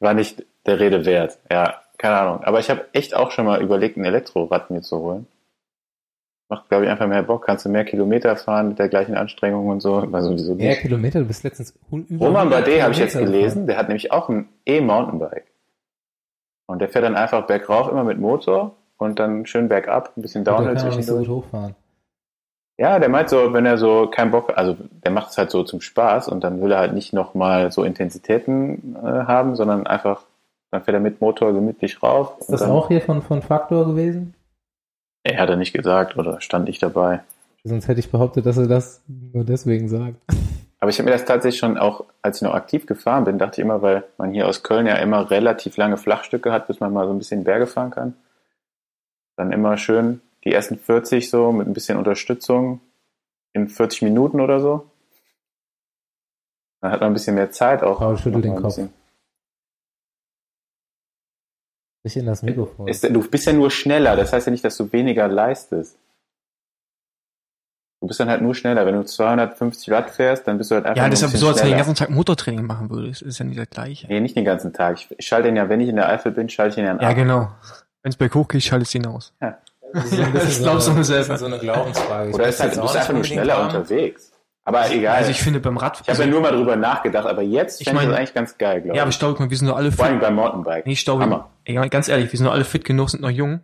War 0.00 0.14
nicht 0.14 0.44
der 0.66 0.80
Rede 0.80 1.04
wert. 1.04 1.38
Ja, 1.48 1.80
keine 1.96 2.16
Ahnung. 2.16 2.42
Aber 2.42 2.58
ich 2.58 2.68
habe 2.70 2.86
echt 2.92 3.14
auch 3.14 3.30
schon 3.30 3.46
mal 3.46 3.62
überlegt, 3.62 3.96
ein 3.96 4.04
Elektrorad 4.04 4.72
mir 4.72 4.80
zu 4.80 4.98
holen. 4.98 5.28
Macht, 6.52 6.68
glaube 6.68 6.84
ich, 6.84 6.90
einfach 6.90 7.06
mehr 7.06 7.22
Bock. 7.22 7.46
Kannst 7.46 7.64
du 7.64 7.70
mehr 7.70 7.86
Kilometer 7.86 8.36
fahren 8.36 8.68
mit 8.68 8.78
der 8.78 8.90
gleichen 8.90 9.14
Anstrengung 9.14 9.68
und 9.68 9.80
so. 9.80 10.06
Also 10.12 10.34
Mehr 10.54 10.68
nicht. 10.68 10.82
Kilometer, 10.82 11.20
du 11.20 11.24
bist 11.24 11.44
letztens 11.44 11.74
über 11.90 12.26
Roman 12.26 12.48
100 12.48 12.50
Bardet 12.50 12.82
habe 12.82 12.92
ich 12.92 12.98
jetzt 12.98 13.16
gelesen. 13.16 13.66
Der 13.66 13.78
hat 13.78 13.88
nämlich 13.88 14.12
auch 14.12 14.28
ein 14.28 14.50
E-Mountainbike. 14.66 15.46
Und 16.66 16.80
der 16.80 16.90
fährt 16.90 17.06
dann 17.06 17.16
einfach 17.16 17.46
bergauf 17.46 17.90
immer 17.90 18.04
mit 18.04 18.18
Motor 18.18 18.76
und 18.98 19.18
dann 19.18 19.46
schön 19.46 19.70
bergab, 19.70 20.12
ein 20.14 20.20
bisschen. 20.20 20.44
Downhill 20.44 20.74
nicht 20.74 20.82
so 20.82 20.90
zwischendurch. 20.90 21.26
gut 21.26 21.44
hochfahren. 21.44 21.74
Ja, 22.76 22.98
der 22.98 23.08
meint 23.08 23.30
so, 23.30 23.54
wenn 23.54 23.64
er 23.64 23.78
so 23.78 24.08
keinen 24.08 24.30
Bock, 24.30 24.52
also 24.54 24.76
der 24.90 25.10
macht 25.10 25.30
es 25.30 25.38
halt 25.38 25.50
so 25.50 25.62
zum 25.62 25.80
Spaß 25.80 26.28
und 26.28 26.44
dann 26.44 26.60
will 26.60 26.70
er 26.70 26.80
halt 26.80 26.92
nicht 26.92 27.14
nochmal 27.14 27.72
so 27.72 27.82
Intensitäten 27.82 28.94
äh, 29.02 29.06
haben, 29.06 29.56
sondern 29.56 29.86
einfach, 29.86 30.24
dann 30.70 30.82
fährt 30.82 30.96
er 30.96 31.00
mit 31.00 31.22
Motor 31.22 31.54
gemütlich 31.54 32.02
rauf. 32.02 32.34
Ist 32.40 32.52
das 32.52 32.60
dann, 32.60 32.72
auch 32.72 32.88
hier 32.88 33.00
von, 33.00 33.22
von 33.22 33.40
Faktor 33.40 33.86
gewesen? 33.86 34.34
Er 35.24 35.40
hat 35.40 35.48
er 35.50 35.56
nicht 35.56 35.72
gesagt 35.72 36.16
oder 36.16 36.40
stand 36.40 36.68
ich 36.68 36.78
dabei. 36.78 37.20
Sonst 37.64 37.86
hätte 37.86 38.00
ich 38.00 38.10
behauptet, 38.10 38.44
dass 38.44 38.56
er 38.56 38.66
das 38.66 39.02
nur 39.06 39.44
deswegen 39.44 39.88
sagt. 39.88 40.16
Aber 40.80 40.90
ich 40.90 40.98
habe 40.98 41.04
mir 41.04 41.12
das 41.16 41.24
tatsächlich 41.24 41.60
schon 41.60 41.78
auch, 41.78 42.04
als 42.22 42.38
ich 42.38 42.42
noch 42.42 42.54
aktiv 42.54 42.86
gefahren 42.86 43.22
bin, 43.24 43.38
dachte 43.38 43.60
ich 43.60 43.64
immer, 43.64 43.82
weil 43.82 44.02
man 44.18 44.32
hier 44.32 44.48
aus 44.48 44.64
Köln 44.64 44.86
ja 44.86 44.96
immer 44.96 45.30
relativ 45.30 45.76
lange 45.76 45.96
Flachstücke 45.96 46.50
hat, 46.50 46.66
bis 46.66 46.80
man 46.80 46.92
mal 46.92 47.06
so 47.06 47.12
ein 47.12 47.18
bisschen 47.18 47.44
Berge 47.44 47.68
fahren 47.68 47.92
kann. 47.92 48.14
Dann 49.36 49.52
immer 49.52 49.76
schön 49.76 50.20
die 50.44 50.52
ersten 50.52 50.76
40 50.76 51.30
so 51.30 51.52
mit 51.52 51.68
ein 51.68 51.72
bisschen 51.72 51.98
Unterstützung 51.98 52.80
in 53.52 53.68
40 53.68 54.02
Minuten 54.02 54.40
oder 54.40 54.58
so. 54.58 54.90
Dann 56.80 56.90
hat 56.90 57.00
man 57.00 57.10
ein 57.10 57.14
bisschen 57.14 57.36
mehr 57.36 57.52
Zeit 57.52 57.84
auch. 57.84 57.98
Paul 58.00 58.18
schüttelt 58.18 58.44
den 58.44 58.56
Kopf. 58.56 58.64
bisschen- 58.64 58.92
Nicht 62.04 62.16
in 62.16 62.26
das 62.26 62.42
Mikrofon. 62.42 62.88
Ist, 62.88 63.04
du 63.04 63.28
bist 63.28 63.46
ja 63.46 63.52
nur 63.52 63.70
schneller, 63.70 64.16
das 64.16 64.32
heißt 64.32 64.46
ja 64.46 64.50
nicht, 64.50 64.64
dass 64.64 64.76
du 64.76 64.90
weniger 64.92 65.28
leistest. 65.28 65.96
Du 68.00 68.08
bist 68.08 68.18
dann 68.18 68.28
halt 68.28 68.42
nur 68.42 68.54
schneller. 68.56 68.84
Wenn 68.84 68.96
du 68.96 69.04
250 69.04 69.88
Watt 69.90 70.10
fährst, 70.10 70.48
dann 70.48 70.58
bist 70.58 70.72
du 70.72 70.74
halt 70.74 70.86
einfach 70.86 70.96
Ja, 70.96 71.04
nur 71.04 71.10
das 71.10 71.20
ist 71.20 71.22
ja 71.22 71.26
bisschen 71.28 71.40
so, 71.40 71.48
als 71.48 71.58
wenn 71.58 71.66
du 71.66 71.70
den 71.70 71.76
ganzen 71.78 71.94
Tag 71.94 72.10
Motortraining 72.10 72.66
machen 72.66 72.90
würdest. 72.90 73.22
Ist 73.22 73.38
ja 73.38 73.44
nicht 73.44 73.60
das 73.60 73.70
Gleiche. 73.70 74.08
Nee, 74.08 74.18
nicht 74.18 74.34
den 74.34 74.44
ganzen 74.44 74.72
Tag. 74.72 74.96
Ich, 74.98 75.08
ich 75.16 75.24
schalte 75.24 75.46
den 75.48 75.54
ja, 75.56 75.68
wenn 75.68 75.80
ich 75.80 75.88
in 75.88 75.94
der 75.94 76.08
Eifel 76.08 76.32
bin, 76.32 76.48
schalte 76.48 76.72
ich 76.72 76.78
ihn 76.78 76.84
Ja, 76.86 76.96
ab. 77.08 77.14
genau. 77.14 77.52
Wenn 78.02 78.10
es 78.10 78.16
berghoch 78.16 78.48
geht, 78.48 78.64
schaltest 78.64 78.94
du 78.94 78.98
ihn 78.98 79.06
aus. 79.06 79.32
Das 79.38 80.04
ist 80.06 80.10
bisschen 80.10 80.32
Das 80.34 80.58
glaubst 80.62 80.88
du 80.88 80.92
mir 80.94 81.04
selber. 81.04 81.28
das 81.28 81.34
ist 81.34 81.40
So 81.40 81.46
eine 81.46 81.58
Glaubensfrage. 81.60 82.30
Ich 82.30 82.34
Oder 82.34 82.48
ist 82.48 82.60
halt, 82.60 82.76
du 82.76 82.82
bist 82.82 82.96
einfach 82.96 83.12
nur 83.12 83.22
schneller 83.24 83.62
unterwegs. 83.62 84.31
Aber 84.64 84.90
egal. 84.92 85.16
Also 85.16 85.30
ich 85.30 85.38
ich 85.38 85.42
finde 85.42 85.58
beim 85.60 85.76
Rad. 85.76 86.00
ich 86.02 86.08
habe 86.08 86.20
ja 86.20 86.26
nur 86.26 86.40
mal 86.40 86.52
drüber 86.52 86.76
nachgedacht, 86.76 87.26
aber 87.26 87.42
jetzt 87.42 87.80
Ich 87.80 87.88
ich 87.88 87.92
das 87.92 88.06
eigentlich 88.06 88.34
ganz 88.34 88.58
geil, 88.58 88.80
glaube 88.82 88.96
ja, 88.96 89.02
aber 89.02 89.08
ich. 89.10 89.16
Staub, 89.16 89.38
wir 89.40 89.56
sind 89.56 89.66
doch 89.68 89.76
alle 89.76 89.90
Vor 89.90 90.04
fit. 90.04 90.12
allem 90.12 90.20
beim 90.20 90.34
Mountainbike. 90.36 90.86
Nee, 90.86 90.94
Staub, 90.96 91.20
Hammer. 91.20 91.50
ey, 91.64 91.74
ganz 91.88 92.08
ehrlich, 92.08 92.30
wir 92.30 92.36
sind 92.36 92.46
doch 92.46 92.52
alle 92.52 92.64
fit 92.64 92.84
genug, 92.84 93.10
sind 93.10 93.22
noch 93.22 93.30
jung. 93.30 93.60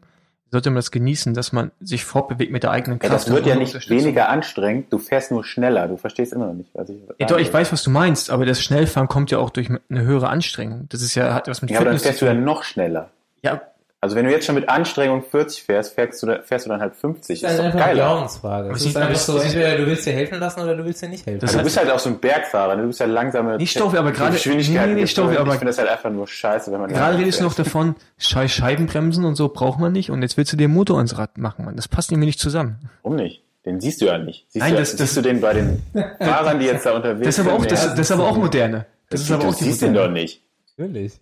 Sollte 0.51 0.71
man 0.71 0.77
das 0.77 0.91
genießen, 0.91 1.35
dass 1.35 1.53
man 1.53 1.73
sich 1.79 2.07
fortbewegt 2.07 2.51
mit 2.51 2.63
der 2.63 2.71
eigenen 2.71 2.99
Ja, 3.03 3.11
Kraft. 3.11 3.27
das 3.27 3.31
wird 3.35 3.45
ja 3.47 3.55
nicht 3.55 3.91
weniger 3.91 4.31
anstrengend, 4.31 4.91
du 4.91 4.99
fährst 4.99 5.31
nur 5.31 5.45
schneller. 5.45 5.87
Du 5.89 5.99
verstehst 5.99 6.33
immer 6.33 6.47
noch 6.47 6.55
nicht, 6.55 6.71
was 6.73 6.89
ich 6.89 6.97
Ja, 7.19 7.27
doch, 7.27 7.39
ich 7.39 7.53
weiß, 7.53 7.71
was 7.71 7.83
du 7.83 7.91
meinst, 7.91 8.31
aber 8.31 8.47
das 8.47 8.63
Schnellfahren 8.63 9.09
kommt 9.09 9.31
ja 9.31 9.39
auch 9.39 9.51
durch 9.51 9.69
eine 9.69 10.01
höhere 10.03 10.31
Anstrengung. 10.31 10.87
Das 10.89 11.03
ist 11.03 11.15
ja, 11.15 11.35
hat 11.35 11.49
was 11.49 11.61
mit 11.61 11.71
Ja, 11.71 11.77
aber 11.77 11.85
dann 11.91 11.95
Fitness 11.99 12.03
fährst 12.19 12.23
du 12.23 12.27
dann 12.27 12.45
noch 12.45 12.65
schneller. 12.65 13.11
Ja, 13.43 13.61
Also 14.01 14.15
wenn 14.15 14.27
du 14.27 14.31
jetzt 14.31 14.47
schon 14.47 14.55
mit 14.55 14.69
Anstrengung 14.69 15.25
40 15.29 15.65
fährst, 15.65 15.95
fährst 15.95 16.23
du, 16.23 16.29
dann- 16.29 16.45
fährst 16.45 16.67
du 16.67 16.71
dann 16.71 16.81
halt 16.81 16.95
50. 16.95 17.41
Das 17.41 17.51
Ist 17.51 17.55
ist 17.55 17.59
doch 17.59 17.65
einfach 17.65 17.81
eine 17.81 17.95
geiler. 17.97 18.05
Glaubensfrage. 18.09 18.71
Es 18.71 18.81
ist 18.83 18.87
ist- 18.87 18.97
einfach 18.97 19.17
so, 19.17 19.39
entweder 19.39 19.77
du 19.77 19.87
willst 19.87 20.07
dir 20.07 20.13
helfen 20.13 20.39
lassen 20.39 20.61
oder 20.61 20.77
du 20.77 20.85
willst 20.85 21.03
dir 21.03 21.09
nicht 21.09 21.27
helfen. 21.27 21.41
Das 21.41 21.51
Also 21.51 21.59
du 21.59 21.65
bist 21.65 21.77
halt 21.79 21.91
auch 21.91 21.99
so 21.99 22.11
ein 22.11 22.19
Bergfahrer, 22.21 22.77
ne? 22.77 22.83
du 22.83 22.89
bist 22.89 23.01
ja 23.01 23.07
langsame 23.07 23.57
Nicht 23.57 23.73
Stoffi, 23.73 23.97
aber 23.97 24.13
gerade- 24.13 24.35
Geschwindigkeit. 24.35 24.89
nee, 24.91 24.95
nee. 24.95 25.07
Stoffi, 25.09 25.37
aber- 25.37 25.49
ich 25.53 25.59
finde 25.59 25.71
das 25.71 25.79
halt 25.79 25.89
einfach 25.89 26.11
nur 26.11 26.29
scheiße, 26.29 26.71
wenn 26.71 26.81
man 26.81 26.91
gerade 26.91 27.19
redest 27.19 27.41
du 27.41 27.45
noch 27.45 27.55
davon, 27.55 27.97
scheiß 28.19 28.53
Scheibenbremsen 28.53 29.25
und 29.25 29.35
so 29.35 29.49
braucht 29.49 29.81
man 29.81 29.91
nicht 29.91 30.11
und 30.13 30.23
jetzt 30.23 30.37
willst 30.37 30.53
du 30.53 30.57
den 30.57 30.71
Motor 30.73 30.99
ans 30.99 31.19
Rad 31.19 31.37
machen, 31.37 31.65
Mann. 31.65 31.75
Das 31.75 31.89
passt 31.89 32.13
irgendwie 32.13 32.27
nicht 32.27 32.39
zusammen. 32.39 32.79
Warum 33.03 33.17
nicht? 33.17 33.43
Den 33.67 33.81
siehst 33.81 34.01
du 34.01 34.05
ja 34.07 34.17
nicht. 34.19 34.47
Siehst 34.51 34.63
Nein, 34.63 34.75
du, 34.75 34.79
das- 34.79 34.93
das- 34.93 35.09
siehst 35.09 35.17
du 35.17 35.23
den 35.23 35.41
bei 35.41 35.55
den 35.55 35.83
Fahrern, 36.21 36.61
die 36.61 36.67
jetzt 36.67 36.87
da 36.87 36.93
unterwegs 36.93 37.25
Das 37.27 37.39
ist 37.39 37.45
aber 37.45 37.55
auch, 37.57 37.61
sind? 37.61 37.73
das, 37.73 37.89
das 37.91 37.99
ist 37.99 38.11
aber 38.13 38.29
auch 38.29 38.37
moderne. 38.37 38.87
Das 39.11 39.23
ist 39.23 39.31
aber 39.33 39.43
du 39.43 39.49
auch 39.49 39.55
die 39.57 39.65
siehst 39.65 39.83
den 39.83 39.93
doch 39.95 40.09
nicht. 40.09 40.41
Natürlich. 40.77 41.15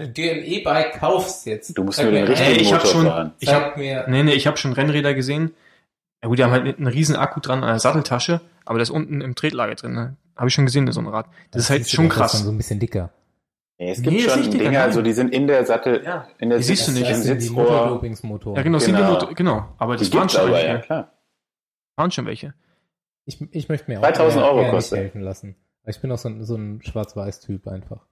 Wenn 0.00 0.06
du 0.06 0.12
dir 0.12 0.32
ein 0.32 0.44
E-Bike 0.44 0.98
kaufst 0.98 1.46
jetzt. 1.46 1.76
Du 1.76 1.84
musst 1.84 1.96
sag 1.98 2.04
nur 2.04 2.12
den 2.12 2.24
mir, 2.24 2.28
richtigen 2.30 2.50
Ey, 2.52 2.56
ich 2.60 2.72
hab 2.72 2.80
Motor 2.82 2.92
schon- 2.92 3.06
fahren. 3.06 3.32
Ich 3.40 3.52
hab, 3.52 3.76
mir, 3.76 4.04
nee, 4.08 4.22
nee, 4.22 4.32
ich 4.32 4.46
habe 4.46 4.56
schon 4.56 4.72
Rennräder 4.72 5.14
gesehen. 5.14 5.52
Ja 6.22 6.28
gut, 6.28 6.38
die 6.38 6.44
haben 6.44 6.50
halt 6.52 6.78
einen 6.78 6.86
riesen 6.86 7.16
Akku 7.16 7.40
dran 7.40 7.62
an 7.62 7.68
der 7.70 7.78
Satteltasche, 7.78 8.40
aber 8.64 8.78
das 8.78 8.90
unten 8.90 9.20
im 9.20 9.34
Tretlager 9.34 9.74
drin, 9.76 9.92
ne? 9.92 10.16
Habe 10.36 10.48
ich 10.48 10.54
schon 10.54 10.66
gesehen, 10.66 10.90
so 10.92 11.00
ein 11.00 11.06
Rad. 11.06 11.26
Das 11.50 11.62
ist 11.64 11.70
halt 11.70 11.88
schon 11.88 12.08
doch, 12.08 12.16
das 12.16 12.26
ist 12.26 12.38
krass. 12.38 12.44
so 12.44 12.50
ein 12.50 12.56
bisschen 12.56 12.78
dicker. 12.80 13.10
Nee, 13.80 13.90
es 13.92 14.02
gibt 14.02 14.16
Nee, 14.16 14.22
ist 14.22 14.32
schon 14.32 14.50
Dinger, 14.50 14.64
nein. 14.64 14.76
also 14.80 15.02
die 15.02 15.12
sind 15.12 15.32
in 15.32 15.46
der 15.46 15.64
Sattel, 15.64 16.02
Ja, 16.04 16.26
in 16.38 16.48
der 16.50 16.58
die 16.58 16.64
siehst 16.64 16.88
du 16.88 16.92
nicht. 16.92 17.08
Das 17.08 17.22
sind 17.22 17.40
die. 17.42 17.50
Motordopingsmotoren. 17.50 18.56
Ja, 18.56 18.62
genau, 18.62 18.76
das 18.78 18.84
sind 18.86 18.96
die 18.96 19.00
Genau. 19.02 19.12
Motor, 19.12 19.34
genau. 19.34 19.68
Aber 19.78 19.96
das 19.96 20.08
Die 20.10 20.16
fahren 20.16 20.22
gibt's 20.22 20.34
schon 20.34 20.42
aber, 20.44 20.52
welche. 20.54 20.66
ja 20.68 20.78
klar. 20.78 21.12
Fahren 21.96 22.10
schon 22.10 22.26
welche. 22.26 22.54
Ich, 23.24 23.40
ich 23.52 23.68
möchte 23.68 23.90
mir 23.90 23.98
auch 23.98 24.02
3000 24.02 24.42
eher- 24.42 24.48
Euro 24.48 24.56
eher 24.58 24.62
nicht 24.64 24.70
kostet. 24.72 24.98
helfen 24.98 25.20
lassen. 25.20 25.54
Ich 25.86 26.00
bin 26.00 26.10
auch 26.10 26.18
so 26.18 26.28
ein, 26.28 26.44
so 26.44 26.56
ein 26.56 26.82
Schwarz-Weiß-Typ 26.82 27.68
einfach. 27.68 28.06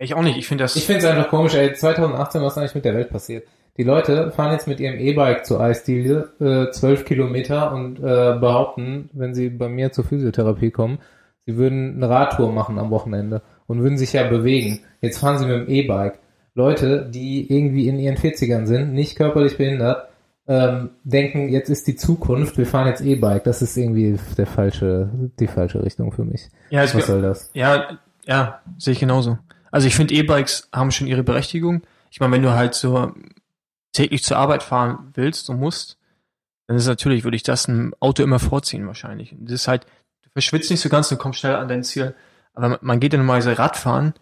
Ich 0.00 0.14
auch 0.14 0.22
nicht. 0.22 0.38
Ich 0.38 0.48
finde 0.48 0.64
das. 0.64 0.76
Ich 0.76 0.86
finde 0.86 1.00
es 1.00 1.04
einfach 1.04 1.28
komisch, 1.28 1.54
ey, 1.54 1.74
2018, 1.74 2.40
was 2.40 2.54
ist 2.54 2.58
eigentlich 2.58 2.74
mit 2.74 2.84
der 2.86 2.94
Welt 2.94 3.10
passiert? 3.10 3.46
Die 3.76 3.82
Leute 3.82 4.30
fahren 4.32 4.52
jetzt 4.52 4.66
mit 4.66 4.80
ihrem 4.80 4.98
E-Bike 4.98 5.44
zur 5.44 5.60
Eisdiele, 5.60 6.32
äh, 6.40 6.72
12 6.72 7.04
Kilometer 7.04 7.72
und 7.72 7.98
äh, 7.98 8.36
behaupten, 8.40 9.10
wenn 9.12 9.34
sie 9.34 9.50
bei 9.50 9.68
mir 9.68 9.92
zur 9.92 10.04
Physiotherapie 10.04 10.70
kommen, 10.70 10.98
sie 11.46 11.56
würden 11.56 11.96
eine 11.96 12.08
Radtour 12.08 12.50
machen 12.50 12.78
am 12.78 12.90
Wochenende 12.90 13.42
und 13.66 13.82
würden 13.82 13.98
sich 13.98 14.14
ja 14.14 14.26
bewegen. 14.26 14.80
Jetzt 15.02 15.18
fahren 15.18 15.38
sie 15.38 15.46
mit 15.46 15.68
dem 15.68 15.68
E-Bike. 15.68 16.18
Leute, 16.54 17.08
die 17.08 17.52
irgendwie 17.54 17.86
in 17.86 17.98
ihren 17.98 18.16
40ern 18.16 18.66
sind, 18.66 18.94
nicht 18.94 19.16
körperlich 19.16 19.58
behindert, 19.58 20.08
ähm, 20.48 20.90
denken, 21.04 21.50
jetzt 21.50 21.68
ist 21.68 21.86
die 21.86 21.94
Zukunft, 21.94 22.56
wir 22.56 22.66
fahren 22.66 22.88
jetzt 22.88 23.02
E-Bike. 23.02 23.44
Das 23.44 23.60
ist 23.62 23.76
irgendwie 23.76 24.18
der 24.36 24.46
falsche, 24.46 25.10
die 25.38 25.46
falsche 25.46 25.84
Richtung 25.84 26.10
für 26.10 26.24
mich. 26.24 26.48
ja, 26.70 26.82
Was 26.82 27.06
soll 27.06 27.22
das? 27.22 27.50
ja, 27.52 27.98
ja, 28.24 28.60
sehe 28.78 28.92
ich 28.92 29.00
genauso. 29.00 29.38
Also 29.70 29.86
ich 29.86 29.94
finde 29.94 30.14
E-Bikes 30.14 30.68
haben 30.72 30.90
schon 30.90 31.06
ihre 31.06 31.22
Berechtigung. 31.22 31.82
Ich 32.10 32.20
meine, 32.20 32.32
wenn 32.32 32.42
du 32.42 32.50
halt 32.52 32.74
so 32.74 33.12
täglich 33.92 34.22
zur 34.24 34.36
Arbeit 34.36 34.62
fahren 34.62 35.10
willst 35.14 35.48
und 35.50 35.58
musst, 35.60 35.96
dann 36.66 36.76
ist 36.76 36.86
natürlich, 36.86 37.24
würde 37.24 37.36
ich 37.36 37.42
das 37.42 37.68
ein 37.68 37.92
Auto 38.00 38.22
immer 38.22 38.38
vorziehen 38.38 38.86
wahrscheinlich. 38.86 39.34
Das 39.38 39.52
ist 39.52 39.68
halt, 39.68 39.84
du 40.22 40.30
verschwitzt 40.30 40.70
nicht 40.70 40.80
so 40.80 40.88
ganz, 40.88 41.08
du 41.08 41.16
kommst 41.16 41.40
schnell 41.40 41.56
an 41.56 41.68
dein 41.68 41.82
Ziel. 41.84 42.14
Aber 42.54 42.78
man- 42.80 43.00
geht 43.00 43.12
ja 43.12 43.18
normalerweise 43.18 43.58
Radfahren 43.58 44.14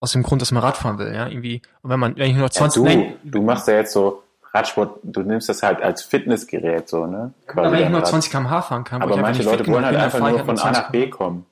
aus 0.00 0.12
dem 0.12 0.22
Grund, 0.22 0.42
dass 0.42 0.52
man 0.52 0.62
Radfahren 0.62 0.98
will, 0.98 1.14
ja, 1.14 1.26
irgendwie. 1.28 1.62
Und 1.82 1.90
wenn 1.90 1.98
man, 2.00 2.16
wenn 2.16 2.30
ich 2.30 2.34
nur 2.36 2.44
Ja, 2.44 2.50
20, 2.50 2.82
du, 2.82 2.84
nein, 2.88 3.16
du 3.24 3.42
machst 3.42 3.66
ja 3.68 3.74
jetzt 3.74 3.92
so 3.92 4.22
Radsport, 4.52 5.00
du 5.02 5.22
nimmst 5.22 5.48
das 5.48 5.62
halt 5.62 5.82
als 5.82 6.02
Fitnessgerät 6.02 6.88
so, 6.88 7.06
ne? 7.06 7.32
aber 7.48 7.72
wenn 7.72 7.82
ich 7.84 7.88
nur 7.88 8.00
Rad. 8.00 8.08
20 8.08 8.30
km/h 8.30 8.62
fahren 8.62 8.84
kann, 8.84 9.02
Aber 9.02 9.16
manche 9.16 9.42
Leute 9.42 9.66
wollen 9.66 9.84
halt 9.84 9.96
einfach 9.96 10.20
nur 10.20 10.36
halt 10.36 10.44
von 10.46 10.58
A 10.58 10.60
20 10.62 10.82
nach 10.82 10.90
B 10.90 11.08
kommen. 11.10 11.46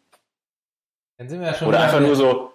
Dann 1.18 1.28
sind 1.28 1.40
wir 1.40 1.48
ja 1.48 1.55
schon 1.55 1.68
Oder 1.68 1.81
einfach 1.81 2.00
nur 2.00 2.14
so, 2.14 2.51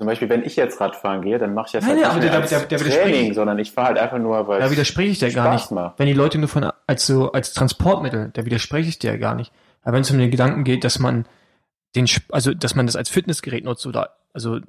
zum 0.00 0.06
Beispiel, 0.06 0.30
wenn 0.30 0.42
ich 0.44 0.56
jetzt 0.56 0.80
Radfahren 0.80 1.20
gehe, 1.20 1.36
dann 1.36 1.52
mache 1.52 1.66
ich 1.66 1.72
das 1.72 1.82
Nein, 1.84 1.90
halt 1.96 2.00
ja, 2.00 2.14
nicht 2.14 2.30
aber 2.34 2.46
der- 2.46 2.58
der- 2.66 2.78
der 2.78 2.78
Training, 2.78 3.34
sondern 3.34 3.58
ich 3.58 3.70
fahre 3.72 3.88
halt 3.88 3.98
einfach 3.98 4.16
nur, 4.16 4.48
weil 4.48 4.58
Da 4.58 4.70
widerspreche 4.70 5.10
ich 5.10 5.18
dir 5.18 5.30
gar 5.30 5.52
nicht. 5.52 5.70
macht. 5.70 5.98
Wenn 5.98 6.06
die 6.06 6.14
Leute 6.14 6.38
nur 6.38 6.48
von 6.48 6.70
als 6.86 7.06
so 7.06 7.32
als 7.32 7.52
Transportmittel, 7.52 8.30
da 8.32 8.46
widerspreche 8.46 8.88
ich 8.88 8.98
dir 8.98 9.18
gar 9.18 9.34
nicht. 9.34 9.52
Aber 9.82 9.92
wenn 9.96 10.00
es 10.00 10.10
um 10.10 10.16
den 10.16 10.30
Gedanken 10.30 10.64
geht, 10.64 10.84
dass 10.84 10.98
man 10.98 11.26
den, 11.94 12.06
also 12.30 12.54
dass 12.54 12.74
man 12.74 12.86
das 12.86 12.96
als 12.96 13.10
Fitnessgerät 13.10 13.62
nutzt 13.64 13.86
oder 13.86 14.16
also 14.32 14.60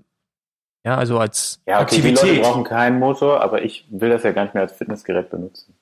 ja, 0.83 0.97
also 0.97 1.17
als 1.17 1.61
Ja, 1.65 1.79
okay, 1.81 2.01
die 2.01 2.09
Aktivität, 2.09 2.37
Leute 2.37 2.41
brauchen 2.41 2.63
keinen 2.65 2.99
Motor, 2.99 3.39
aber 3.41 3.61
ich 3.61 3.85
will 3.89 4.09
das 4.09 4.23
ja 4.23 4.33
gar 4.33 4.43
nicht 4.43 4.53
mehr 4.53 4.63
als 4.63 4.73
Fitnessgerät 4.73 5.29
benutzen. 5.29 5.73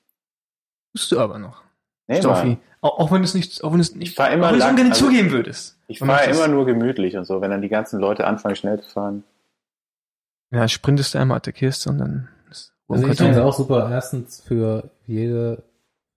tust 0.94 1.10
du 1.10 1.18
aber 1.18 1.38
noch. 1.40 1.62
Nee, 2.06 2.18
Stoffi. 2.20 2.56
Auch, 2.82 2.98
auch 2.98 3.10
wenn 3.12 3.18
du 3.22 3.24
es 3.24 3.34
nicht, 3.34 3.62
auch 3.62 3.72
wenn 3.72 3.80
es 3.80 3.94
nicht, 3.94 4.08
Ich 4.10 4.14
fahr 4.14 4.30
immer 4.30 4.46
auch 4.48 4.52
wenn 4.52 4.58
du 4.58 4.64
es 4.64 4.66
lang- 4.66 4.74
ungern 4.76 4.92
also- 4.92 5.06
zugeben 5.06 5.30
würdest. 5.32 5.76
Ich 5.86 5.98
fahre 5.98 6.30
immer 6.30 6.48
nur 6.48 6.66
gemütlich 6.66 7.16
und 7.16 7.24
so. 7.24 7.40
Wenn 7.40 7.50
dann 7.50 7.62
die 7.62 7.68
ganzen 7.68 8.00
Leute 8.00 8.26
anfangen, 8.26 8.56
schnell 8.56 8.80
zu 8.80 8.90
fahren, 8.90 9.22
Ja, 10.52 10.66
sprintest 10.68 11.14
du 11.14 11.18
einmal, 11.18 11.36
attackierst 11.38 11.86
du 11.86 11.90
und 11.90 11.98
dann 11.98 12.28
ist 12.50 12.72
Also 12.88 13.06
ich 13.06 13.16
finde 13.16 13.32
es 13.32 13.38
auch 13.38 13.52
super, 13.54 13.88
erstens 13.90 14.40
für 14.40 14.90
jede 15.06 15.62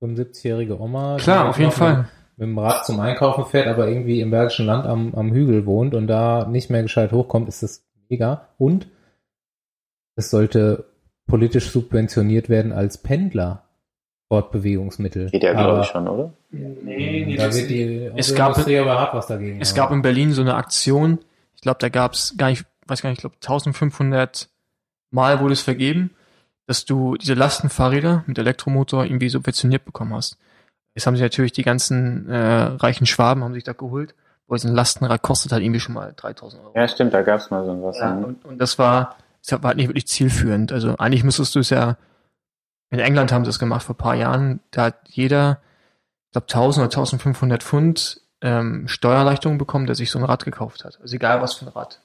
75-jährige 0.02 0.80
Oma. 0.80 1.18
die 1.18 1.24
Klar, 1.24 1.50
auf 1.50 1.60
jeden 1.60 1.72
Fall. 1.72 2.10
Mit, 2.38 2.48
dem 2.50 2.58
Rad 2.58 2.84
zum 2.86 3.00
Einkaufen 3.00 3.46
fährt, 3.46 3.68
aber 3.68 3.88
irgendwie 3.88 4.20
im 4.20 4.32
Bergischen 4.32 4.66
Land 4.66 4.88
am, 4.88 5.14
am 5.14 5.32
Hügel 5.32 5.66
wohnt 5.68 5.94
und 5.94 6.08
da 6.08 6.46
nicht 6.48 6.70
mehr 6.72 6.82
gescheit 6.82 7.12
hochkommt, 7.12 7.48
ist 7.48 7.62
das 7.62 7.86
mega. 8.10 8.50
Und 8.58 8.88
es 10.16 10.32
sollte 10.32 10.86
politisch 11.28 11.70
subventioniert 11.70 12.50
werden 12.50 12.72
als 12.72 12.98
Pendler. 12.98 13.64
Fortbewegungsmittel. 14.30 15.30
Geht 15.30 15.44
ja, 15.44 15.52
Aber 15.52 15.64
glaube 15.64 15.82
ich, 15.82 15.88
schon, 15.88 16.08
oder? 16.08 16.34
Nee, 16.50 17.24
nee, 17.28 17.36
Da 17.36 17.46
das, 17.48 17.58
wird 17.58 17.70
die 17.70 18.12
es 18.16 18.34
gab- 18.34 18.58
aber 18.58 19.00
hart 19.00 19.14
was 19.14 19.28
dagegen. 19.28 19.62
es 19.62 19.70
haben. 19.72 19.76
gab 19.78 19.92
in 19.92 20.02
Berlin 20.02 20.32
so 20.32 20.42
eine 20.42 20.56
Aktion, 20.56 21.20
ich 21.56 21.62
glaube, 21.62 21.78
da 21.80 21.90
gab 21.90 22.14
es 22.14 22.34
gar 22.36 22.50
nicht, 22.50 22.66
weiß 22.94 23.02
gar 23.02 23.10
nicht, 23.10 23.18
ich 23.18 23.22
glaube 23.22 23.36
1500 23.36 24.50
Mal 25.12 25.40
wurde 25.40 25.54
es 25.54 25.62
vergeben, 25.62 26.12
dass 26.66 26.86
du 26.86 27.18
diese 27.18 27.34
Lastenfahrräder 27.34 28.24
mit 28.26 28.38
Elektromotor 28.38 29.06
irgendwie 29.06 29.30
subventioniert 29.30 29.86
bekommen 29.86 30.14
hast. 30.14 30.38
Jetzt 30.96 31.08
haben 31.08 31.16
sich 31.16 31.24
natürlich 31.24 31.52
die 31.52 31.64
ganzen 31.64 32.30
äh, 32.30 32.36
reichen 32.38 33.06
Schwaben 33.06 33.44
haben 33.44 33.54
sich 33.54 33.64
da 33.64 33.74
geholt, 33.74 34.16
weil 34.48 34.60
so 34.60 34.68
ein 34.68 34.76
Lastenrad 34.76 35.22
kostet 35.22 35.52
halt 35.52 35.64
irgendwie 35.64 35.80
schon 35.80 35.96
mal 35.96 36.14
3000 36.16 36.64
Euro. 36.64 36.74
Ja, 36.76 36.88
stimmt, 36.88 37.14
da 37.14 37.22
gab 37.22 37.40
es 37.40 37.50
mal 37.50 37.66
so 37.66 37.84
was. 37.84 37.98
Ja, 38.00 38.14
ne? 38.14 38.26
und, 38.26 38.46
und 38.46 38.58
das 38.60 38.80
war, 38.80 39.18
das 39.42 39.62
war 39.62 39.70
halt 39.70 39.78
nicht 39.78 39.90
wirklich 39.90 40.08
zielführend. 40.08 40.72
Also 40.72 40.96
eigentlich 40.98 41.24
müsstest 41.24 41.56
du 41.56 41.60
es 41.60 41.70
ja, 41.70 41.98
in 42.92 43.00
England 43.00 43.32
haben 43.32 43.44
sie 43.44 43.50
es 43.50 43.60
gemacht 43.60 43.84
vor 43.84 43.96
ein 43.96 43.98
paar 43.98 44.16
Jahren, 44.16 44.60
da 44.72 44.86
hat 44.86 45.10
jeder, 45.10 45.62
ich 46.28 46.32
glaube 46.34 46.48
1000 46.48 46.86
oder 46.86 46.92
1500 46.96 47.64
Pfund 47.64 48.22
ähm, 48.42 48.88
Steuererleichterung 48.88 49.58
bekommen, 49.58 49.88
der 49.88 49.96
sich 49.96 50.12
so 50.12 50.20
ein 50.20 50.26
Rad 50.26 50.46
gekauft 50.46 50.86
hat. 50.86 51.00
Also 51.02 51.16
egal 51.16 51.42
was 51.42 51.56
für 51.56 51.66
ein 51.66 51.70
Rad. 51.70 52.03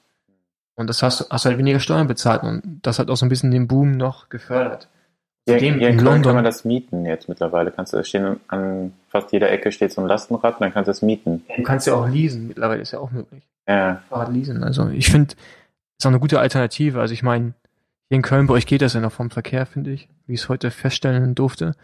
Und 0.79 0.87
das 0.87 1.03
hast 1.03 1.19
du 1.19 1.25
hast 1.29 1.43
halt 1.43 1.57
weniger 1.57 1.81
Steuern 1.81 2.07
bezahlt 2.07 2.41
und 2.43 2.79
das 2.83 2.99
hat 2.99 3.09
auch 3.09 3.17
so 3.17 3.25
ein 3.25 3.29
bisschen 3.29 3.51
den 3.51 3.67
Boom 3.67 3.97
noch 3.97 4.29
gefördert. 4.29 4.87
Hier, 5.45 5.57
hier 5.57 5.73
in 5.73 5.73
in 5.73 5.79
Köln 5.81 6.05
London- 6.05 6.23
kann 6.23 6.35
man 6.35 6.43
das 6.45 6.63
mieten 6.63 7.05
jetzt 7.05 7.27
mittlerweile. 7.27 7.71
Kannst 7.71 7.91
du 7.91 8.01
stehen 8.05 8.39
an 8.47 8.93
fast 9.09 9.33
jeder 9.33 9.51
Ecke 9.51 9.73
steht 9.73 9.91
so 9.91 9.99
ein 9.99 10.07
Lastenrad 10.07 10.53
und 10.53 10.61
dann 10.61 10.71
kannst 10.73 10.87
du 10.87 10.91
es 10.91 11.01
mieten. 11.01 11.43
Du 11.57 11.63
kannst 11.63 11.85
ja 11.85 11.95
auch 11.95 12.07
leasen, 12.07 12.47
mittlerweile 12.47 12.81
ist 12.81 12.91
ja 12.91 12.99
auch 12.99 13.11
möglich. 13.11 13.43
Ja, 13.67 14.01
Fahrrad 14.07 14.31
leasen. 14.31 14.63
Also 14.63 14.87
ich 14.87 15.11
finde, 15.11 15.33
ist 15.33 16.05
auch 16.05 16.11
eine 16.11 16.19
gute 16.21 16.39
Alternative. 16.39 17.01
Also 17.01 17.13
ich 17.13 17.23
meine, 17.23 17.55
hier 18.07 18.15
in 18.15 18.21
Köln 18.21 18.47
bei 18.47 18.53
euch 18.53 18.65
geht 18.65 18.81
das 18.81 18.93
ja 18.93 19.01
noch 19.01 19.11
vom 19.11 19.31
Verkehr, 19.31 19.65
finde 19.65 19.91
ich, 19.91 20.07
wie 20.27 20.35
ich 20.35 20.41
es 20.43 20.47
heute 20.47 20.71
feststellen 20.71 21.35
durfte. 21.35 21.75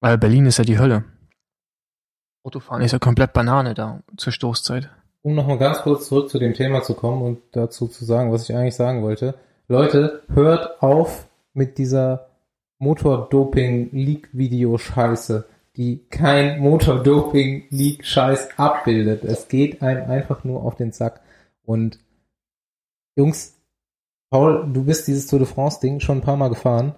Weil 0.00 0.18
Berlin 0.18 0.46
ist 0.46 0.58
ja 0.58 0.64
die 0.64 0.78
Hölle. 0.78 1.02
Autofahren 2.46 2.80
ist 2.82 2.92
ja 2.92 3.00
komplett 3.00 3.32
Banane 3.32 3.74
da 3.74 4.02
zur 4.16 4.32
Stoßzeit. 4.32 4.88
Um 5.22 5.34
nochmal 5.34 5.58
ganz 5.58 5.82
kurz 5.82 6.06
zurück 6.08 6.30
zu 6.30 6.38
dem 6.38 6.54
Thema 6.54 6.82
zu 6.82 6.94
kommen 6.94 7.22
und 7.22 7.40
dazu 7.52 7.88
zu 7.88 8.04
sagen, 8.04 8.30
was 8.32 8.48
ich 8.48 8.56
eigentlich 8.56 8.76
sagen 8.76 9.02
wollte. 9.02 9.34
Leute, 9.68 10.22
hört 10.32 10.82
auf 10.82 11.26
mit 11.52 11.78
dieser 11.78 12.28
Motordoping-Leak-Video-Scheiße, 12.78 15.46
die 15.76 16.06
kein 16.08 16.60
Motordoping-Leak-Scheiß 16.60 18.58
abbildet. 18.58 19.24
Es 19.24 19.48
geht 19.48 19.82
einem 19.82 20.08
einfach 20.08 20.44
nur 20.44 20.62
auf 20.62 20.76
den 20.76 20.92
Sack. 20.92 21.20
Und 21.64 21.98
Jungs, 23.16 23.56
Paul, 24.30 24.70
du 24.72 24.84
bist 24.84 25.08
dieses 25.08 25.26
Tour 25.26 25.40
de 25.40 25.48
France-Ding 25.48 26.00
schon 26.00 26.18
ein 26.18 26.22
paar 26.22 26.36
Mal 26.36 26.48
gefahren. 26.48 26.94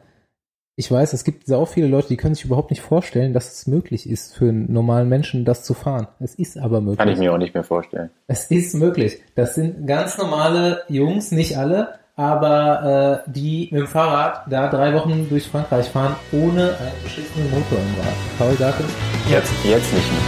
Ich 0.81 0.91
weiß, 0.91 1.13
es 1.13 1.25
gibt 1.25 1.47
sau 1.47 1.67
viele 1.67 1.89
Leute, 1.89 2.09
die 2.09 2.17
können 2.17 2.35
sich 2.35 2.47
überhaupt 2.47 2.71
nicht 2.71 2.81
vorstellen, 2.81 3.35
dass 3.35 3.53
es 3.53 3.67
möglich 3.67 4.09
ist 4.09 4.35
für 4.35 4.49
einen 4.49 4.73
normalen 4.73 5.11
Menschen, 5.11 5.45
das 5.45 5.63
zu 5.63 5.75
fahren. 5.75 6.09
Es 6.21 6.35
ist 6.35 6.57
aber 6.57 6.81
möglich. 6.81 6.97
kann 6.97 7.09
ich 7.11 7.19
mir 7.19 7.35
auch 7.35 7.37
nicht 7.37 7.53
mehr 7.53 7.65
vorstellen. 7.65 8.09
Es 8.29 8.51
ist 8.51 8.75
möglich. 8.75 9.21
Das 9.35 9.55
sind 9.55 9.87
ganz 9.87 10.17
normale 10.17 10.81
Jungs, 10.89 11.33
nicht 11.33 11.59
alle, 11.59 11.99
aber 12.17 13.25
äh, 13.27 13.31
die 13.31 13.69
mit 13.73 13.83
dem 13.83 13.89
Fahrrad 13.89 14.51
da 14.51 14.71
drei 14.71 14.95
Wochen 14.95 15.29
durch 15.29 15.49
Frankreich 15.49 15.91
fahren, 15.91 16.17
ohne 16.33 16.79
einen 16.79 17.03
beschissenen 17.05 17.51
Motor 17.51 17.77
im 17.77 18.01
Rad. 18.01 18.15
Paul 18.39 18.55
Garten? 18.55 18.85
Jetzt, 19.29 19.53
jetzt 19.63 19.93
nicht 19.93 20.11
mehr. 20.11 20.21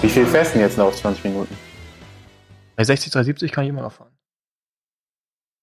Wie 0.00 0.08
viel 0.08 0.24
festen 0.24 0.60
jetzt 0.60 0.78
noch? 0.78 0.90
20 0.90 1.24
Minuten? 1.24 1.54
Bei 2.76 2.84
60, 2.84 3.12
370 3.12 3.52
kann 3.52 3.64
ich 3.64 3.68
immer 3.68 3.82
noch 3.82 3.92
fahren. 3.92 4.11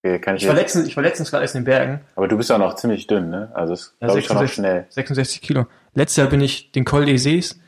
Okay, 0.03 0.19
kann 0.19 0.35
ich 0.37 0.43
Ich 0.43 0.47
war 0.47 0.55
letztens, 0.55 0.87
ich 0.87 0.95
war 0.95 1.03
letztens 1.03 1.29
gerade 1.29 1.43
erst 1.43 1.55
in 1.55 1.61
den 1.61 1.65
Bergen. 1.65 2.01
aber 2.15 2.27
du 2.27 2.37
bist 2.37 2.51
auch 2.51 2.57
noch 2.57 2.75
ziemlich 2.75 3.07
dünn, 3.07 3.29
ne? 3.29 3.51
Also 3.53 3.73
es 3.73 3.95
Ja, 3.99 4.07
glaube 4.07 4.19
ich 4.21 4.25
schon 4.27 4.35
noch 4.35 4.41
66 4.43 4.55
schnell. 4.55 4.85
66 4.89 5.41
Kilo. 5.41 5.65
Letztes 5.93 6.17
Jahr 6.17 6.27
bin 6.27 6.41
ich 6.41 6.71
den 6.71 6.85
Col 6.85 7.05
des 7.05 7.23
Sees, 7.23 7.59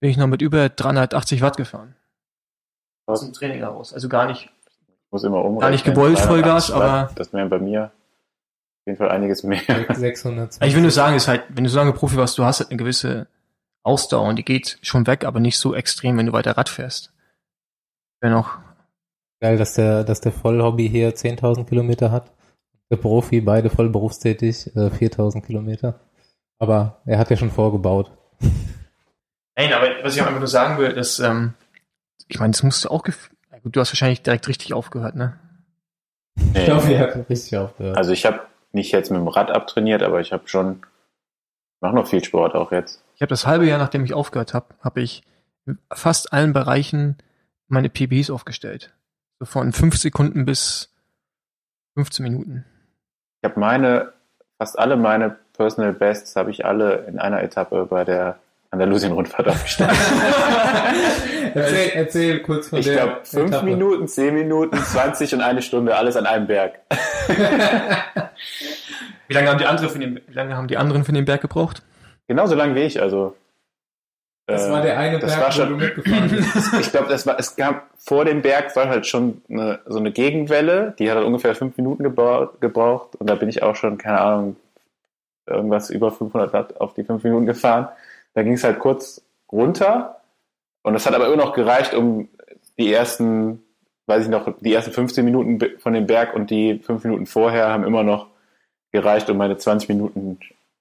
bin 0.00 0.10
ich 0.10 0.16
noch 0.16 0.26
mit 0.26 0.42
über 0.42 0.68
380 0.68 1.42
Watt 1.42 1.56
gefahren. 1.56 1.94
Aus 3.06 3.20
dem 3.20 3.32
Training 3.32 3.58
heraus. 3.58 3.92
Also 3.92 4.08
gar 4.08 4.26
nicht. 4.26 4.50
Ich 4.76 5.12
muss 5.12 5.22
immer 5.22 5.38
umrechnen. 5.38 5.60
Gar 5.60 5.70
nicht 5.70 5.84
gewollt, 5.84 6.16
380 6.18 6.26
Vollgas, 6.26 6.70
aber- 6.72 7.10
Das 7.14 7.32
wären 7.32 7.48
bei 7.48 7.60
mir 7.60 7.84
auf 7.84 8.86
jeden 8.86 8.98
Fall 8.98 9.10
einiges 9.10 9.42
mehr. 9.44 9.60
620. 9.94 10.62
Ich 10.68 10.74
will 10.74 10.82
nur 10.82 10.90
sagen, 10.90 11.14
ist 11.16 11.28
halt, 11.28 11.44
wenn 11.50 11.62
du 11.64 11.70
so 11.70 11.78
lange 11.78 11.92
Profi 11.92 12.16
warst, 12.16 12.36
du 12.38 12.44
hast 12.44 12.58
halt 12.60 12.70
eine 12.70 12.78
gewisse 12.78 13.28
Ausdauer 13.84 14.28
und 14.28 14.36
die 14.36 14.44
geht 14.44 14.78
schon 14.82 15.06
weg, 15.06 15.24
aber 15.24 15.38
nicht 15.38 15.58
so 15.58 15.72
extrem, 15.74 16.18
wenn 16.18 16.26
du 16.26 16.32
weiter 16.32 16.56
Rad 16.56 16.68
fährst. 16.68 17.12
Wäre 18.20 18.32
noch, 18.32 18.58
Geil, 19.40 19.58
dass 19.58 19.74
der, 19.74 20.04
dass 20.04 20.20
der 20.20 20.32
Vollhobby 20.32 20.88
hier 20.88 21.14
10.000 21.14 21.66
Kilometer 21.66 22.10
hat. 22.10 22.32
Der 22.90 22.96
Profi, 22.96 23.40
beide 23.40 23.68
voll 23.68 23.90
berufstätig, 23.90 24.74
äh, 24.76 24.90
4.000 24.90 25.42
Kilometer. 25.44 26.00
Aber 26.58 27.02
er 27.04 27.18
hat 27.18 27.30
ja 27.30 27.36
schon 27.36 27.50
vorgebaut. 27.50 28.10
Nein, 29.56 29.72
aber 29.72 29.88
was 30.02 30.14
ich 30.14 30.22
auch 30.22 30.26
einfach 30.26 30.40
nur 30.40 30.48
sagen 30.48 30.78
will, 30.78 30.92
dass, 30.92 31.18
ähm, 31.18 31.54
ich 32.28 32.38
meine, 32.38 32.52
das 32.52 32.62
musst 32.62 32.84
du 32.84 32.90
auch, 32.90 33.04
gut, 33.04 33.16
du 33.64 33.80
hast 33.80 33.92
wahrscheinlich 33.92 34.22
direkt 34.22 34.48
richtig 34.48 34.72
aufgehört, 34.72 35.16
ne? 35.16 35.38
Nee. 36.36 36.60
Ich 36.60 36.64
glaube, 36.66 36.92
er 36.92 37.00
hat 37.00 37.28
richtig 37.30 37.56
aufgehört. 37.56 37.96
Also 37.96 38.12
ich 38.12 38.26
habe 38.26 38.40
nicht 38.72 38.92
jetzt 38.92 39.10
mit 39.10 39.18
dem 39.18 39.28
Rad 39.28 39.50
abtrainiert, 39.50 40.02
aber 40.02 40.20
ich 40.20 40.32
habe 40.32 40.46
schon, 40.48 40.82
mach 41.80 41.92
noch 41.92 42.06
viel 42.06 42.22
Sport 42.22 42.54
auch 42.54 42.72
jetzt. 42.72 43.02
Ich 43.14 43.22
habe 43.22 43.30
das 43.30 43.46
halbe 43.46 43.66
Jahr, 43.66 43.78
nachdem 43.78 44.04
ich 44.04 44.12
aufgehört 44.14 44.54
habe, 44.54 44.74
habe 44.80 45.00
ich 45.00 45.22
in 45.66 45.78
fast 45.92 46.32
allen 46.32 46.52
Bereichen 46.52 47.16
meine 47.68 47.88
PBs 47.88 48.30
aufgestellt. 48.30 48.94
So 49.38 49.46
von 49.46 49.72
fünf 49.72 49.96
Sekunden 49.96 50.44
bis 50.44 50.92
15 51.94 52.22
Minuten. 52.24 52.64
Ich 53.42 53.50
habe 53.50 53.60
meine, 53.60 54.12
fast 54.58 54.78
alle 54.78 54.96
meine 54.96 55.36
Personal 55.54 55.92
Bests 55.92 56.36
habe 56.36 56.50
ich 56.50 56.64
alle 56.64 57.06
in 57.08 57.18
einer 57.18 57.42
Etappe 57.42 57.86
bei 57.86 58.04
der 58.04 58.38
Andalusien-Rundfahrt 58.70 59.48
aufgestellt. 59.48 59.90
erzähl, 61.54 61.90
erzähl 61.94 62.40
kurz 62.42 62.68
von 62.68 62.78
Ich 62.78 62.86
der 62.86 62.94
glaube, 62.96 63.20
fünf 63.24 63.50
Etappe. 63.50 63.64
Minuten, 63.66 64.08
zehn 64.08 64.34
Minuten, 64.34 64.76
20 64.76 65.34
und 65.34 65.40
eine 65.40 65.62
Stunde, 65.62 65.96
alles 65.96 66.16
an 66.16 66.26
einem 66.26 66.46
Berg. 66.46 66.80
Wie 69.28 69.34
lange 69.34 69.48
haben 69.50 69.58
die 69.58 69.66
anderen 69.66 69.90
für 69.90 69.98
den, 69.98 70.20
wie 70.26 70.32
lange 70.34 70.56
haben 70.56 70.68
die 70.68 70.76
anderen 70.76 71.04
für 71.04 71.12
den 71.12 71.24
Berg 71.24 71.40
gebraucht? 71.40 71.82
Genauso 72.28 72.54
lang 72.54 72.74
wie 72.76 72.80
ich, 72.82 73.02
also. 73.02 73.34
Das 74.46 74.66
äh, 74.68 74.70
war 74.70 74.80
der 74.82 74.98
eine 74.98 75.18
das 75.18 75.32
Berg, 75.32 75.40
war 75.42 75.48
wo 75.48 75.52
schon- 75.52 75.68
du 75.70 75.76
mitgefahren 75.84 76.30
bist. 76.30 76.72
Ich 76.80 76.90
glaube, 76.92 77.08
das 77.08 77.26
war, 77.26 77.38
es 77.38 77.56
gab 77.56 77.88
vor 77.98 78.24
dem 78.24 78.42
Berg 78.42 78.74
war 78.76 78.88
halt 78.88 79.06
schon 79.06 79.42
eine, 79.50 79.80
so 79.86 79.98
eine 79.98 80.12
Gegenwelle, 80.12 80.94
die 80.98 81.08
hat 81.10 81.16
halt 81.16 81.26
ungefähr 81.26 81.54
fünf 81.54 81.76
Minuten 81.76 82.02
gebra 82.04 82.50
gebraucht 82.60 83.16
und 83.16 83.28
da 83.28 83.34
bin 83.34 83.48
ich 83.48 83.62
auch 83.62 83.74
schon, 83.76 83.98
keine 83.98 84.20
Ahnung, 84.20 84.56
irgendwas 85.46 85.90
über 85.90 86.10
500 86.12 86.52
Watt 86.52 86.80
auf 86.80 86.94
die 86.94 87.04
fünf 87.04 87.22
Minuten 87.24 87.46
gefahren. 87.46 87.88
Da 88.34 88.42
ging 88.42 88.52
es 88.54 88.64
halt 88.64 88.78
kurz 88.78 89.22
runter 89.50 90.20
und 90.82 90.92
das 90.94 91.06
hat 91.06 91.14
aber 91.14 91.26
immer 91.26 91.36
noch 91.36 91.52
gereicht, 91.52 91.94
um 91.94 92.28
die 92.78 92.92
ersten, 92.92 93.62
weiß 94.06 94.24
ich 94.24 94.28
noch, 94.28 94.52
die 94.60 94.72
ersten 94.74 94.92
15 94.92 95.24
Minuten 95.24 95.58
von 95.80 95.92
dem 95.92 96.06
Berg 96.06 96.34
und 96.34 96.50
die 96.50 96.78
fünf 96.78 97.02
Minuten 97.04 97.26
vorher 97.26 97.68
haben 97.68 97.84
immer 97.84 98.02
noch 98.04 98.26
gereicht, 98.92 99.28
um 99.30 99.36
meine 99.38 99.56
20 99.56 99.88
Minuten 99.88 100.38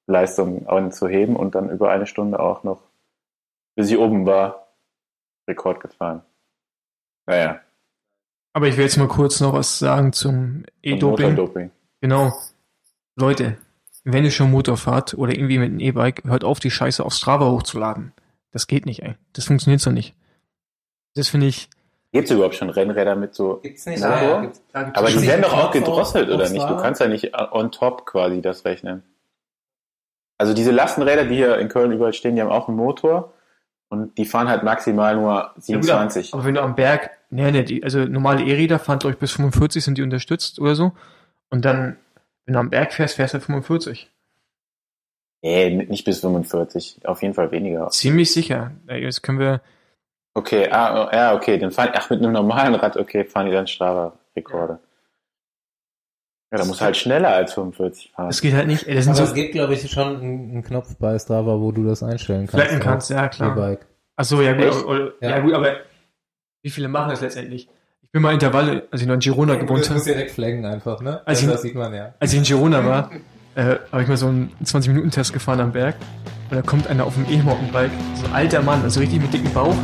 Leistung 0.08 0.67
anzuheben 0.67 1.36
und 1.36 1.56
dann 1.56 1.69
über 1.69 1.89
eine 1.91 2.06
Stunde 2.06 2.39
auch 2.39 2.63
noch, 2.63 2.82
bis 3.75 3.91
ich 3.91 3.97
oben 3.97 4.25
war, 4.25 4.67
Rekord 5.47 5.79
gefahren. 5.79 6.23
Naja, 7.27 7.59
Aber 8.53 8.67
ich 8.67 8.77
will 8.77 8.85
jetzt 8.85 8.97
mal 8.97 9.07
kurz 9.07 9.39
noch 9.41 9.53
was 9.53 9.79
sagen 9.79 10.13
zum 10.13 10.63
E-Doping. 10.81 11.71
Genau. 12.01 12.31
Leute, 13.15 13.57
wenn 14.03 14.23
ihr 14.23 14.31
schon 14.31 14.51
Motor 14.51 14.78
fahrt 14.78 15.15
oder 15.15 15.34
irgendwie 15.34 15.57
mit 15.57 15.71
einem 15.71 15.80
E-Bike, 15.80 16.23
hört 16.26 16.43
auf, 16.43 16.59
die 16.59 16.71
Scheiße 16.71 17.03
auf 17.03 17.13
Strava 17.13 17.49
hochzuladen. 17.49 18.13
Das 18.51 18.67
geht 18.67 18.86
nicht, 18.86 19.01
ey. 19.01 19.15
Das 19.34 19.45
funktioniert 19.45 19.82
so 19.82 19.91
nicht. 19.91 20.15
Das 21.15 21.28
finde 21.30 21.47
ich. 21.47 21.69
Gibt 22.11 22.30
es 22.30 22.36
überhaupt 22.36 22.55
schon 22.55 22.69
Rennräder 22.69 23.15
mit 23.15 23.36
so? 23.36 23.59
Gibt's 23.61 23.86
nicht. 23.86 23.99
Motor? 23.99 24.21
Ja, 24.21 24.41
gibt's. 24.41 24.61
Aber 24.71 25.09
die 25.09 25.21
werden 25.28 25.41
doch 25.41 25.53
auch 25.53 25.71
gedrosselt, 25.71 26.30
auf 26.30 26.36
oder 26.36 26.49
nicht? 26.49 26.69
Du 26.69 26.78
kannst 26.78 27.01
ja 27.01 27.07
nicht 27.07 27.34
on 27.51 27.71
top 27.71 28.05
quasi 28.05 28.41
das 28.41 28.63
rechnen. 28.63 29.03
Also 30.38 30.53
diese 30.53 30.71
Lastenräder, 30.71 31.26
die 31.26 31.36
hier 31.36 31.57
in 31.57 31.67
Köln 31.67 31.91
überall 31.91 32.13
stehen, 32.13 32.36
die 32.36 32.41
haben 32.41 32.51
auch 32.51 32.67
einen 32.67 32.78
Motor 32.78 33.34
und 33.89 34.17
die 34.17 34.25
fahren 34.25 34.47
halt 34.47 34.63
maximal 34.63 35.15
nur 35.15 35.51
27. 35.57 36.33
Aber 36.33 36.45
wenn 36.45 36.55
du 36.55 36.61
am 36.61 36.75
Berg, 36.75 37.11
nee, 37.29 37.51
nee, 37.51 37.63
die, 37.63 37.83
also 37.83 37.99
normale 38.05 38.43
E-Räder 38.43 38.79
fahren, 38.79 38.99
glaube 38.99 39.13
ich, 39.13 39.19
bis 39.19 39.33
45 39.33 39.83
sind 39.83 39.97
die 39.97 40.03
unterstützt 40.03 40.59
oder 40.59 40.75
so. 40.75 40.91
Und 41.49 41.65
dann, 41.65 41.97
wenn 42.45 42.53
du 42.53 42.59
am 42.59 42.69
Berg 42.69 42.93
fährst, 42.93 43.15
fährst 43.15 43.33
du 43.33 43.39
45. 43.39 44.11
Nee, 45.43 45.69
nicht 45.69 46.05
bis 46.05 46.21
45. 46.21 47.01
Auf 47.05 47.21
jeden 47.21 47.36
Fall 47.36 47.51
weniger. 47.51 47.89
Ziemlich 47.89 48.33
sicher. 48.33 48.71
Jetzt 48.88 49.21
können 49.21 49.39
wir, 49.39 49.61
Okay, 50.38 50.67
ah, 50.69 51.09
ja, 51.13 51.33
okay, 51.33 51.57
dann 51.57 51.71
fahren, 51.71 51.91
ach, 51.93 52.09
mit 52.09 52.19
einem 52.19 52.33
normalen 52.33 52.75
Rad, 52.75 52.97
okay, 52.97 53.23
fahren 53.23 53.45
die 53.45 53.53
dann 53.53 53.67
Strava. 53.67 54.19
Rekorde. 54.36 54.79
Ja, 56.56 56.62
da 56.64 56.68
muss 56.68 56.80
halt 56.82 56.95
schneller 56.95 57.34
als 57.34 57.53
45 57.53 58.12
fahren. 58.16 58.28
Das 58.28 58.41
geht 58.41 58.53
halt 58.53 58.68
nicht. 58.68 58.88
Ey, 58.88 58.95
das 58.95 59.03
sind 59.06 59.12
Aber 59.18 59.26
so 59.26 59.32
es 59.32 59.34
gibt, 59.34 59.51
glaube 59.53 59.74
ich, 59.74 59.89
schon 59.91 60.22
einen 60.22 60.64
Knopf 60.64 60.95
bei 60.97 61.18
Strava, 61.20 61.60
wo 61.60 61.72
du 61.72 61.84
das 61.86 62.01
einstellen 62.01 62.47
kannst. 62.47 62.66
flatten 62.66 62.80
kannst, 62.82 63.10
ja 63.10 63.28
klar. 63.28 63.58
E-Bike. 63.58 63.86
Ach 64.16 64.24
so, 64.26 64.41
ja 64.41 64.53
gut, 64.53 64.66
aber, 64.86 65.12
ja. 65.22 65.30
Ja. 65.30 65.39
gut, 65.39 65.53
aber 65.53 65.76
wie 66.64 66.70
viele 66.70 66.88
machen 66.88 67.10
das 67.10 67.22
letztendlich? 67.22 67.68
Ich 68.01 68.12
bin 68.12 68.22
mal 68.22 68.34
Intervalle, 68.34 68.88
als 68.91 69.01
ich 69.01 69.08
noch 69.08 69.16
in 69.16 69.20
Girona 69.20 69.56
gewohnt 69.56 69.82
Du 69.82 69.86
habe, 69.86 69.93
musst 69.95 70.08
direkt 70.08 70.32
flaggen 70.32 70.66
einfach, 70.66 71.01
ne? 71.01 71.22
Also- 71.26 71.41
Also, 71.41 71.51
das 71.51 71.62
sieht 71.64 71.76
man 71.76 71.93
ja. 71.93 72.14
als 72.20 72.32
ich 72.32 72.38
in 72.39 72.45
Girona 72.45 72.86
war, 72.86 73.12
äh, 73.56 73.76
habe 73.91 74.03
ich 74.03 74.08
mal 74.08 74.16
so 74.18 74.28
einen 74.28 74.51
20-Minuten-Test 74.64 75.34
gefahren 75.34 75.60
am 75.60 75.74
Berg. 75.74 75.95
Und 76.49 76.56
da 76.58 76.62
kommt 76.62 76.88
einer 76.88 77.06
auf 77.06 77.16
dem 77.16 77.26
E-Mountainbike, 77.30 77.91
so 78.14 78.28
ein 78.28 78.34
alter 78.34 78.62
Mann, 78.62 78.82
also 78.84 78.99
richtig 79.01 79.22
mit 79.22 79.34
dicken 79.34 79.51
Bauch. 79.53 79.76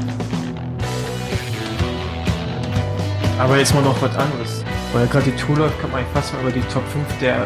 Aber 3.39 3.57
jetzt 3.57 3.73
mal 3.73 3.81
noch 3.83 3.99
was 4.01 4.15
anderes. 4.15 4.60
Weil 4.93 5.07
gerade 5.07 5.25
die 5.31 5.35
Tour 5.37 5.57
läuft, 5.57 5.79
kann 5.79 5.89
man 5.91 6.01
eigentlich 6.01 6.13
fast 6.13 6.33
mal 6.33 6.41
über 6.41 6.51
die 6.51 6.61
Top 6.73 6.83
5 6.87 7.19
der 7.21 7.35
äh, 7.35 7.39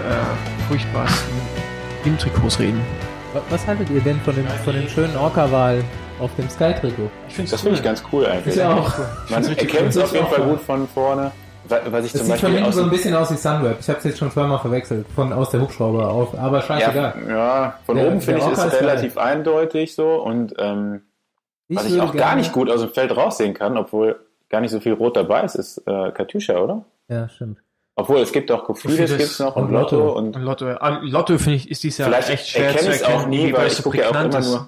furchtbarsten 0.67 1.33
Teamtrikots 2.03 2.59
reden. 2.59 2.81
Wa- 3.33 3.41
Was 3.49 3.67
haltet 3.67 3.89
ihr 3.91 4.01
denn 4.01 4.19
von 4.21 4.33
dem, 4.35 4.47
von 4.47 4.73
dem 4.73 4.87
schönen 4.89 5.15
Orca-Wahl 5.15 5.83
auf 6.19 6.31
dem 6.37 6.49
Sky-Trikot? 6.49 7.09
Ich 7.27 7.35
finde 7.35 7.51
Das 7.51 7.61
finde 7.61 7.77
ich 7.77 7.83
ganz 7.83 8.03
cool 8.11 8.25
eigentlich. 8.25 8.55
Ich 8.55 8.63
auch. 8.63 8.91
Man 9.29 9.43
erkennt 9.45 9.89
es 9.89 9.97
auf 9.97 10.11
jeden 10.13 10.27
Fall 10.27 10.41
gut 10.41 10.61
von 10.61 10.87
vorne. 10.87 11.31
Wa- 11.67 11.79
Was 11.91 12.05
ich 12.05 12.11
Das 12.13 12.21
zum 12.21 12.31
sieht 12.31 12.39
von 12.39 12.49
Beispiel 12.49 12.49
hinten 12.55 12.65
aus 12.69 12.75
so 12.75 12.83
ein 12.83 12.89
bisschen 12.89 13.15
aus 13.15 13.31
wie 13.31 13.35
Sunweb. 13.37 13.77
Ich 13.79 13.89
habe 13.89 13.97
es 13.99 14.03
jetzt 14.05 14.17
schon 14.17 14.31
zweimal 14.31 14.59
verwechselt, 14.59 15.05
von 15.13 15.31
aus 15.33 15.49
der 15.51 15.61
Hubschrauber 15.61 16.09
auf, 16.09 16.37
aber 16.37 16.61
scheißegal. 16.61 17.15
ja, 17.27 17.35
ja, 17.35 17.79
von 17.85 17.95
Der- 17.95 18.07
oben 18.07 18.21
finde 18.21 18.39
ich 18.41 18.47
es 18.47 18.57
ist 18.57 18.71
geil. 18.71 18.79
relativ 18.87 19.17
eindeutig 19.17 19.93
so 19.93 20.15
und 20.23 20.53
ähm, 20.57 21.01
Ich 21.67 21.77
was 21.77 21.85
ich 21.85 21.99
auch 22.01 22.15
gar 22.15 22.35
nicht 22.35 22.53
gut 22.53 22.71
aus 22.71 22.81
dem 22.81 22.89
Feld 22.91 23.15
raussehen 23.15 23.53
kann, 23.53 23.77
obwohl 23.77 24.19
gar 24.49 24.61
nicht 24.61 24.71
so 24.71 24.79
viel 24.79 24.93
Rot 24.93 25.15
dabei 25.17 25.41
ist, 25.43 25.55
ist 25.55 25.77
äh, 25.87 26.11
Katusha, 26.11 26.57
oder? 26.57 26.83
Ja, 27.09 27.29
stimmt. 27.29 27.59
Obwohl 27.97 28.19
es 28.19 28.31
gibt 28.33 28.51
auch 28.51 28.63
Kofidis 28.65 29.15
gibt's 29.17 29.39
noch 29.39 29.55
und 29.55 29.65
und 29.65 29.71
Lotto 29.71 29.95
Lotto. 29.97 30.17
und 30.17 30.35
Und 30.35 30.41
Lotto, 30.41 30.65
Lotto 31.01 31.37
finde 31.37 31.55
ich, 31.55 31.71
ist 31.71 31.83
dies 31.83 31.97
Jahr 31.97 32.09
vielleicht 32.09 32.29
echt 32.29 32.47
schwer 32.49 32.67
erkenne 32.67 32.91
zu 32.91 33.03
erkennen. 33.03 33.21
auch 33.21 33.27
nie, 33.27 33.53
weil 33.53 33.67
ich 33.67 33.73
so 33.73 33.83
gucke 33.83 33.99
ja 33.99 34.09
auch 34.09 34.15
immer 34.23 34.37
ist. 34.39 34.47
nur. 34.49 34.67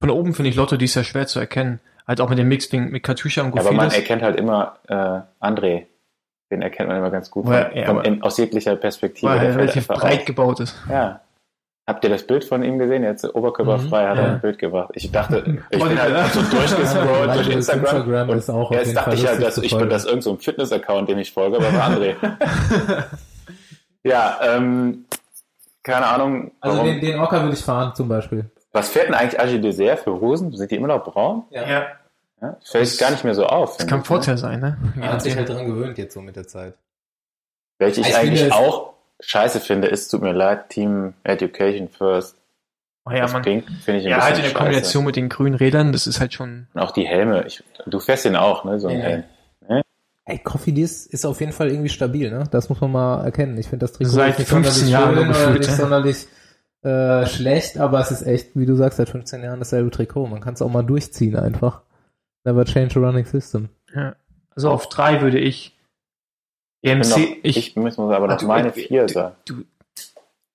Von 0.00 0.10
oben 0.10 0.34
finde 0.34 0.50
ich 0.50 0.56
Lotto 0.56 0.76
dies 0.76 0.94
Jahr 0.94 1.04
schwer 1.04 1.26
zu 1.26 1.38
erkennen. 1.38 1.80
Halt 2.06 2.20
auch 2.20 2.28
mit 2.30 2.38
dem 2.38 2.48
Mix 2.48 2.70
mit 2.72 3.02
Katusha 3.02 3.42
und 3.42 3.54
Ja, 3.54 3.60
aber 3.62 3.72
man 3.72 3.86
Gofides. 3.88 3.98
erkennt 3.98 4.22
halt 4.22 4.38
immer 4.38 4.78
äh, 4.88 5.44
André. 5.44 5.86
Den 6.52 6.62
erkennt 6.62 6.88
man 6.88 6.98
immer 6.98 7.10
ganz 7.10 7.30
gut 7.30 7.46
Weil- 7.46 7.84
von, 7.84 7.96
ja, 7.96 8.00
in, 8.02 8.22
aus 8.22 8.38
jeglicher 8.38 8.76
Perspektive. 8.76 9.32
weil 9.32 9.44
er 9.46 9.56
relativ 9.56 9.88
breit 9.88 10.20
auf. 10.20 10.24
gebaut 10.24 10.60
ist. 10.60 10.76
Ja. 10.88 11.20
Habt 11.86 12.02
ihr 12.02 12.10
das 12.10 12.26
Bild 12.26 12.44
von 12.44 12.64
ihm 12.64 12.80
gesehen? 12.80 13.04
Jetzt 13.04 13.24
oberkörperfrei 13.32 14.08
hat 14.08 14.18
er 14.18 14.24
ja. 14.24 14.32
ein 14.32 14.40
Bild 14.40 14.58
gebracht. 14.58 14.90
Ich 14.94 15.12
dachte, 15.12 15.62
ich 15.70 15.82
bin 15.82 16.00
halt 16.00 16.32
so 16.32 16.42
durchgescrollt 16.42 17.34
durch 17.36 17.48
Instagram. 17.48 17.96
Instagram 17.96 18.28
und 18.28 18.38
ist 18.38 18.50
auch 18.50 18.72
jetzt 18.72 18.96
dachte 18.96 19.10
Fall 19.10 19.18
ich 19.18 19.26
halt, 19.26 19.42
dass 19.42 19.58
ich 19.58 19.76
bin 19.76 19.88
das 19.88 20.04
irgendein 20.04 20.22
so 20.22 20.30
ein 20.32 20.38
Fitness-Account, 20.38 21.08
dem 21.08 21.18
ich 21.18 21.32
folge, 21.32 21.58
aber 21.58 21.72
war 21.72 21.90
André. 21.90 22.16
ja, 24.02 24.36
ähm, 24.42 25.04
keine 25.84 26.06
Ahnung. 26.06 26.50
Also 26.60 26.78
warum. 26.78 26.90
den, 26.90 27.00
den 27.00 27.20
Orca 27.20 27.40
würde 27.40 27.54
ich 27.54 27.62
fahren, 27.62 27.94
zum 27.94 28.08
Beispiel. 28.08 28.50
Was 28.72 28.88
fährt 28.88 29.06
denn 29.06 29.14
eigentlich 29.14 29.38
Agi 29.38 29.60
Dessert 29.60 30.00
für 30.00 30.20
Hosen? 30.20 30.52
Sind 30.56 30.68
die 30.68 30.76
immer 30.76 30.88
noch 30.88 31.04
braun? 31.04 31.44
Ja. 31.50 31.86
Ja, 32.42 32.56
fällt 32.64 32.98
gar 32.98 33.12
nicht 33.12 33.24
mehr 33.24 33.34
so 33.34 33.46
auf. 33.46 33.76
Das 33.76 33.86
kann 33.86 34.00
ein 34.00 34.02
ich, 34.02 34.10
ne? 34.10 34.16
Vorteil 34.16 34.38
sein, 34.38 34.60
ne? 34.60 34.76
Man 34.96 35.08
hat 35.08 35.22
sich 35.22 35.36
halt 35.36 35.48
dran 35.48 35.66
gewöhnt 35.66 35.96
jetzt 35.98 36.14
so 36.14 36.20
mit 36.20 36.36
der 36.36 36.46
Zeit. 36.46 36.74
Welche 37.78 38.00
ich 38.00 38.08
Ich 38.08 38.16
eigentlich 38.16 38.52
auch 38.52 38.95
scheiße 39.20 39.60
finde, 39.60 39.88
ist, 39.88 40.08
tut 40.08 40.22
mir 40.22 40.32
leid, 40.32 40.68
Team 40.70 41.14
Education 41.24 41.88
First. 41.88 42.36
Oh 43.04 43.12
ja, 43.12 43.22
das 43.22 43.32
man. 43.32 43.42
klingt, 43.42 43.70
finde 43.84 44.00
ich 44.00 44.06
ein 44.06 44.10
Ja, 44.10 44.16
bisschen 44.16 44.22
halt 44.22 44.36
in 44.36 44.42
der 44.42 44.48
scheiße. 44.50 44.58
Kombination 44.64 45.04
mit 45.04 45.16
den 45.16 45.28
grünen 45.28 45.54
Rädern, 45.54 45.92
das 45.92 46.06
ist 46.06 46.20
halt 46.20 46.34
schon. 46.34 46.66
Und 46.74 46.80
auch 46.80 46.90
die 46.90 47.06
Helme. 47.06 47.44
Ich, 47.46 47.62
du 47.86 48.00
fährst 48.00 48.24
den 48.24 48.36
auch, 48.36 48.64
ne? 48.64 48.80
So 48.80 48.88
ein 48.88 48.98
Ja. 48.98 49.04
Helm. 49.04 49.24
Ey, 50.28 50.38
Cofidis 50.40 51.06
ist 51.06 51.24
auf 51.24 51.38
jeden 51.38 51.52
Fall 51.52 51.70
irgendwie 51.70 51.88
stabil, 51.88 52.32
ne? 52.32 52.48
Das 52.50 52.68
muss 52.68 52.80
man 52.80 52.90
mal 52.90 53.24
erkennen. 53.24 53.56
Ich 53.58 53.68
finde 53.68 53.84
das 53.84 53.92
Trikot 53.92 54.10
Seit 54.10 54.32
ist 54.32 54.38
nicht 54.40 54.48
15 54.48 54.72
sonderlich 54.72 54.90
Jahren 54.92 55.18
oder 55.18 55.26
gefühlt, 55.28 55.58
nicht 55.60 55.70
sonderlich 55.70 56.26
äh, 56.82 57.26
schlecht, 57.26 57.78
aber 57.78 58.00
es 58.00 58.10
ist 58.10 58.22
echt, 58.22 58.48
wie 58.54 58.66
du 58.66 58.74
sagst, 58.74 58.96
seit 58.96 59.08
15 59.08 59.44
Jahren 59.44 59.60
dasselbe 59.60 59.88
Trikot. 59.92 60.26
Man 60.26 60.40
kann 60.40 60.54
es 60.54 60.62
auch 60.62 60.68
mal 60.68 60.82
durchziehen 60.82 61.36
einfach. 61.36 61.82
Never 62.42 62.64
change 62.64 62.98
a 62.98 63.02
running 63.06 63.24
system. 63.24 63.68
Ja. 63.94 64.16
Also 64.50 64.70
auf 64.70 64.88
drei 64.88 65.20
würde 65.20 65.38
ich 65.38 65.75
Ich, 66.86 66.92
bin 66.92 67.02
EMC. 67.02 67.10
noch, 67.10 67.36
ich, 67.42 67.56
ich, 67.56 67.76
muss 67.76 67.98
aber 67.98 68.24
Ah, 68.24 68.26
noch 68.32 68.36
du- 68.38 68.46
meine 68.46 68.68
du- 68.70 68.80
vier 68.80 69.06
du- 69.06 69.12
sagen. 69.12 69.34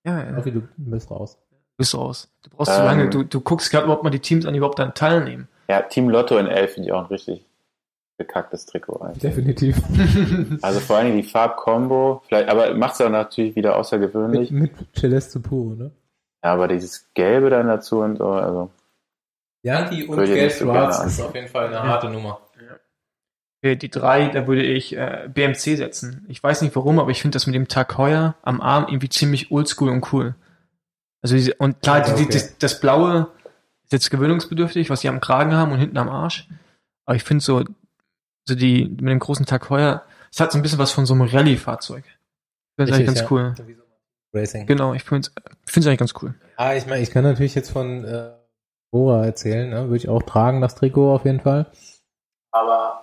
ja, 0.04 0.24
ja, 0.30 0.38
Okay, 0.38 0.50
du 0.50 0.62
bist 0.76 1.10
raus. 1.10 1.36
bist 1.76 1.94
raus. 1.94 2.28
Du 2.42 2.50
brauchst 2.50 2.72
zu 2.72 2.78
Ähm. 2.78 2.84
lange. 2.86 3.10
Du, 3.10 3.22
du 3.22 3.40
guckst 3.40 3.70
gerade 3.70 3.84
überhaupt 3.84 4.02
mal 4.04 4.10
die 4.10 4.18
Teams 4.20 4.46
an, 4.46 4.52
die 4.54 4.58
überhaupt 4.58 4.78
daran 4.78 4.94
teilnehmen. 4.94 5.48
Ja, 5.68 5.82
Team 5.82 6.08
Lotto 6.08 6.38
in 6.38 6.46
11 6.46 6.74
finde 6.74 6.88
ich 6.88 6.92
auch 6.92 7.00
ein 7.00 7.06
richtig 7.06 7.44
bekacktes 8.18 8.66
Trikot. 8.66 9.00
Eigentlich. 9.00 9.18
Definitiv. 9.22 9.76
Also 10.62 10.80
vor 10.80 10.96
allem 10.96 11.16
die 11.16 11.22
Farbkombo, 11.22 12.22
vielleicht, 12.28 12.48
aber 12.48 12.72
macht 12.74 12.94
es 12.94 13.00
auch 13.00 13.08
natürlich 13.10 13.56
wieder 13.56 13.70
mit, 13.70 13.78
außergewöhnlich. 13.78 14.50
mit 14.50 14.72
Celeste 14.96 15.40
Puro, 15.40 15.74
ne? 15.74 15.90
Ja, 16.44 16.52
aber 16.54 16.68
dieses 16.68 17.08
Gelbe 17.14 17.50
dann 17.50 17.66
dazu 17.68 18.00
und 18.00 18.16
so, 18.18 18.26
also. 18.28 18.70
Und 19.64 19.70
ich 19.92 19.98
nicht 20.00 20.06
so 20.08 20.16
Gelb-Schwarz 20.16 20.96
gerne 20.98 21.10
ist 21.10 21.20
auf 21.20 21.34
jeden 21.34 21.48
Fall 21.48 21.66
eine 21.68 21.82
harte 21.82 22.08
Nummer. 22.10 22.40
Die 23.62 23.90
drei, 23.90 24.28
da 24.28 24.48
würde 24.48 24.64
ich 24.64 24.96
äh, 24.96 25.28
BMC 25.32 25.76
setzen. 25.76 26.26
Ich 26.28 26.42
weiß 26.42 26.62
nicht 26.62 26.74
warum, 26.74 26.98
aber 26.98 27.12
ich 27.12 27.22
finde 27.22 27.36
das 27.36 27.46
mit 27.46 27.54
dem 27.54 27.68
Tag 27.68 27.96
Heuer 27.96 28.34
am 28.42 28.60
Arm 28.60 28.86
irgendwie 28.88 29.08
ziemlich 29.08 29.52
oldschool 29.52 29.88
und 29.88 30.12
cool. 30.12 30.34
Also 31.22 31.36
diese, 31.36 31.54
und 31.54 31.80
klar, 31.80 31.98
Ja, 31.98 32.14
die, 32.14 32.22
die, 32.22 32.24
okay. 32.24 32.32
das, 32.32 32.58
das 32.58 32.80
Blaue 32.80 33.28
ist 33.84 33.92
jetzt 33.92 34.10
gewöhnungsbedürftig, 34.10 34.90
was 34.90 35.02
sie 35.02 35.08
am 35.08 35.20
Kragen 35.20 35.54
haben 35.54 35.70
und 35.70 35.78
hinten 35.78 35.96
am 35.96 36.08
Arsch. 36.08 36.48
Aber 37.04 37.14
ich 37.14 37.22
finde 37.22 37.44
so, 37.44 37.62
so 38.44 38.56
die 38.56 38.88
mit 38.88 39.10
dem 39.10 39.20
großen 39.20 39.46
Tag 39.46 39.70
Heuer, 39.70 40.02
es 40.32 40.40
hat 40.40 40.50
so 40.50 40.58
ein 40.58 40.62
bisschen 40.62 40.80
was 40.80 40.90
von 40.90 41.06
so 41.06 41.14
einem 41.14 41.22
Rallye-Fahrzeug. 41.22 42.04
Ich 42.04 42.74
finde 42.76 42.90
es 42.90 42.96
eigentlich 42.96 43.06
ganz 43.06 43.20
ja. 43.20 43.26
cool. 43.30 43.54
Racing. 44.34 44.66
Genau, 44.66 44.94
ich 44.94 45.04
finde 45.04 45.28
es 45.66 45.86
eigentlich 45.86 45.98
ganz 45.98 46.14
cool. 46.20 46.34
Ah, 46.56 46.74
ich 46.74 46.86
meine, 46.86 47.02
ich 47.02 47.10
kann 47.10 47.22
natürlich 47.22 47.54
jetzt 47.54 47.70
von 47.70 48.04
äh, 48.04 48.32
Bora 48.90 49.24
erzählen, 49.24 49.68
ne? 49.68 49.84
Würde 49.84 49.96
ich 49.96 50.08
auch 50.08 50.22
tragen, 50.22 50.60
das 50.60 50.74
Trikot 50.74 51.14
auf 51.14 51.24
jeden 51.24 51.40
Fall. 51.40 51.66
Aber 52.50 53.01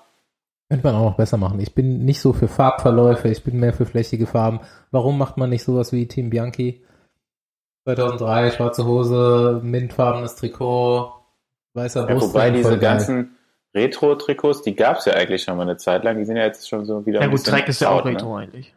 könnte 0.70 0.86
man 0.86 0.95
auch 0.95 1.09
noch 1.11 1.17
besser 1.17 1.38
machen. 1.38 1.59
Ich 1.59 1.74
bin 1.74 2.05
nicht 2.05 2.22
so 2.22 2.32
für 2.32 2.47
Farbverläufe, 2.47 3.28
ich 3.28 3.43
bin 3.43 3.59
mehr 3.59 3.74
für 3.74 3.86
flächige 3.86 4.28
Farben. 4.28 4.59
Warum 4.91 5.17
macht 5.17 5.38
man 5.38 5.49
nicht 5.49 5.63
sowas 5.63 5.91
wie 5.91 6.07
Team 6.07 6.30
Bianchi? 6.30 6.84
2003, 7.86 8.51
schwarze 8.51 8.86
Hose, 8.86 9.61
mintfarbenes 9.63 10.36
Trikot, 10.36 11.11
weißer 11.74 12.07
Ja, 12.07 12.13
Brust. 12.15 12.34
wobei 12.34 12.51
diese 12.51 12.78
ganzen 12.78 13.36
Retro-Trikots, 13.74 14.61
die 14.61 14.76
gab 14.76 14.97
es 14.97 15.05
ja 15.05 15.13
eigentlich 15.13 15.43
schon 15.43 15.57
mal 15.57 15.63
eine 15.63 15.78
Zeit 15.78 16.03
lang, 16.03 16.17
die 16.17 16.26
sind 16.26 16.38
ja 16.38 16.43
jetzt 16.43 16.70
schon 16.70 16.86
so 16.86 17.05
wieder 17.05 17.22
Ja 17.22 17.28
gut, 17.28 17.45
Dreck 17.49 17.67
ist 17.67 17.82
ja 17.82 17.89
auch 17.89 18.05
ne? 18.05 18.11
Retro 18.11 18.36
eigentlich. 18.36 18.76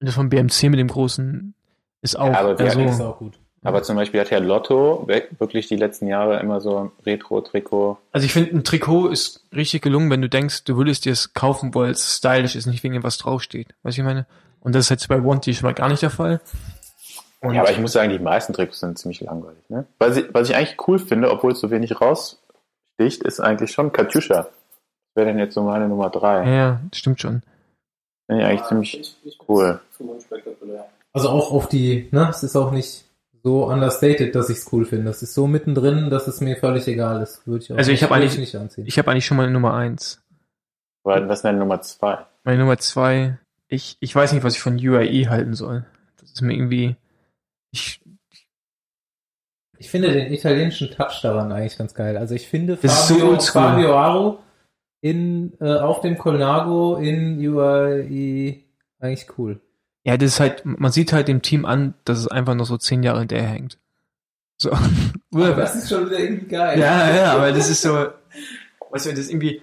Und 0.00 0.08
das 0.08 0.16
von 0.16 0.28
BMC 0.28 0.70
mit 0.70 0.80
dem 0.80 0.88
großen 0.88 1.54
ist 2.00 2.18
auch 2.18 2.26
Ja, 2.26 2.40
aber 2.40 2.50
hatten 2.64 2.80
ist 2.80 3.00
auch 3.00 3.18
gut. 3.18 3.38
Aber 3.64 3.82
zum 3.84 3.94
Beispiel 3.94 4.20
hat 4.20 4.30
ja 4.30 4.38
Lotto 4.38 5.06
wirklich 5.38 5.68
die 5.68 5.76
letzten 5.76 6.08
Jahre 6.08 6.40
immer 6.40 6.60
so 6.60 6.78
ein 6.78 6.90
Retro-Trikot. 7.06 7.96
Also 8.10 8.24
ich 8.24 8.32
finde, 8.32 8.50
ein 8.56 8.64
Trikot 8.64 9.08
ist 9.08 9.44
richtig 9.54 9.82
gelungen, 9.82 10.10
wenn 10.10 10.20
du 10.20 10.28
denkst, 10.28 10.64
du 10.64 10.76
würdest 10.76 11.04
dir 11.04 11.12
es 11.12 11.32
kaufen, 11.32 11.72
weil 11.74 11.90
es 11.90 12.16
stylisch 12.16 12.56
ist, 12.56 12.66
nicht 12.66 12.82
wegen 12.82 12.94
dem, 12.94 13.04
was 13.04 13.18
draufsteht. 13.18 13.68
Weißt 13.84 13.96
du, 13.96 14.02
ich 14.02 14.06
meine? 14.06 14.26
Und 14.60 14.74
das 14.74 14.86
ist 14.86 14.90
jetzt 14.90 15.08
bei 15.08 15.20
T 15.38 15.54
schon 15.54 15.66
mal 15.66 15.74
gar 15.74 15.88
nicht 15.88 16.02
der 16.02 16.10
Fall. 16.10 16.40
Und 17.40 17.54
Ja, 17.54 17.62
aber 17.62 17.70
ich 17.70 17.78
muss 17.78 17.92
sagen, 17.92 18.10
die 18.10 18.18
meisten 18.18 18.52
Trikots 18.52 18.80
sind 18.80 18.98
ziemlich 18.98 19.20
langweilig. 19.20 19.62
Ne? 19.68 19.86
Was, 19.98 20.16
ich, 20.16 20.32
was 20.32 20.48
ich 20.48 20.56
eigentlich 20.56 20.76
cool 20.88 20.98
finde, 20.98 21.30
obwohl 21.30 21.52
es 21.52 21.60
so 21.60 21.70
wenig 21.70 22.00
raussticht, 22.00 23.22
ist 23.22 23.40
eigentlich 23.40 23.72
schon 23.72 23.92
Katusha. 23.92 24.42
Das 24.44 24.50
wäre 25.14 25.28
dann 25.28 25.38
jetzt 25.38 25.54
so 25.54 25.62
meine 25.62 25.88
Nummer 25.88 26.10
drei. 26.10 26.48
ja, 26.48 26.80
stimmt 26.92 27.20
schon. 27.20 27.42
Finde 28.26 28.42
ich 28.42 28.48
eigentlich 28.48 28.66
ziemlich 28.66 29.38
cool. 29.48 29.80
Also 31.12 31.28
auch 31.28 31.52
auf 31.52 31.68
die, 31.68 32.08
ne, 32.12 32.28
es 32.30 32.42
ist 32.42 32.56
auch 32.56 32.70
nicht 32.70 33.04
so 33.44 33.66
understated, 33.68 34.34
dass 34.34 34.48
ich 34.50 34.58
es 34.58 34.72
cool 34.72 34.84
finde. 34.84 35.10
Es 35.10 35.22
ist 35.22 35.34
so 35.34 35.46
mittendrin, 35.46 36.10
dass 36.10 36.26
es 36.28 36.40
mir 36.40 36.56
völlig 36.56 36.86
egal 36.86 37.22
ist. 37.22 37.46
Würde 37.46 37.64
ich 37.64 37.72
auch 37.72 37.76
Also 37.78 37.90
ich 37.90 38.00
nicht, 38.00 38.02
hab 38.04 38.10
würde 38.10 38.22
eigentlich- 38.24 38.38
nicht 38.38 38.54
anziehen. 38.56 38.86
Ich 38.86 38.98
habe 38.98 39.10
eigentlich 39.10 39.26
schon 39.26 39.36
mal 39.36 39.44
eine 39.44 39.52
Nummer 39.52 39.74
eins. 39.74 40.22
Was 41.04 41.38
ist 41.38 41.42
deine 41.44 41.58
Nummer 41.58 41.80
zwei? 41.82 42.18
Meine 42.44 42.58
Nummer 42.58 42.78
zwei, 42.78 43.38
ich, 43.68 43.96
ich 44.00 44.14
weiß 44.14 44.32
nicht, 44.32 44.44
was 44.44 44.54
ich 44.54 44.60
von 44.60 44.76
UAE 44.76 45.28
halten 45.28 45.54
soll. 45.54 45.84
Das 46.20 46.30
ist 46.30 46.40
mir 46.42 46.54
irgendwie, 46.54 46.94
ich, 47.72 48.00
Ich 49.78 49.90
finde 49.90 50.12
den 50.12 50.32
italienischen 50.32 50.90
Touch 50.92 51.20
daran 51.22 51.50
eigentlich 51.50 51.76
ganz 51.76 51.92
geil. 51.94 52.16
Also 52.16 52.36
ich 52.36 52.46
finde 52.46 52.76
Das 52.76 52.84
ist 53.00 53.08
so 53.08 53.14
Fabio, 53.14 53.30
oldschool. 53.30 53.62
Fabio 53.62 53.98
Aro 53.98 54.38
in, 55.00 55.54
äh, 55.60 55.78
auf 55.78 56.00
dem 56.02 56.16
Colnago 56.16 56.96
in 56.98 57.36
UAE 57.44 58.62
eigentlich 59.00 59.26
cool. 59.38 59.60
Ja, 60.04 60.16
das 60.16 60.32
ist 60.32 60.40
halt, 60.40 60.64
man 60.64 60.90
sieht 60.92 61.12
halt 61.12 61.28
dem 61.28 61.42
Team 61.42 61.64
an, 61.64 61.94
dass 62.04 62.18
es 62.18 62.28
einfach 62.28 62.54
noch 62.54 62.66
so 62.66 62.76
zehn 62.76 63.02
Jahre 63.02 63.20
hinterher 63.20 63.48
hängt. 63.48 63.78
So. 64.58 64.70
Aber 65.34 65.52
das 65.54 65.76
ist 65.76 65.88
schon 65.88 66.06
wieder 66.06 66.18
irgendwie 66.18 66.46
geil. 66.46 66.78
Ja, 66.78 67.14
ja, 67.14 67.32
aber 67.32 67.52
das 67.52 67.70
ist 67.70 67.82
so, 67.82 68.08
weißt 68.90 69.06
du, 69.06 69.10
das 69.10 69.20
ist 69.20 69.30
irgendwie 69.30 69.62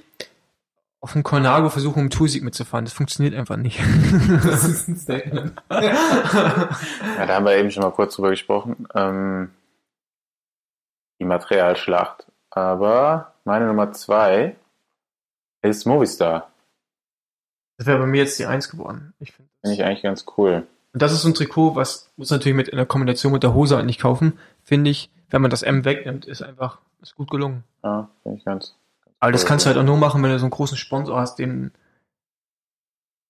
auf 1.01 1.13
dem 1.13 1.23
Colnago 1.23 1.69
versuchen, 1.69 2.03
um 2.03 2.09
Toursieg 2.09 2.43
mitzufahren. 2.43 2.85
Das 2.85 2.93
funktioniert 2.93 3.35
einfach 3.35 3.55
nicht. 3.55 3.79
Das 4.43 4.63
ist 4.67 4.87
ein 4.87 4.97
Statement. 4.97 5.53
Ja, 5.69 7.25
da 7.25 7.27
haben 7.27 7.45
wir 7.45 7.55
eben 7.55 7.71
schon 7.71 7.83
mal 7.83 7.91
kurz 7.91 8.15
drüber 8.15 8.31
gesprochen. 8.31 8.87
Ähm, 8.93 9.51
die 11.19 11.25
Materialschlacht. 11.25 12.25
Aber 12.49 13.33
meine 13.45 13.67
Nummer 13.67 13.91
zwei 13.93 14.55
ist 15.61 15.85
Movistar. 15.85 16.48
Das 17.79 17.87
wäre 17.87 17.97
bei 17.97 18.05
mir 18.05 18.17
jetzt 18.17 18.37
die 18.37 18.45
Eins 18.45 18.69
geworden. 18.69 19.13
Ich 19.19 19.31
finde 19.31 19.49
Finde 19.61 19.73
ich 19.73 19.83
eigentlich 19.85 20.03
ganz 20.03 20.25
cool. 20.37 20.67
Und 20.91 21.01
das 21.01 21.13
ist 21.13 21.21
so 21.21 21.29
ein 21.29 21.33
Trikot, 21.33 21.75
was 21.75 22.11
muss 22.17 22.29
natürlich 22.29 22.55
mit 22.55 22.67
in 22.67 22.75
der 22.75 22.85
Kombination 22.85 23.31
mit 23.31 23.41
der 23.41 23.53
Hose 23.53 23.77
halt 23.77 23.85
nicht 23.85 24.01
kaufen, 24.01 24.37
finde 24.63 24.91
ich. 24.91 25.09
Wenn 25.29 25.41
man 25.41 25.49
das 25.49 25.61
M 25.61 25.85
wegnimmt, 25.85 26.25
ist 26.25 26.41
einfach 26.41 26.79
ist 27.01 27.15
gut 27.15 27.31
gelungen. 27.31 27.63
Ja, 27.81 28.09
finde 28.23 28.37
ich 28.37 28.43
ganz. 28.43 28.75
Aber 29.21 29.31
das 29.31 29.43
cool. 29.43 29.47
kannst 29.47 29.65
du 29.65 29.67
halt 29.67 29.77
auch 29.77 29.83
nur 29.83 29.95
machen, 29.95 30.21
wenn 30.21 30.29
du 30.29 30.39
so 30.39 30.45
einen 30.45 30.51
großen 30.51 30.75
Sponsor 30.75 31.17
hast, 31.17 31.39
den 31.39 31.71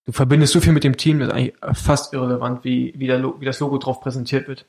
du 0.05 0.13
verbindest 0.13 0.53
so 0.53 0.61
viel 0.61 0.73
mit 0.73 0.83
dem 0.83 0.97
Team, 0.97 1.19
das 1.19 1.27
ist 1.27 1.33
eigentlich 1.35 1.55
fast 1.73 2.15
irrelevant, 2.15 2.63
wie, 2.63 2.95
wie, 2.97 3.05
der, 3.05 3.21
wie 3.39 3.45
das 3.45 3.59
Logo 3.59 3.77
drauf 3.77 4.01
präsentiert 4.01 4.47
wird. 4.47 4.65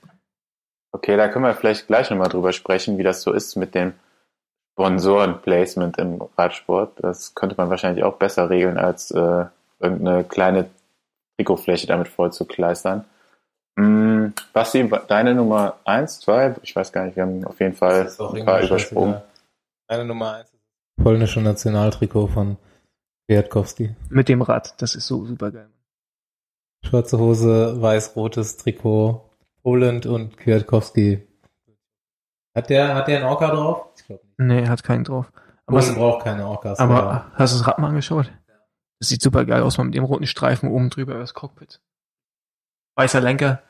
Okay, 0.93 1.17
da 1.17 1.29
können 1.29 1.47
wir 1.47 1.55
vielleicht 1.55 1.87
gleich 1.87 2.11
nochmal 2.11 2.29
drüber 2.29 2.53
sprechen, 2.53 2.99
wie 2.99 3.03
das 3.03 3.23
so 3.23 3.33
ist 3.33 3.57
mit 3.57 3.75
dem 3.75 3.95
Sponsoren-Placement 4.75 5.97
im 5.97 6.21
Radsport. 6.37 7.03
Das 7.03 7.35
könnte 7.35 7.55
man 7.57 7.71
wahrscheinlich 7.71 8.05
auch 8.05 8.17
besser 8.17 8.51
regeln, 8.51 8.77
als 8.77 9.11
äh, 9.13 9.47
irgendeine 9.81 10.25
kleine 10.25 10.71
Trikotfläche 11.37 11.87
damit 11.87 12.09
voll 12.09 12.33
zu 12.33 12.45
kleistern. 12.45 13.05
Hm, 13.79 14.35
Basti, 14.53 14.89
deine 15.09 15.35
Nummer 15.35 15.77
eins, 15.85 16.21
zwei, 16.21 16.55
ich 16.63 16.75
weiß 16.77 16.93
gar 16.93 17.05
nicht, 17.07 17.17
wir 17.17 17.23
haben 17.23 17.45
auf 17.45 17.59
jeden 17.61 17.75
Fall 17.75 18.11
ein 18.35 18.45
paar 18.45 18.63
übersprungen. 18.63 19.23
Meine 19.89 20.05
Nummer 20.05 20.35
eins 20.35 20.53
ist 20.53 20.63
das 20.97 21.05
polnische 21.05 21.41
Nationaltrikot 21.41 22.29
von 22.29 22.57
Kwiatkowski. 23.29 23.95
Mit 24.09 24.29
dem 24.29 24.43
Rad. 24.43 24.75
Das 24.83 24.95
ist 24.95 25.07
so 25.07 25.25
super 25.25 25.51
geil. 25.51 25.71
Schwarze 26.85 27.19
Hose, 27.19 27.81
weiß-rotes 27.81 28.57
Trikot, 28.57 29.31
Poland 29.63 30.07
und 30.07 30.37
Kwiatkowski. 30.37 31.27
Hat 32.57 32.69
der, 32.71 32.95
hat 32.95 33.09
der 33.09 33.19
einen 33.19 33.27
Orca 33.27 33.51
drauf? 33.55 33.87
Ich 33.97 34.05
glaube 34.05 34.23
nicht. 34.27 34.39
Nee, 34.39 34.67
hat 34.67 34.83
keinen 34.83 35.05
drauf. 35.05 35.31
Aber, 35.67 35.79
Polen 35.79 35.91
es, 35.93 35.97
braucht 35.97 36.25
keine 36.25 36.47
Orcas. 36.47 36.79
aber 36.81 37.31
hast 37.35 37.55
du 37.55 37.59
das 37.59 37.67
Rad 37.69 37.79
mal 37.79 37.89
angeschaut? 37.89 38.33
Das 39.01 39.09
sieht 39.09 39.23
super 39.23 39.45
geil 39.45 39.63
aus, 39.63 39.79
mal 39.79 39.85
mit 39.85 39.95
dem 39.95 40.05
roten 40.05 40.27
Streifen 40.27 40.71
oben 40.71 40.91
drüber 40.91 41.13
über 41.13 41.21
das 41.21 41.35
Cockpit. 41.35 41.81
Weißer 42.97 43.21
Lenker. 43.21 43.63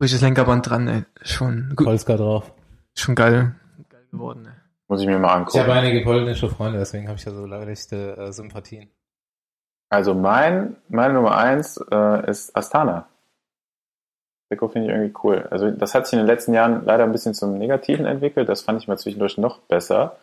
Frisches 0.00 0.20
Lenkerband 0.22 0.68
dran, 0.68 0.88
ey. 0.88 1.04
Schon, 1.22 1.74
gut, 1.76 1.86
Polska 1.86 2.16
drauf. 2.16 2.52
schon 2.96 3.14
geil. 3.14 3.54
Geil 3.90 4.06
geworden, 4.10 4.46
ey. 4.46 4.52
Muss 4.88 5.00
ich 5.00 5.06
mir 5.06 5.18
mal 5.18 5.28
Ich 5.28 5.34
angucken. 5.34 5.60
habe 5.60 5.72
einige 5.74 6.02
polnische 6.02 6.48
Freunde, 6.48 6.78
deswegen 6.78 7.08
habe 7.08 7.18
ich 7.18 7.24
da 7.24 7.30
so 7.30 7.46
leichte 7.46 8.16
äh, 8.16 8.32
Sympathien. 8.32 8.90
Also 9.90 10.14
mein, 10.14 10.76
meine 10.88 11.14
Nummer 11.14 11.36
eins 11.36 11.76
äh, 11.90 12.30
ist 12.30 12.56
Astana. 12.56 13.06
Trikot 14.50 14.68
finde 14.68 14.88
ich 14.88 14.94
irgendwie 14.94 15.14
cool. 15.22 15.46
Also 15.50 15.70
das 15.70 15.94
hat 15.94 16.06
sich 16.06 16.14
in 16.14 16.20
den 16.20 16.26
letzten 16.26 16.54
Jahren 16.54 16.84
leider 16.84 17.04
ein 17.04 17.12
bisschen 17.12 17.34
zum 17.34 17.58
Negativen 17.58 18.06
entwickelt. 18.06 18.48
Das 18.48 18.62
fand 18.62 18.80
ich 18.80 18.88
mal 18.88 18.98
zwischendurch 18.98 19.36
noch 19.38 19.58
besser. 19.60 20.16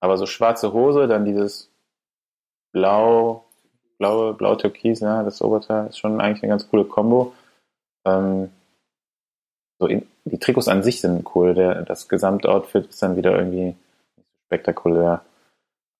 Aber 0.00 0.16
so 0.16 0.26
schwarze 0.26 0.72
Hose, 0.72 1.08
dann 1.08 1.24
dieses 1.24 1.70
blau, 2.72 3.45
blaue, 3.98 4.34
blau-türkis, 4.34 5.00
ja, 5.00 5.22
das 5.22 5.42
Oberteil 5.42 5.88
ist 5.88 5.98
schon 5.98 6.20
eigentlich 6.20 6.42
eine 6.42 6.50
ganz 6.50 6.68
coole 6.68 6.84
Kombo. 6.84 7.34
Ähm, 8.06 8.50
so 9.78 9.86
in, 9.86 10.06
die 10.24 10.38
Trikots 10.38 10.68
an 10.68 10.82
sich 10.82 11.00
sind 11.00 11.26
cool. 11.34 11.54
Der, 11.54 11.82
das 11.82 12.08
Gesamtoutfit 12.08 12.86
ist 12.86 13.02
dann 13.02 13.16
wieder 13.16 13.36
irgendwie 13.36 13.76
spektakulär. 14.46 15.24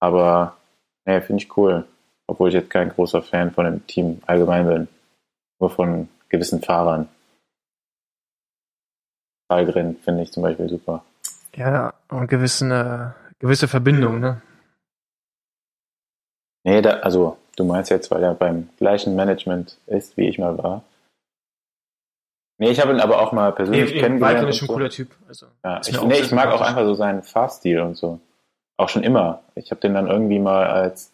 Aber 0.01 0.57
nee, 1.05 1.20
finde 1.20 1.42
ich 1.42 1.57
cool. 1.57 1.86
Obwohl 2.26 2.49
ich 2.49 2.55
jetzt 2.55 2.70
kein 2.70 2.88
großer 2.88 3.22
Fan 3.22 3.53
von 3.53 3.64
dem 3.64 3.86
Team 3.86 4.22
allgemein 4.26 4.66
bin. 4.66 4.88
Nur 5.61 5.70
von 5.70 6.09
gewissen 6.28 6.61
Fahrern. 6.61 7.09
Algren 9.49 9.97
finde 9.99 10.22
ich 10.24 10.32
zum 10.32 10.42
Beispiel 10.42 10.68
super. 10.68 11.05
Ja, 11.55 11.94
und 12.09 12.26
gewissen, 12.28 12.70
äh, 12.72 13.11
gewisse 13.38 13.68
Verbindung, 13.68 14.18
ne? 14.18 14.42
Nee, 16.64 16.82
da, 16.82 16.99
also 16.99 17.38
du 17.57 17.65
meinst 17.65 17.91
jetzt, 17.91 18.11
weil 18.11 18.23
er 18.23 18.35
beim 18.35 18.69
gleichen 18.77 19.17
Management 19.17 19.79
ist, 19.87 20.17
wie 20.17 20.29
ich 20.29 20.39
mal 20.39 20.57
war. 20.59 20.83
Nee, 22.59 22.71
ich 22.71 22.81
habe 22.81 22.93
ihn 22.93 23.01
aber 23.01 23.21
auch 23.21 23.33
mal 23.33 23.53
persönlich 23.53 23.93
kennengelernt. 23.93 24.21
Weidmann 24.21 24.49
ist 24.49 24.57
schon 24.57 24.67
ein 24.67 24.69
so. 24.69 24.75
cooler 24.75 24.91
Typ. 24.91 25.11
Also, 25.29 25.47
Ja, 25.63 25.81
ich, 25.87 26.03
nee, 26.03 26.21
ich 26.21 26.33
mag 26.33 26.51
auch 26.53 26.63
einfach 26.63 26.85
so 26.85 26.95
seinen 26.95 27.23
Fahrstil 27.23 27.81
und 27.81 27.97
so. 27.97 28.21
Auch 28.79 28.89
schon 28.89 29.03
immer. 29.03 29.43
Ich 29.55 29.71
habe 29.71 29.81
den 29.81 29.95
dann 29.95 30.07
irgendwie 30.07 30.39
mal 30.39 30.67
als, 30.67 31.13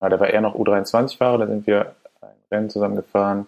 ah, 0.00 0.08
da 0.08 0.20
war 0.20 0.28
er 0.28 0.40
noch 0.40 0.54
U23-Fahrer, 0.54 1.38
da 1.38 1.46
sind 1.46 1.66
wir 1.66 1.96
ein 2.20 2.28
Rennen 2.50 2.70
zusammen 2.70 2.96
gefahren. 2.96 3.46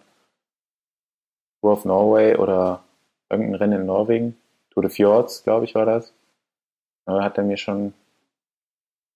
Tour 1.61 1.73
of 1.73 1.85
Norway 1.85 2.37
oder 2.37 2.83
irgendein 3.31 3.55
Rennen 3.57 3.81
in 3.81 3.87
Norwegen. 3.87 4.37
Tour 4.71 4.83
de 4.83 4.91
Fjords, 4.91 5.45
glaube 5.45 5.67
ich, 5.67 5.75
war 5.75 5.87
das. 5.87 6.13
Da 7.07 7.23
hat 7.23 7.39
er 7.39 7.45
mir 7.45 7.57
schon, 7.57 7.95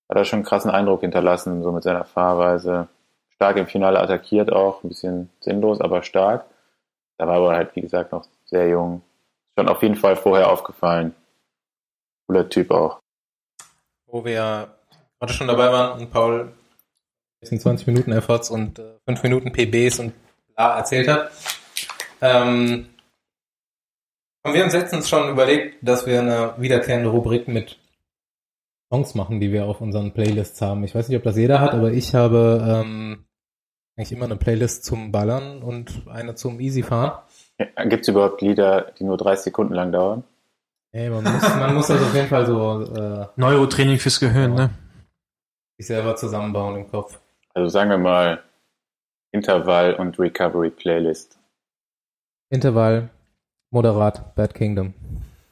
hat 0.09 0.17
er 0.17 0.25
schon 0.25 0.39
einen 0.39 0.47
krassen 0.47 0.71
Eindruck 0.71 1.01
hinterlassen, 1.01 1.63
so 1.63 1.73
mit 1.73 1.83
seiner 1.83 2.05
Fahrweise. 2.05 2.89
Stark 3.35 3.57
im 3.57 3.67
Finale 3.67 4.01
attackiert 4.01 4.53
auch, 4.53 4.83
ein 4.83 4.89
bisschen 4.89 5.31
sinnlos, 5.41 5.81
aber 5.81 6.03
stark. 6.03 6.47
Da 7.19 7.27
war 7.27 7.37
aber 7.37 7.55
halt, 7.55 7.75
wie 7.77 7.83
gesagt, 7.83 8.13
noch 8.13 8.27
sehr 8.45 8.69
jung. 8.69 9.03
Schon 9.59 9.69
auf 9.69 9.83
jeden 9.83 9.97
Fall 9.97 10.17
vorher 10.17 10.51
aufgefallen. 10.51 11.15
Cooler 12.27 12.49
Typ 12.49 12.71
auch. 12.71 13.01
Wo 14.07 14.25
wir 14.25 14.69
gerade 15.19 15.33
schon 15.33 15.49
dabei 15.49 15.73
waren 15.73 16.01
und 16.01 16.11
Paul 16.11 16.53
26 17.43 17.87
Minuten 17.87 18.13
Efforts 18.13 18.51
und 18.51 18.79
äh, 18.79 18.95
5 19.07 19.23
Minuten 19.23 19.53
PBs 19.53 19.99
und 20.01 20.13
bla 20.55 20.79
erzählt 20.79 21.09
hat. 21.09 21.31
Ähm, 22.21 22.89
haben 24.45 24.55
wir 24.55 24.65
uns 24.65 24.73
letztens 24.73 25.09
schon 25.09 25.29
überlegt, 25.29 25.77
dass 25.83 26.07
wir 26.07 26.21
eine 26.21 26.55
wiederkehrende 26.57 27.09
Rubrik 27.09 27.49
mit 27.49 27.79
Songs 28.93 29.15
machen, 29.15 29.41
die 29.41 29.53
wir 29.53 29.67
auf 29.67 29.81
unseren 29.81 30.13
Playlists 30.13 30.61
haben. 30.63 30.85
Ich 30.85 30.95
weiß 30.95 31.09
nicht, 31.09 31.17
ob 31.17 31.25
das 31.25 31.37
jeder 31.37 31.61
hat, 31.61 31.73
aber 31.73 31.93
ich 31.93 32.15
habe 32.15 32.63
ähm, 32.85 33.25
eigentlich 33.97 34.13
immer 34.13 34.27
eine 34.27 34.37
Playlist 34.37 34.85
zum 34.85 35.11
Ballern 35.11 35.63
und 35.63 36.03
eine 36.09 36.35
zum 36.35 36.61
Easyfahren. 36.61 37.13
Gibt 37.89 38.03
es 38.03 38.09
überhaupt 38.09 38.43
Lieder, 38.43 38.93
die 38.99 39.05
nur 39.05 39.17
30 39.17 39.45
Sekunden 39.45 39.75
lang 39.75 39.91
dauern? 39.91 40.25
Hey, 40.93 41.11
man 41.11 41.25
muss, 41.25 41.43
man 41.43 41.75
muss 41.75 41.87
das 41.89 42.01
auf 42.01 42.15
jeden 42.15 42.29
Fall 42.29 42.47
so 42.47 42.83
äh, 42.83 43.27
Neurotraining 43.37 43.99
fürs 43.99 44.21
Gehirn, 44.21 44.55
ne? 44.55 44.71
sich 45.79 45.89
selber 45.89 46.17
zusammenbauen 46.17 46.77
im 46.77 46.89
Kopf. 46.89 47.19
Also 47.55 47.69
sagen 47.69 47.91
wir 47.91 47.99
mal 47.99 48.43
Intervall 49.33 49.95
und 49.95 50.19
Recovery 50.19 50.71
Playlist. 50.71 51.39
Intervall, 52.51 53.11
moderat, 53.71 54.35
Bad 54.35 54.55
Kingdom. 54.55 54.95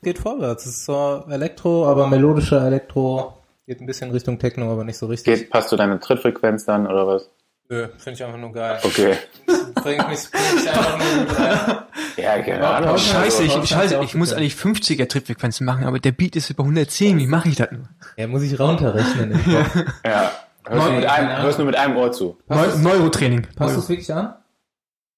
Geht 0.05 0.18
vorwärts. 0.18 0.66
Es 0.66 0.76
ist 0.76 0.84
so 0.84 1.24
Elektro, 1.28 1.86
aber 1.86 2.07
melodischer 2.07 2.64
Elektro. 2.64 3.34
Geht 3.66 3.80
ein 3.80 3.86
bisschen 3.86 4.11
Richtung 4.11 4.38
Techno, 4.38 4.70
aber 4.70 4.84
nicht 4.84 4.98
so 4.98 5.07
richtig. 5.07 5.34
Geht, 5.40 5.50
passt 5.50 5.72
du 5.72 5.76
deine 5.76 5.98
Trittfrequenz 5.98 6.66
dann 6.66 6.86
oder 6.86 7.07
was? 7.07 7.30
Nö, 7.70 7.88
finde 7.96 8.12
ich 8.12 8.24
einfach 8.24 8.38
nur 8.38 8.52
geil. 8.52 8.78
Okay. 8.82 9.16
Bringt 9.74 10.09
mich, 10.09 10.30
bringt 10.30 10.55
mich 10.57 10.68
einfach 10.68 10.98
nur 10.98 11.24
gut 11.24 11.38
rein. 11.38 11.76
Ja, 12.16 12.32
Ahnung. 12.34 12.88
aber 12.90 12.98
Scheiße, 12.98 13.42
ich, 13.42 13.55
du 13.55 13.66
scheiße, 13.66 13.98
auch 13.98 14.05
ich 14.05 14.14
muss 14.14 14.32
eigentlich 14.32 14.55
50er 14.55 15.09
Trittfrequenzen 15.09 15.66
machen, 15.66 15.84
aber 15.84 15.98
der 15.98 16.12
Beat 16.12 16.36
ist 16.36 16.50
über 16.50 16.62
110. 16.62 17.18
Wie 17.18 17.26
mache 17.26 17.48
ich 17.48 17.57
das 17.57 17.70
nur? 17.72 17.88
Ja, 18.16 18.26
muss 18.26 18.42
ich 18.42 18.59
runterrechnen. 18.59 19.40
Ja. 20.05 20.30
Hörst, 20.66 20.86
du 20.86 20.92
Neu- 20.92 20.96
mit 20.96 21.07
einem, 21.07 21.42
hörst 21.42 21.59
du 21.59 21.64
mit 21.64 21.76
einem 21.76 21.96
Ohr 21.96 22.12
zu. 22.12 22.38
Neu 22.48 22.66
Neurotraining. 22.78 23.46
passt 23.57 23.76
du 23.76 23.80
es 23.80 23.88
wirklich 23.88 24.12
an? 24.12 24.34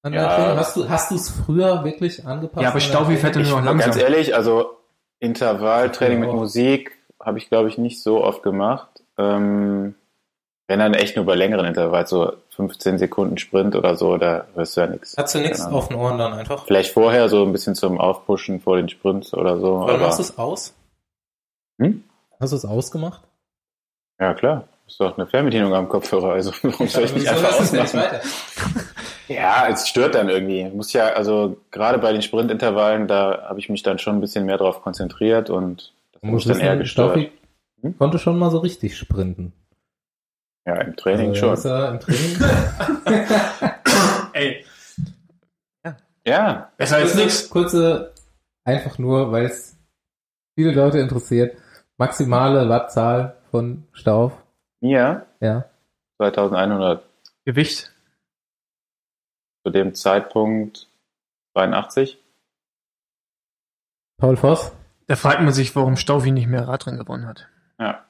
an 0.01 0.13
Ja. 0.13 0.55
Hast 0.57 0.75
du 0.75 0.89
hast 0.89 1.11
du 1.11 1.15
es 1.15 1.29
früher 1.29 1.83
wirklich 1.85 2.25
angepasst? 2.25 2.63
Ja, 2.63 2.69
aber 2.71 2.79
Staufi 2.81 3.15
fährt 3.15 3.35
nur 3.35 3.45
noch 3.45 3.63
langsam. 3.63 3.91
ganz 3.91 3.95
ehrlich, 4.01 4.35
also 4.35 4.76
Intervalltraining 5.19 6.19
mit. 6.19 6.31
Musik 6.31 6.97
habe 7.19 7.37
ich, 7.37 7.49
glaube 7.49 7.69
ich, 7.69 7.77
nicht 7.77 8.01
so 8.01 8.23
oft 8.23 8.43
gemacht. 8.43 8.87
Ähm, 9.17 9.95
wenn 10.67 10.79
dann 10.79 10.93
echt 10.93 11.15
nur 11.15 11.25
bei 11.25 11.35
längeren 11.35 11.65
Intervallen, 11.65 12.05
so 12.07 12.33
15 12.55 12.97
Sekunden 12.97 13.37
Sprint 13.37 13.75
oder 13.75 13.95
so, 13.95 14.17
da 14.17 14.47
hörst 14.53 14.75
du 14.75 14.81
ja 14.81 14.87
nichts. 14.87 15.15
Hast 15.17 15.33
du 15.33 15.39
nichts 15.39 15.61
auf 15.65 15.87
den 15.87 15.97
Ohren 15.97 16.17
dann 16.17 16.33
einfach? 16.33 16.65
Vielleicht 16.65 16.91
vorher 16.91 17.29
so 17.29 17.43
ein 17.43 17.51
bisschen 17.51 17.75
zum 17.75 17.99
Aufpushen 17.99 18.59
vor 18.59 18.77
den 18.77 18.89
Sprints 18.89 19.33
oder 19.33 19.59
so. 19.59 19.77
Oder 19.77 19.93
aber, 19.93 20.07
machst 20.07 20.19
du 20.19 20.23
es 20.23 20.37
aus? 20.37 20.73
Hm? 21.79 22.03
Hast 22.39 22.51
du 22.51 22.57
es 22.57 22.65
ausgemacht? 22.65 23.21
ja, 24.19 24.33
klar. 24.33 24.67
Ist 24.87 24.99
doch 25.01 25.17
eine 25.17 25.27
Fernbedienung 25.27 25.73
am 25.73 25.89
Kopfhörer, 25.89 26.31
also 26.31 26.51
warum 26.61 26.87
soll 26.87 27.03
ich 27.03 27.13
nicht 27.13 27.29
Wieso 27.29 27.45
einfach 27.45 27.59
ausmachen? 27.59 28.01
Ja, 29.27 29.67
es 29.69 29.87
stört 29.87 30.15
dann 30.15 30.29
irgendwie. 30.29 30.63
Muss 30.69 30.93
ja, 30.93 31.07
also 31.13 31.57
gerade 31.71 31.97
bei 31.97 32.11
den 32.13 32.21
Sprintintervallen, 32.21 33.07
da 33.07 33.43
habe 33.49 33.59
ich 33.59 33.69
mich 33.69 33.83
dann 33.83 33.99
schon 33.99 34.15
ein 34.15 34.21
bisschen 34.21 34.45
mehr 34.45 34.57
drauf 34.57 34.81
konzentriert 34.81 35.49
und 35.49 35.93
das 36.13 36.21
musst 36.23 36.49
dann 36.49 36.59
eher 36.59 36.77
gestört. 36.77 37.17
Hm? 37.81 37.97
konnte 37.97 38.17
schon 38.19 38.39
mal 38.39 38.49
so 38.51 38.57
richtig 38.59 38.97
sprinten. 38.97 39.53
Ja, 40.65 40.75
im 40.81 40.95
Training 40.95 41.29
Also, 41.29 41.55
schon. 41.63 41.71
er 41.71 41.91
Im 41.91 41.99
Training. 41.99 42.37
Ey, 44.33 44.65
Ja, 46.25 46.71
besser 46.77 46.97
als 46.97 47.11
kurze, 47.11 47.23
nix. 47.23 47.49
kurze, 47.49 48.13
einfach 48.65 48.97
nur, 48.97 49.31
weil 49.31 49.45
es 49.45 49.77
viele 50.55 50.71
Leute 50.73 50.99
interessiert, 50.99 51.57
maximale 51.97 52.67
Wattzahl 52.67 53.37
von 53.51 53.83
Stauf. 53.93 54.33
mir 54.81 55.25
Ja. 55.39 55.65
2100 56.17 57.03
Gewicht. 57.45 57.93
Zu 59.67 59.71
dem 59.71 59.93
Zeitpunkt 59.93 60.87
82. 61.51 62.17
Paul 64.17 64.37
Voss. 64.37 64.71
Da 65.07 65.17
fragt 65.17 65.41
man 65.41 65.51
sich, 65.51 65.75
warum 65.75 65.97
Staufi 65.97 66.31
nicht 66.31 66.47
mehr 66.47 66.69
Radrennen 66.69 66.97
gewonnen 66.97 67.27
hat. 67.27 67.49
Ja. 67.77 68.05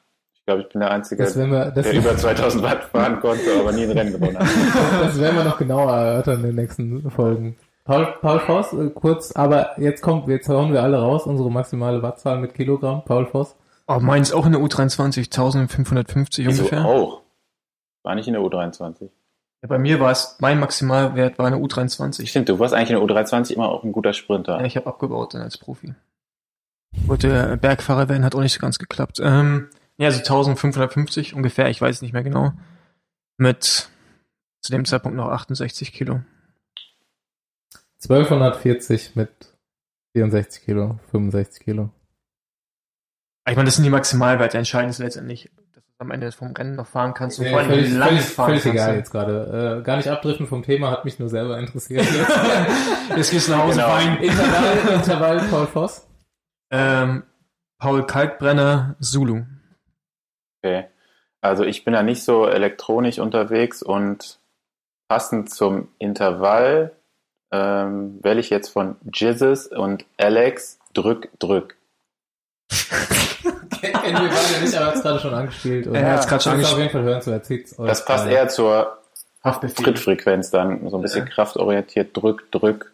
glaube, 0.45 0.61
ich 0.61 0.69
bin 0.69 0.81
der 0.81 0.91
Einzige, 0.91 1.23
wir, 1.23 1.71
das, 1.71 1.83
der 1.83 1.93
über 1.99 2.15
2000 2.15 2.61
Watt 2.61 2.83
fahren 2.83 3.19
konnte, 3.21 3.59
aber 3.59 3.71
nie 3.71 3.85
ein 3.85 3.91
Rennen 3.91 4.11
gewonnen 4.11 4.37
hat. 4.37 4.47
das 5.01 5.19
werden 5.19 5.35
wir 5.35 5.45
noch 5.45 5.57
genauer 5.57 5.91
erörtern 5.93 6.41
in 6.41 6.45
den 6.45 6.55
nächsten 6.55 7.09
Folgen. 7.09 7.57
Paul, 7.85 8.05
Paul 8.21 8.39
Voss, 8.41 8.73
äh, 8.73 8.91
kurz, 8.91 9.31
aber 9.31 9.81
jetzt 9.81 10.03
kommt, 10.03 10.27
jetzt 10.27 10.47
hauen 10.49 10.71
wir 10.73 10.83
alle 10.83 10.99
raus, 10.99 11.25
unsere 11.25 11.49
maximale 11.49 12.03
Wattzahl 12.03 12.37
mit 12.37 12.53
Kilogramm. 12.53 13.03
Paul 13.03 13.25
Voss. 13.25 13.55
Oh, 13.87 13.99
meins 13.99 14.31
auch 14.31 14.45
in 14.45 14.51
der 14.51 14.61
U23, 14.61 15.23
1550 15.23 16.45
Wieso 16.45 16.65
ungefähr. 16.65 16.85
auch? 16.85 17.23
War 18.03 18.13
nicht 18.13 18.27
in 18.27 18.33
der 18.33 18.43
U23. 18.43 19.09
Ja, 19.61 19.69
bei 19.69 19.79
mir 19.79 19.99
war 19.99 20.11
es, 20.11 20.37
mein 20.39 20.59
Maximalwert 20.59 21.39
war 21.39 21.47
eine 21.47 21.57
U23. 21.57 22.27
Stimmt, 22.27 22.49
du 22.49 22.59
warst 22.59 22.73
eigentlich 22.73 22.91
in 22.91 23.07
der 23.07 23.15
U23 23.15 23.53
immer 23.53 23.69
auch 23.69 23.83
ein 23.83 23.91
guter 23.91 24.13
Sprinter. 24.13 24.59
Ja, 24.59 24.65
ich 24.65 24.75
habe 24.75 24.87
abgebaut 24.87 25.33
dann 25.33 25.41
als 25.41 25.57
Profi. 25.57 25.95
Wollte 27.05 27.57
Bergfahrer 27.57 28.09
werden, 28.09 28.23
hat 28.23 28.35
auch 28.35 28.41
nicht 28.41 28.53
so 28.53 28.59
ganz 28.59 28.79
geklappt. 28.79 29.19
Ähm, 29.21 29.69
ja, 29.97 30.11
so 30.11 30.19
1550 30.19 31.33
ungefähr, 31.33 31.69
ich 31.69 31.81
weiß 31.81 32.01
nicht 32.01 32.13
mehr 32.13 32.23
genau. 32.23 32.53
Mit 33.37 33.89
zu 34.61 34.71
dem 34.71 34.85
Zeitpunkt 34.85 35.17
noch 35.17 35.29
68 35.29 35.93
Kilo. 35.93 36.21
1240 38.03 39.15
mit 39.15 39.29
64 40.13 40.63
Kilo, 40.63 40.99
65 41.11 41.63
Kilo. 41.63 41.89
Ich 43.49 43.55
meine, 43.55 43.65
das 43.65 43.75
sind 43.75 43.85
die 43.85 43.89
Maximalwerte. 43.89 44.57
Entscheidend 44.57 44.91
ist 44.91 44.99
letztendlich, 44.99 45.49
am 45.99 46.11
Ende 46.11 46.31
vom 46.31 46.51
Rennen 46.53 46.75
noch 46.75 46.87
fahren 46.87 47.13
kannst 47.13 47.39
und 47.39 47.45
Nee, 47.45 47.51
vor 47.51 47.59
allem 47.59 47.69
völlig, 47.69 47.89
wie 47.91 47.95
lange 47.95 48.11
völlig, 48.11 48.25
fahren 48.25 48.47
völlig 48.49 48.63
kannst. 48.63 48.75
egal 48.75 48.95
jetzt 48.97 49.11
gerade. 49.11 49.77
Äh, 49.79 49.83
gar 49.83 49.97
nicht 49.97 50.07
abdriften 50.09 50.47
vom 50.47 50.63
Thema, 50.63 50.91
hat 50.91 51.05
mich 51.05 51.17
nur 51.19 51.29
selber 51.29 51.57
interessiert. 51.57 52.05
Jetzt 53.15 53.31
gehst 53.31 53.47
du 53.47 53.51
nach 53.53 53.63
Hause 53.63 53.79
Genau. 53.81 53.91
rein. 53.91 54.17
Intervall, 54.17 54.77
Intervall, 54.93 55.39
Paul 55.49 55.67
Voss. 55.67 56.07
Ähm, 56.71 57.23
Paul 57.79 58.05
Kalkbrenner, 58.05 58.95
Zulu. 58.99 59.43
Okay. 60.63 60.85
Also 61.41 61.63
ich 61.63 61.83
bin 61.83 61.93
da 61.93 62.03
nicht 62.03 62.23
so 62.23 62.45
elektronisch 62.47 63.19
unterwegs 63.19 63.81
und 63.81 64.39
passend 65.07 65.49
zum 65.49 65.87
Intervall 65.99 66.91
ähm, 67.51 68.19
wähle 68.23 68.39
ich 68.39 68.49
jetzt 68.49 68.69
von 68.69 68.97
Jizzes 69.13 69.67
und 69.67 70.05
Alex 70.17 70.79
Drück, 70.93 71.29
Drück. 71.39 71.77
Beide 74.13 74.63
nicht, 74.63 74.75
aber 74.75 74.85
hat 74.87 74.95
es 74.95 75.01
gerade 75.01 75.19
schon 75.19 75.33
angespielt. 75.33 75.87
Und 75.87 75.95
Er 75.95 76.13
hat's 76.13 76.27
gerade 76.27 76.43
schon 76.43 76.53
angespielt. 76.53 76.73
auf 76.75 76.79
jeden 76.79 76.91
Fall 76.91 77.03
hören, 77.03 77.21
so 77.21 77.31
erzählt's 77.31 77.77
euch 77.79 77.87
Das 77.87 78.05
passt 78.05 78.23
gerade. 78.25 78.35
eher 78.35 78.47
zur 78.49 78.97
Haftbefehl. 79.43 79.85
Trittfrequenz 79.85 80.49
dann, 80.51 80.89
so 80.89 80.97
ein 80.97 81.01
bisschen 81.01 81.25
kraftorientiert, 81.25 82.15
Drück, 82.15 82.51
Drück. 82.51 82.93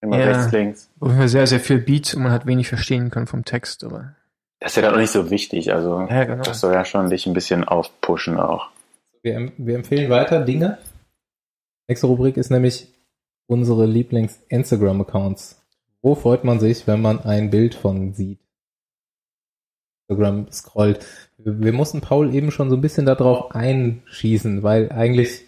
Immer 0.00 0.18
Ja. 0.18 0.24
rechts, 0.26 0.50
links. 0.52 0.90
Fall 1.00 1.28
sehr, 1.28 1.46
sehr 1.46 1.60
viel 1.60 1.78
Beat 1.78 2.14
und 2.14 2.22
man 2.24 2.32
hat 2.32 2.46
wenig 2.46 2.68
verstehen 2.68 3.10
können 3.10 3.26
vom 3.28 3.44
Text, 3.44 3.84
aber. 3.84 4.14
Das 4.58 4.72
ist 4.72 4.76
ja 4.76 4.82
dann 4.82 4.94
auch 4.94 4.98
nicht 4.98 5.10
so 5.12 5.30
wichtig, 5.30 5.72
also 5.72 6.06
Ja, 6.08 6.24
genau. 6.24 6.42
das 6.42 6.60
soll 6.60 6.72
ja 6.72 6.84
schon 6.84 7.08
dich 7.10 7.26
ein 7.26 7.32
bisschen 7.34 7.64
aufpushen 7.64 8.38
auch. 8.38 8.68
Wir, 9.22 9.52
wir 9.56 9.76
empfehlen 9.76 10.10
weiter 10.10 10.40
Dinge. 10.40 10.78
Nächste 11.88 12.06
Rubrik 12.08 12.36
ist 12.36 12.50
nämlich 12.50 12.88
unsere 13.46 13.86
Lieblings-Instagram-Accounts. 13.86 15.60
Wo 16.00 16.14
freut 16.14 16.42
man 16.44 16.58
sich, 16.58 16.86
wenn 16.86 17.00
man 17.00 17.20
ein 17.24 17.50
Bild 17.50 17.74
von 17.74 18.12
sieht? 18.14 18.40
Instagram 20.12 20.50
scrollt. 20.50 21.04
Wir, 21.38 21.72
mussten 21.72 22.00
Paul 22.00 22.34
eben 22.34 22.50
schon 22.50 22.70
so 22.70 22.76
ein 22.76 22.80
bisschen 22.80 23.06
darauf 23.06 23.54
einschießen, 23.54 24.62
weil 24.62 24.92
eigentlich 24.92 25.44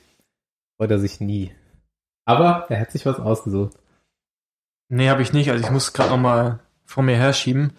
freut 0.76 0.90
er 0.90 0.98
sich 0.98 1.20
nie. 1.20 1.52
Aber 2.24 2.66
er 2.68 2.80
hat 2.80 2.90
sich 2.90 3.06
was 3.06 3.20
ausgesucht. 3.20 3.76
Nee, 4.88 5.08
habe 5.08 5.22
ich 5.22 5.32
nicht. 5.32 5.50
Also 5.50 5.64
ich 5.64 5.70
muss 5.70 5.92
gerade 5.92 6.10
noch 6.10 6.18
mal 6.18 6.60
vor 6.84 7.02
mir 7.02 7.16
herschieben. 7.16 7.72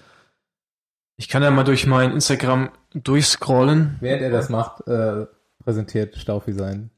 Ich 1.17 1.29
kann 1.29 1.43
ja 1.43 1.51
mal 1.51 1.63
durch 1.63 1.87
mein 1.87 2.11
Instagram 2.11 2.69
durchscrollen. 2.93 3.97
Während 3.99 4.21
er 4.21 4.31
das 4.31 4.49
macht, 4.49 4.87
äh, 4.87 5.25
präsentiert 5.63 6.15
Staufi 6.15 6.53
sein. 6.53 6.89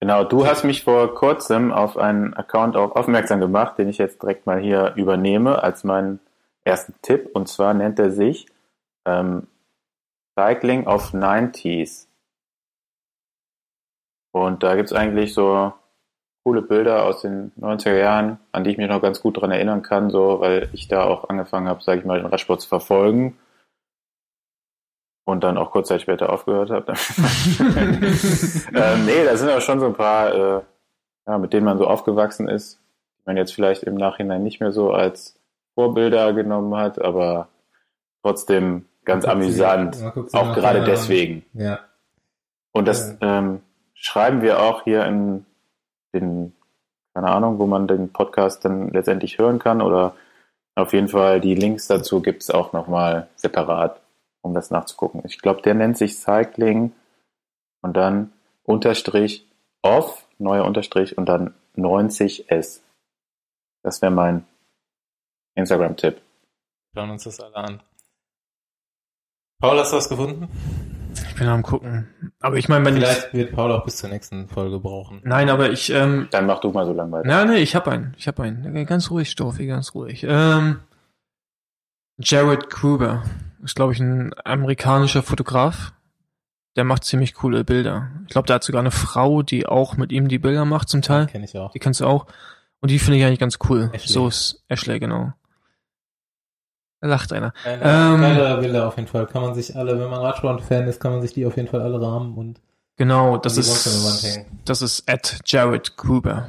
Genau, 0.00 0.24
du 0.24 0.46
hast 0.46 0.64
mich 0.64 0.82
vor 0.84 1.14
kurzem 1.14 1.72
auf 1.72 1.96
einen 1.96 2.34
Account 2.34 2.76
auch 2.76 2.94
aufmerksam 2.94 3.40
gemacht, 3.40 3.78
den 3.78 3.88
ich 3.88 3.98
jetzt 3.98 4.22
direkt 4.22 4.46
mal 4.46 4.60
hier 4.60 4.92
übernehme 4.96 5.62
als 5.62 5.82
meinen 5.82 6.20
ersten 6.64 6.94
Tipp. 7.02 7.30
Und 7.32 7.48
zwar 7.48 7.74
nennt 7.74 7.98
er 7.98 8.10
sich 8.10 8.46
ähm, 9.06 9.46
Cycling 10.38 10.86
of 10.86 11.12
90s. 11.12 12.06
Und 14.32 14.62
da 14.62 14.74
gibt's 14.74 14.92
eigentlich 14.92 15.32
so 15.32 15.72
coole 16.44 16.62
Bilder 16.62 17.04
aus 17.04 17.22
den 17.22 17.52
90er 17.58 17.96
Jahren, 17.96 18.38
an 18.52 18.64
die 18.64 18.70
ich 18.70 18.76
mich 18.76 18.88
noch 18.88 19.00
ganz 19.00 19.22
gut 19.22 19.40
dran 19.40 19.50
erinnern 19.50 19.82
kann, 19.82 20.10
so 20.10 20.40
weil 20.40 20.68
ich 20.72 20.88
da 20.88 21.04
auch 21.04 21.28
angefangen 21.28 21.68
habe, 21.68 21.82
sage 21.82 22.00
ich 22.00 22.06
mal, 22.06 22.20
den 22.20 22.26
Radsport 22.26 22.60
zu 22.60 22.68
verfolgen. 22.68 23.38
Und 25.26 25.42
dann 25.42 25.56
auch 25.56 25.70
kurz 25.70 25.88
Zeit 25.88 26.02
später 26.02 26.30
aufgehört 26.30 26.68
habe. 26.68 26.92
ähm, 28.74 29.06
nee, 29.06 29.24
da 29.24 29.34
sind 29.38 29.48
auch 29.48 29.62
schon 29.62 29.80
so 29.80 29.86
ein 29.86 29.94
paar, 29.94 30.34
äh, 30.34 30.62
ja, 31.26 31.38
mit 31.38 31.54
denen 31.54 31.64
man 31.64 31.78
so 31.78 31.86
aufgewachsen 31.86 32.46
ist, 32.46 32.78
die 33.18 33.22
man 33.24 33.38
jetzt 33.38 33.54
vielleicht 33.54 33.84
im 33.84 33.94
Nachhinein 33.94 34.42
nicht 34.42 34.60
mehr 34.60 34.72
so 34.72 34.92
als 34.92 35.40
Vorbilder 35.74 36.34
genommen 36.34 36.76
hat, 36.76 37.00
aber 37.00 37.48
trotzdem 38.22 38.84
ganz 39.04 39.24
amüsant, 39.24 39.96
sie 39.96 40.34
auch 40.34 40.54
gerade 40.54 40.80
an. 40.80 40.84
deswegen. 40.84 41.44
Ja. 41.52 41.80
Und 42.72 42.88
das 42.88 43.16
ähm, 43.20 43.60
schreiben 43.94 44.42
wir 44.42 44.60
auch 44.60 44.84
hier 44.84 45.04
in 45.06 45.46
den, 46.12 46.54
keine 47.14 47.28
Ahnung, 47.28 47.58
wo 47.58 47.66
man 47.66 47.86
den 47.86 48.12
Podcast 48.12 48.64
dann 48.64 48.90
letztendlich 48.90 49.38
hören 49.38 49.58
kann 49.58 49.80
oder 49.80 50.14
auf 50.74 50.92
jeden 50.92 51.08
Fall 51.08 51.40
die 51.40 51.54
Links 51.54 51.86
dazu 51.86 52.20
gibt's 52.20 52.50
auch 52.50 52.72
nochmal 52.72 53.28
separat, 53.36 54.00
um 54.42 54.54
das 54.54 54.70
nachzugucken. 54.70 55.22
Ich 55.24 55.40
glaube, 55.40 55.62
der 55.62 55.74
nennt 55.74 55.96
sich 55.96 56.18
Cycling 56.18 56.92
und 57.82 57.96
dann 57.96 58.32
Unterstrich 58.64 59.46
off, 59.82 60.26
neuer 60.38 60.64
Unterstrich 60.64 61.16
und 61.16 61.26
dann 61.26 61.54
90s. 61.76 62.80
Das 63.82 64.02
wäre 64.02 64.10
mein 64.10 64.46
Instagram-Tipp. 65.54 66.20
Schauen 66.94 67.10
uns 67.10 67.24
das 67.24 67.40
alle 67.40 67.56
an. 67.56 67.82
Paul, 69.60 69.78
hast 69.78 69.92
du 69.92 69.96
was 69.96 70.08
gefunden? 70.08 70.48
Ich 71.28 71.34
bin 71.36 71.48
am 71.48 71.62
gucken. 71.62 72.08
Aber 72.40 72.56
ich 72.56 72.68
meine, 72.68 72.84
wenn 72.84 72.96
ich, 72.96 73.04
Vielleicht 73.04 73.32
wird 73.34 73.52
Paul 73.52 73.72
auch 73.72 73.84
bis 73.84 73.96
zur 73.96 74.10
nächsten 74.10 74.48
Folge 74.48 74.78
brauchen. 74.78 75.20
Nein, 75.24 75.48
aber 75.48 75.70
ich, 75.70 75.90
ähm, 75.90 76.28
Dann 76.30 76.46
mach 76.46 76.60
du 76.60 76.70
mal 76.70 76.86
so 76.86 76.92
lang 76.92 77.10
weiter. 77.12 77.26
na, 77.26 77.44
nee, 77.44 77.58
ich 77.58 77.74
hab 77.74 77.88
einen. 77.88 78.14
Ich 78.18 78.28
hab 78.28 78.38
einen. 78.40 78.86
Ganz 78.86 79.10
ruhig, 79.10 79.30
Stoffi, 79.30 79.66
ganz 79.66 79.94
ruhig. 79.94 80.24
Ähm, 80.28 80.80
Jared 82.18 82.68
Kruger 82.70 83.22
ist, 83.62 83.74
glaube 83.76 83.92
ich, 83.92 84.00
ein 84.00 84.32
amerikanischer 84.44 85.22
Fotograf. 85.22 85.92
Der 86.76 86.84
macht 86.84 87.04
ziemlich 87.04 87.34
coole 87.34 87.64
Bilder. 87.64 88.10
Ich 88.26 88.30
glaube, 88.32 88.46
der 88.46 88.56
hat 88.56 88.64
sogar 88.64 88.80
eine 88.80 88.90
Frau, 88.90 89.42
die 89.42 89.66
auch 89.66 89.96
mit 89.96 90.10
ihm 90.10 90.28
die 90.28 90.38
Bilder 90.40 90.64
macht 90.64 90.88
zum 90.88 91.02
Teil. 91.02 91.26
Kenne 91.26 91.44
ich 91.44 91.56
auch. 91.56 91.70
Die 91.70 91.78
kennst 91.78 92.00
du 92.00 92.06
auch. 92.06 92.26
Und 92.80 92.90
die 92.90 92.98
finde 92.98 93.18
ich 93.18 93.24
eigentlich 93.24 93.38
ganz 93.38 93.58
cool. 93.68 93.90
Ashley. 93.92 94.12
So 94.12 94.26
ist 94.28 94.64
Ashley, 94.68 94.98
genau. 94.98 95.32
Lacht 97.08 97.32
einer. 97.32 97.52
Eine 97.64 97.82
Ähm, 97.82 98.20
geile 98.20 98.62
Villa 98.62 98.88
auf 98.88 98.96
jeden 98.96 99.08
Fall. 99.08 99.26
Kann 99.26 99.42
man 99.42 99.54
sich 99.54 99.76
alle, 99.76 99.98
wenn 99.98 100.08
man 100.10 100.20
Radsport-Fan 100.20 100.86
ist, 100.86 101.00
kann 101.00 101.12
man 101.12 101.22
sich 101.22 101.32
die 101.32 101.46
auf 101.46 101.56
jeden 101.56 101.68
Fall 101.68 101.82
alle 101.82 102.00
rahmen 102.00 102.34
und 102.36 102.60
Genau, 102.96 103.36
das 103.38 103.56
ist, 103.56 103.88
das 104.64 104.80
ist 104.82 105.10
at 105.10 105.40
Jared 105.44 105.96
Gruber. 105.96 106.48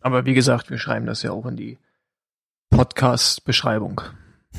Aber 0.00 0.24
wie 0.24 0.32
gesagt, 0.32 0.70
wir 0.70 0.78
schreiben 0.78 1.04
das 1.04 1.22
ja 1.22 1.32
auch 1.32 1.44
in 1.44 1.56
die 1.56 1.78
Podcast-Beschreibung. 2.70 4.00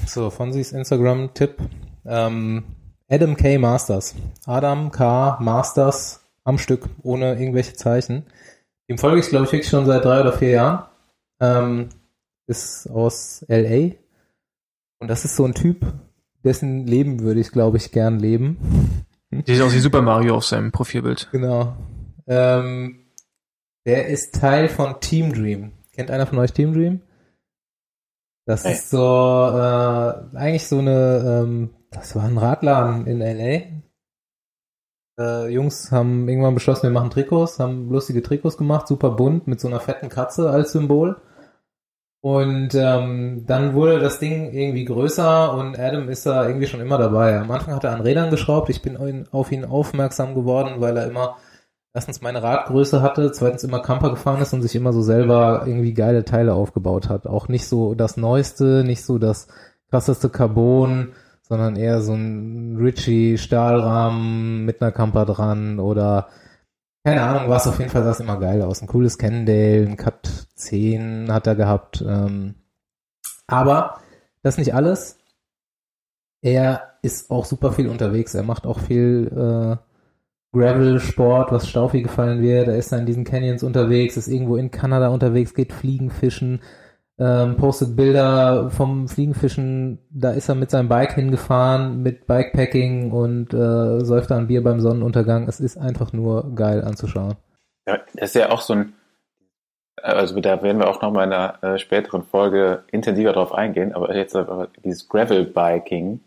So, 0.05 0.29
Fonsis 0.29 0.71
Instagram-Tipp. 0.71 1.57
Ähm, 2.05 2.63
Adam 3.09 3.35
K. 3.35 3.57
Masters. 3.57 4.15
Adam 4.45 4.91
K. 4.91 5.37
Masters 5.39 6.21
am 6.43 6.57
Stück, 6.57 6.87
ohne 7.01 7.39
irgendwelche 7.39 7.73
Zeichen. 7.73 8.25
Dem 8.87 8.97
folge 8.97 9.19
ich, 9.19 9.29
glaube 9.29 9.45
ich, 9.45 9.51
wirklich 9.51 9.69
schon 9.69 9.85
seit 9.85 10.05
drei 10.05 10.21
oder 10.21 10.33
vier 10.33 10.49
Jahren. 10.51 10.85
Ähm, 11.39 11.89
ist 12.47 12.87
aus 12.89 13.43
L.A. 13.47 13.95
Und 14.99 15.07
das 15.09 15.25
ist 15.25 15.35
so 15.35 15.45
ein 15.45 15.53
Typ, 15.53 15.85
dessen 16.43 16.85
Leben 16.87 17.19
würde 17.21 17.39
ich, 17.39 17.51
glaube 17.51 17.77
ich, 17.77 17.91
gern 17.91 18.19
leben. 18.19 18.57
Sieht 19.45 19.61
aus 19.61 19.73
wie 19.73 19.79
Super 19.79 20.01
Mario 20.01 20.35
auf 20.35 20.45
seinem 20.45 20.71
Profilbild. 20.71 21.29
Genau. 21.31 21.75
Ähm, 22.27 23.05
der 23.85 24.07
ist 24.07 24.35
Teil 24.35 24.69
von 24.69 24.99
Team 24.99 25.33
Dream. 25.33 25.73
Kennt 25.91 26.11
einer 26.11 26.25
von 26.27 26.39
euch 26.39 26.53
Team 26.53 26.73
Dream? 26.73 27.01
Das 28.45 28.63
Nee. 28.63 28.73
ist 28.73 28.89
so 28.89 28.97
äh, 28.99 30.37
eigentlich 30.37 30.67
so 30.67 30.79
eine, 30.79 31.41
ähm, 31.43 31.69
das 31.91 32.15
war 32.15 32.23
ein 32.23 32.37
Radladen 32.37 33.07
in 33.07 33.19
LA. 33.19 33.83
Äh, 35.17 35.49
Jungs 35.49 35.91
haben 35.91 36.27
irgendwann 36.29 36.53
beschlossen, 36.53 36.83
wir 36.83 36.91
machen 36.91 37.09
Trikots, 37.09 37.59
haben 37.59 37.89
lustige 37.89 38.21
Trikots 38.21 38.57
gemacht, 38.57 38.87
super 38.87 39.11
bunt 39.11 39.47
mit 39.47 39.59
so 39.59 39.67
einer 39.67 39.79
fetten 39.79 40.09
Katze 40.09 40.49
als 40.49 40.73
Symbol. 40.73 41.21
Und 42.25 42.73
ähm, 42.73 43.43
dann 43.45 43.75
wurde 43.75 43.99
das 43.99 44.17
Ding 44.17 44.51
irgendwie 44.51 44.83
größer 44.83 45.53
und 45.53 45.77
Adam 45.77 46.09
ist 46.09 46.25
da 46.25 46.47
irgendwie 46.47 46.65
schon 46.65 46.79
immer 46.79 46.97
dabei. 46.97 47.37
Am 47.37 47.51
Anfang 47.51 47.75
hat 47.75 47.83
er 47.83 47.93
an 47.93 48.01
Rädern 48.01 48.31
geschraubt. 48.31 48.71
Ich 48.71 48.81
bin 48.81 48.97
auf 49.29 49.51
ihn 49.51 49.63
aufmerksam 49.63 50.33
geworden, 50.33 50.81
weil 50.81 50.97
er 50.97 51.05
immer 51.05 51.37
erstens 51.93 52.21
meine 52.21 52.41
Radgröße 52.41 53.03
hatte, 53.03 53.31
zweitens 53.31 53.63
immer 53.63 53.79
Camper 53.79 54.09
gefahren 54.09 54.41
ist 54.41 54.53
und 54.53 54.63
sich 54.63 54.75
immer 54.75 54.91
so 54.91 55.03
selber 55.03 55.65
irgendwie 55.67 55.93
geile 55.93 56.25
Teile 56.25 56.55
aufgebaut 56.55 57.09
hat. 57.09 57.27
Auch 57.27 57.47
nicht 57.47 57.67
so 57.67 57.93
das 57.93 58.17
Neueste, 58.17 58.83
nicht 58.83 59.05
so 59.05 59.19
das 59.19 59.47
krasseste 59.91 60.29
Carbon, 60.29 61.09
sondern 61.43 61.75
eher 61.75 62.01
so 62.01 62.13
ein 62.15 62.75
Ritchie 62.77 63.37
Stahlrahmen 63.37 64.65
mit 64.65 64.81
einer 64.81 64.91
Kamper 64.91 65.27
dran 65.27 65.79
oder 65.79 66.29
keine 67.05 67.21
Ahnung 67.21 67.47
was, 67.49 67.67
auf 67.67 67.77
jeden 67.77 67.91
Fall 67.91 68.03
sah 68.03 68.09
es 68.09 68.19
immer 68.19 68.39
geil 68.39 68.63
aus. 68.63 68.81
Ein 68.81 68.87
cooles 68.87 69.19
Cannondale, 69.19 69.85
ein 69.85 69.95
Cut 69.95 70.47
10 70.55 71.31
hat 71.31 71.45
er 71.45 71.53
gehabt. 71.53 72.03
Ähm, 72.05 72.55
aber 73.45 73.99
das 74.41 74.55
ist 74.55 74.57
nicht 74.57 74.73
alles. 74.73 75.19
Er 76.41 76.95
ist 77.03 77.29
auch 77.29 77.45
super 77.45 77.71
viel 77.71 77.89
unterwegs. 77.89 78.33
Er 78.33 78.41
macht 78.41 78.65
auch 78.65 78.79
viel 78.79 79.27
äh, 79.31 79.77
Gravel-Sport, 80.57 81.51
was 81.51 81.69
Staufi 81.69 82.01
gefallen 82.01 82.41
wird. 82.41 82.69
Er 82.69 82.77
ist 82.77 82.91
da 82.91 82.97
in 82.97 83.05
diesen 83.05 83.23
Canyons 83.23 83.61
unterwegs, 83.61 84.17
ist 84.17 84.27
irgendwo 84.27 84.55
in 84.55 84.71
Kanada 84.71 85.09
unterwegs, 85.09 85.53
geht 85.53 85.73
Fliegenfischen, 85.73 86.63
ähm, 87.17 87.55
postet 87.55 87.95
Bilder 87.95 88.69
vom 88.71 89.07
Fliegenfischen. 89.07 89.99
Da 90.09 90.31
ist 90.31 90.49
er 90.49 90.55
mit 90.55 90.69
seinem 90.69 90.89
Bike 90.89 91.13
hingefahren, 91.13 92.01
mit 92.01 92.27
Bikepacking 92.27 93.11
und 93.11 93.53
äh, 93.53 94.03
säuft 94.03 94.31
da 94.31 94.37
ein 94.37 94.47
Bier 94.47 94.63
beim 94.63 94.81
Sonnenuntergang. 94.81 95.47
Es 95.47 95.59
ist 95.59 95.77
einfach 95.77 96.11
nur 96.13 96.55
geil 96.55 96.83
anzuschauen. 96.83 97.35
Ja, 97.87 97.99
das 98.13 98.29
ist 98.29 98.35
ja 98.35 98.51
auch 98.51 98.61
so 98.61 98.73
ein, 98.73 98.93
also 100.01 100.39
da 100.41 100.61
werden 100.61 100.79
wir 100.79 100.89
auch 100.89 101.01
nochmal 101.01 101.27
in 101.27 101.33
einer 101.33 101.63
äh, 101.63 101.77
späteren 101.77 102.23
Folge 102.23 102.83
intensiver 102.91 103.31
drauf 103.31 103.53
eingehen, 103.53 103.93
aber 103.93 104.13
jetzt 104.15 104.35
aber 104.35 104.67
dieses 104.83 105.07
Gravel-Biking. 105.07 106.19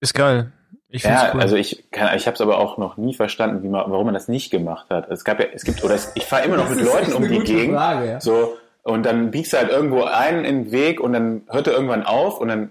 Ist 0.00 0.14
geil. 0.14 0.52
Ich 0.90 1.02
ja, 1.02 1.32
cool. 1.34 1.40
also 1.40 1.56
ich 1.56 1.90
kann, 1.90 2.16
ich 2.16 2.26
habe 2.26 2.34
es 2.34 2.40
aber 2.40 2.58
auch 2.58 2.78
noch 2.78 2.96
nie 2.96 3.12
verstanden, 3.12 3.62
wie 3.62 3.68
man, 3.68 3.90
warum 3.90 4.06
man 4.06 4.14
das 4.14 4.28
nicht 4.28 4.50
gemacht 4.50 4.88
hat. 4.88 5.10
Es 5.10 5.24
gab 5.24 5.40
ja, 5.40 5.46
es 5.52 5.64
gibt 5.64 5.84
oder 5.84 5.94
es, 5.94 6.12
ich 6.14 6.24
fahre 6.24 6.44
immer 6.44 6.56
noch 6.56 6.70
mit 6.70 6.80
Leuten 6.80 7.12
um 7.12 7.28
die 7.28 7.40
Gegend, 7.40 7.74
Frage, 7.74 8.08
ja. 8.08 8.20
so 8.20 8.56
und 8.88 9.04
dann 9.04 9.30
biegst 9.30 9.52
du 9.52 9.58
halt 9.58 9.70
irgendwo 9.70 10.04
ein 10.04 10.44
in 10.46 10.64
den 10.64 10.72
Weg 10.72 11.00
und 11.00 11.12
dann 11.12 11.42
hört 11.50 11.66
er 11.66 11.74
irgendwann 11.74 12.04
auf 12.04 12.40
und 12.40 12.48
dann 12.48 12.70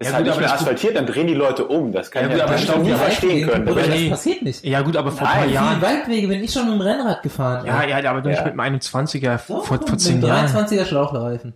ist 0.00 0.08
ja, 0.08 0.14
halt 0.14 0.24
gut, 0.24 0.34
nicht 0.34 0.40
mehr 0.40 0.52
asphaltiert, 0.52 0.96
dann 0.96 1.06
drehen 1.06 1.28
die 1.28 1.34
Leute 1.34 1.66
um. 1.66 1.92
Das 1.92 2.10
kann 2.10 2.28
ja, 2.28 2.36
ja, 2.36 2.46
gut, 2.46 2.60
ja 2.60 2.74
aber 2.74 2.82
nie 2.82 2.90
verstehen 2.90 3.48
können. 3.48 3.68
Oder 3.68 3.82
das 3.86 4.08
passiert 4.10 4.42
nicht. 4.42 4.64
Ja 4.64 4.82
gut, 4.82 4.96
aber 4.96 5.12
vor 5.12 5.28
ein 5.28 5.38
paar 5.38 5.46
Jahren. 5.46 5.80
Waldwege 5.80 6.26
bin 6.26 6.42
ich 6.42 6.52
schon 6.52 6.64
mit 6.64 6.74
dem 6.74 6.80
Rennrad 6.80 7.22
gefahren. 7.22 7.64
Ja, 7.66 7.86
ja, 7.86 8.10
aber 8.10 8.20
doch 8.20 8.30
nicht 8.30 8.44
mit 8.44 8.58
einem 8.58 8.78
21er 8.78 9.38
vor, 9.38 9.62
vor 9.62 9.80
10 9.80 10.22
Jahren. 10.22 10.48
23er 10.48 10.84
Schlauchreifen. 10.84 11.54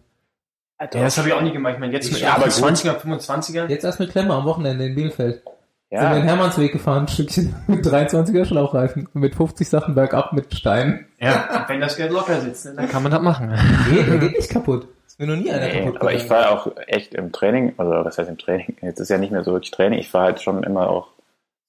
Ja, 0.80 0.86
das 0.86 1.18
habe 1.18 1.28
ich 1.28 1.34
auch 1.34 1.40
nie 1.40 1.50
gemacht. 1.50 1.74
Ich 1.74 1.80
meine, 1.80 1.92
jetzt 1.92 2.12
mit 2.12 2.20
ja, 2.20 2.36
20er, 2.36 3.00
25er. 3.00 3.66
Jetzt 3.66 3.84
erst 3.84 3.98
mit 3.98 4.12
Klemmer 4.12 4.34
am 4.34 4.44
Wochenende 4.44 4.86
in 4.86 4.94
Bielefeld. 4.94 5.42
Ja. 5.90 6.02
Sind 6.02 6.10
wir 6.10 6.16
den 6.20 6.24
Hermannsweg 6.24 6.70
gefahren, 6.70 7.06
ein 7.06 7.08
Stückchen 7.08 7.56
mit 7.66 7.84
23er 7.84 8.44
Schlauchreifen, 8.44 9.08
mit 9.14 9.34
50 9.34 9.68
Sachen 9.68 9.96
bergab 9.96 10.32
mit 10.32 10.54
Steinen. 10.54 11.07
Ja, 11.20 11.64
wenn 11.68 11.80
das 11.80 11.96
Geld 11.96 12.12
locker 12.12 12.40
sitzt, 12.40 12.66
ne, 12.66 12.74
dann 12.74 12.88
kann 12.88 13.02
man 13.02 13.10
das 13.12 13.20
machen. 13.20 13.52
Geht, 13.90 14.08
der 14.08 14.18
geht 14.18 14.36
nicht 14.36 14.50
kaputt. 14.50 14.86
Ist 15.06 15.18
mir 15.18 15.26
noch 15.26 15.36
nie 15.36 15.50
einer 15.50 15.66
nee, 15.66 15.84
kaputt 15.84 16.00
Aber 16.00 16.12
ich 16.12 16.30
war 16.30 16.52
auch 16.52 16.70
echt 16.86 17.14
im 17.14 17.32
Training, 17.32 17.74
also 17.76 17.90
was 17.90 18.18
heißt 18.18 18.30
im 18.30 18.38
Training? 18.38 18.76
Jetzt 18.82 19.00
ist 19.00 19.08
ja 19.08 19.18
nicht 19.18 19.32
mehr 19.32 19.42
so 19.42 19.52
wirklich 19.52 19.72
Training. 19.72 19.98
Ich 19.98 20.12
war 20.14 20.24
halt 20.24 20.40
schon 20.40 20.62
immer 20.62 20.88
auch 20.88 21.08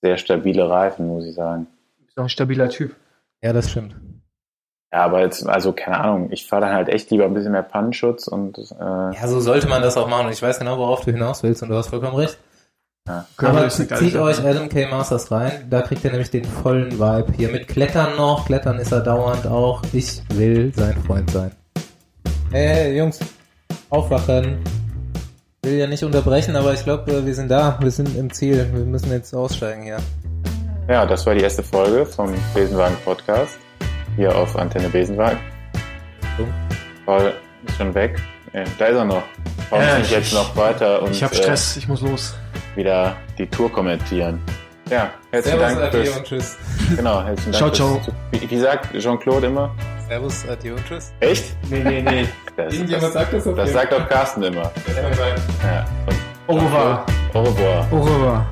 sehr 0.02 0.18
stabile 0.18 0.70
Reifen, 0.70 1.08
muss 1.08 1.26
ich 1.26 1.34
sagen. 1.34 1.68
Du 1.98 2.06
bist 2.06 2.18
auch 2.18 2.24
ein 2.24 2.30
stabiler 2.30 2.70
Typ. 2.70 2.96
Ja, 3.42 3.54
das 3.54 3.72
stimmt. 3.72 3.96
Ja, 4.92 5.06
aber 5.06 5.22
jetzt, 5.22 5.48
also 5.48 5.72
keine 5.72 6.00
Ahnung, 6.00 6.32
ich 6.32 6.48
fahre 6.48 6.64
dann 6.64 6.74
halt 6.74 6.90
echt 6.90 7.12
lieber 7.12 7.26
ein 7.26 7.34
bisschen 7.34 7.52
mehr 7.52 7.64
Pannenschutz 7.64 8.28
und 8.28 8.58
äh, 8.58 8.64
Ja, 8.80 9.28
so 9.28 9.40
sollte 9.40 9.68
man 9.68 9.82
das 9.82 9.98
auch 9.98 10.08
machen. 10.08 10.28
Und 10.28 10.34
ich 10.34 10.42
weiß 10.42 10.60
genau, 10.60 10.78
worauf 10.78 11.06
du 11.06 11.12
hinaus 11.12 11.44
willst 11.44 11.62
und 11.62 11.70
du 11.70 11.76
hast 11.76 11.90
vollkommen 11.90 12.16
recht. 12.16 12.38
Ja. 13.08 13.26
Aber 13.38 13.70
zieht 13.70 14.16
euch 14.16 14.40
Adam 14.46 14.70
K. 14.70 14.88
Masters 14.88 15.32
rein, 15.32 15.66
da 15.70 15.82
kriegt 15.82 16.04
ihr 16.04 16.12
nämlich 16.12 16.30
den 16.30 16.46
vollen 16.46 16.92
Vibe. 16.92 17.34
Hier 17.36 17.50
mit 17.50 17.68
Klettern 17.68 18.16
noch, 18.18 18.46
Klettern 18.46 18.78
ist 18.78 18.92
er 18.92 19.02
dauernd 19.02 19.48
auch. 19.48 19.82
Ich 19.94 20.22
will 20.34 20.72
sein 20.76 20.96
Freund 21.08 21.32
sein. 21.32 21.52
Hey, 22.52 22.96
Jungs, 22.98 23.20
aufwachen. 23.90 24.60
Will 25.64 25.74
ja 25.74 25.88
nicht 25.88 26.04
unterbrechen, 26.04 26.56
aber 26.56 26.74
ich 26.74 26.84
glaube, 26.84 27.26
wir 27.26 27.34
sind 27.34 27.50
da, 27.50 27.78
wir 27.82 27.92
sind 27.92 28.16
im 28.16 28.32
Ziel. 28.32 28.70
Wir 28.72 28.86
müssen 28.86 29.12
jetzt 29.12 29.34
aussteigen 29.34 29.84
hier. 29.84 29.98
Ja, 30.88 31.06
das 31.06 31.26
war 31.26 31.36
die 31.36 31.42
erste 31.42 31.64
Folge 31.64 32.06
vom 32.06 32.34
Besenwagen 32.54 32.96
Podcast. 33.04 33.58
Hier 34.16 34.36
auf 34.36 34.56
Antenne 34.56 34.90
Besenwagen. 34.90 35.40
So. 36.38 36.48
Paul 37.06 37.34
ist 37.68 37.78
schon 37.78 37.94
weg. 37.94 38.22
Da 38.54 38.86
ist 38.86 38.96
er 38.96 39.06
noch. 39.06 39.24
Paul 39.70 39.82
ja, 39.82 39.98
ich, 40.00 40.12
jetzt 40.12 40.34
noch 40.34 40.56
weiter 40.56 41.02
und. 41.02 41.12
Ich 41.12 41.24
habe 41.24 41.36
Stress, 41.36 41.76
äh, 41.76 41.80
ich 41.80 41.88
muss 41.88 42.02
los 42.02 42.34
wieder 42.76 43.16
die 43.38 43.48
Tour 43.48 43.72
kommentieren. 43.72 44.40
Ja, 44.90 45.12
herzlichen 45.32 45.60
Servus, 45.60 45.78
Dank. 45.80 45.94
Adieu 45.94 46.14
und 46.16 46.24
tschüss. 46.26 46.58
Genau, 46.96 47.24
herzlichen 47.24 47.52
Dank. 47.52 47.76
Ciao, 47.76 48.00
ciao. 48.00 48.14
Wie, 48.32 48.50
wie 48.50 48.58
sagt 48.60 48.98
Jean-Claude 48.98 49.48
immer? 49.48 49.76
Servus, 50.08 50.48
adieu 50.50 50.76
und 50.76 50.86
tschüss. 50.88 51.12
Echt? 51.20 51.56
Nee, 51.70 51.84
nee, 51.84 52.02
nee. 52.02 52.28
Das, 52.58 52.74
Irgendjemand 52.74 53.04
das, 53.04 53.14
sagt 53.14 53.34
das 53.34 53.48
auf 53.48 53.56
Das 53.56 53.72
sagt 53.72 53.94
auch 53.94 54.10
Carsten 54.10 54.44
immer. 54.44 54.72
Sein. 54.88 55.36
Ja. 55.64 55.86
Au 56.48 56.56
revoir. 56.56 57.06
Au 57.34 57.42
revoir. 57.44 57.88
Au 57.92 58.02
revoir. 58.02 58.46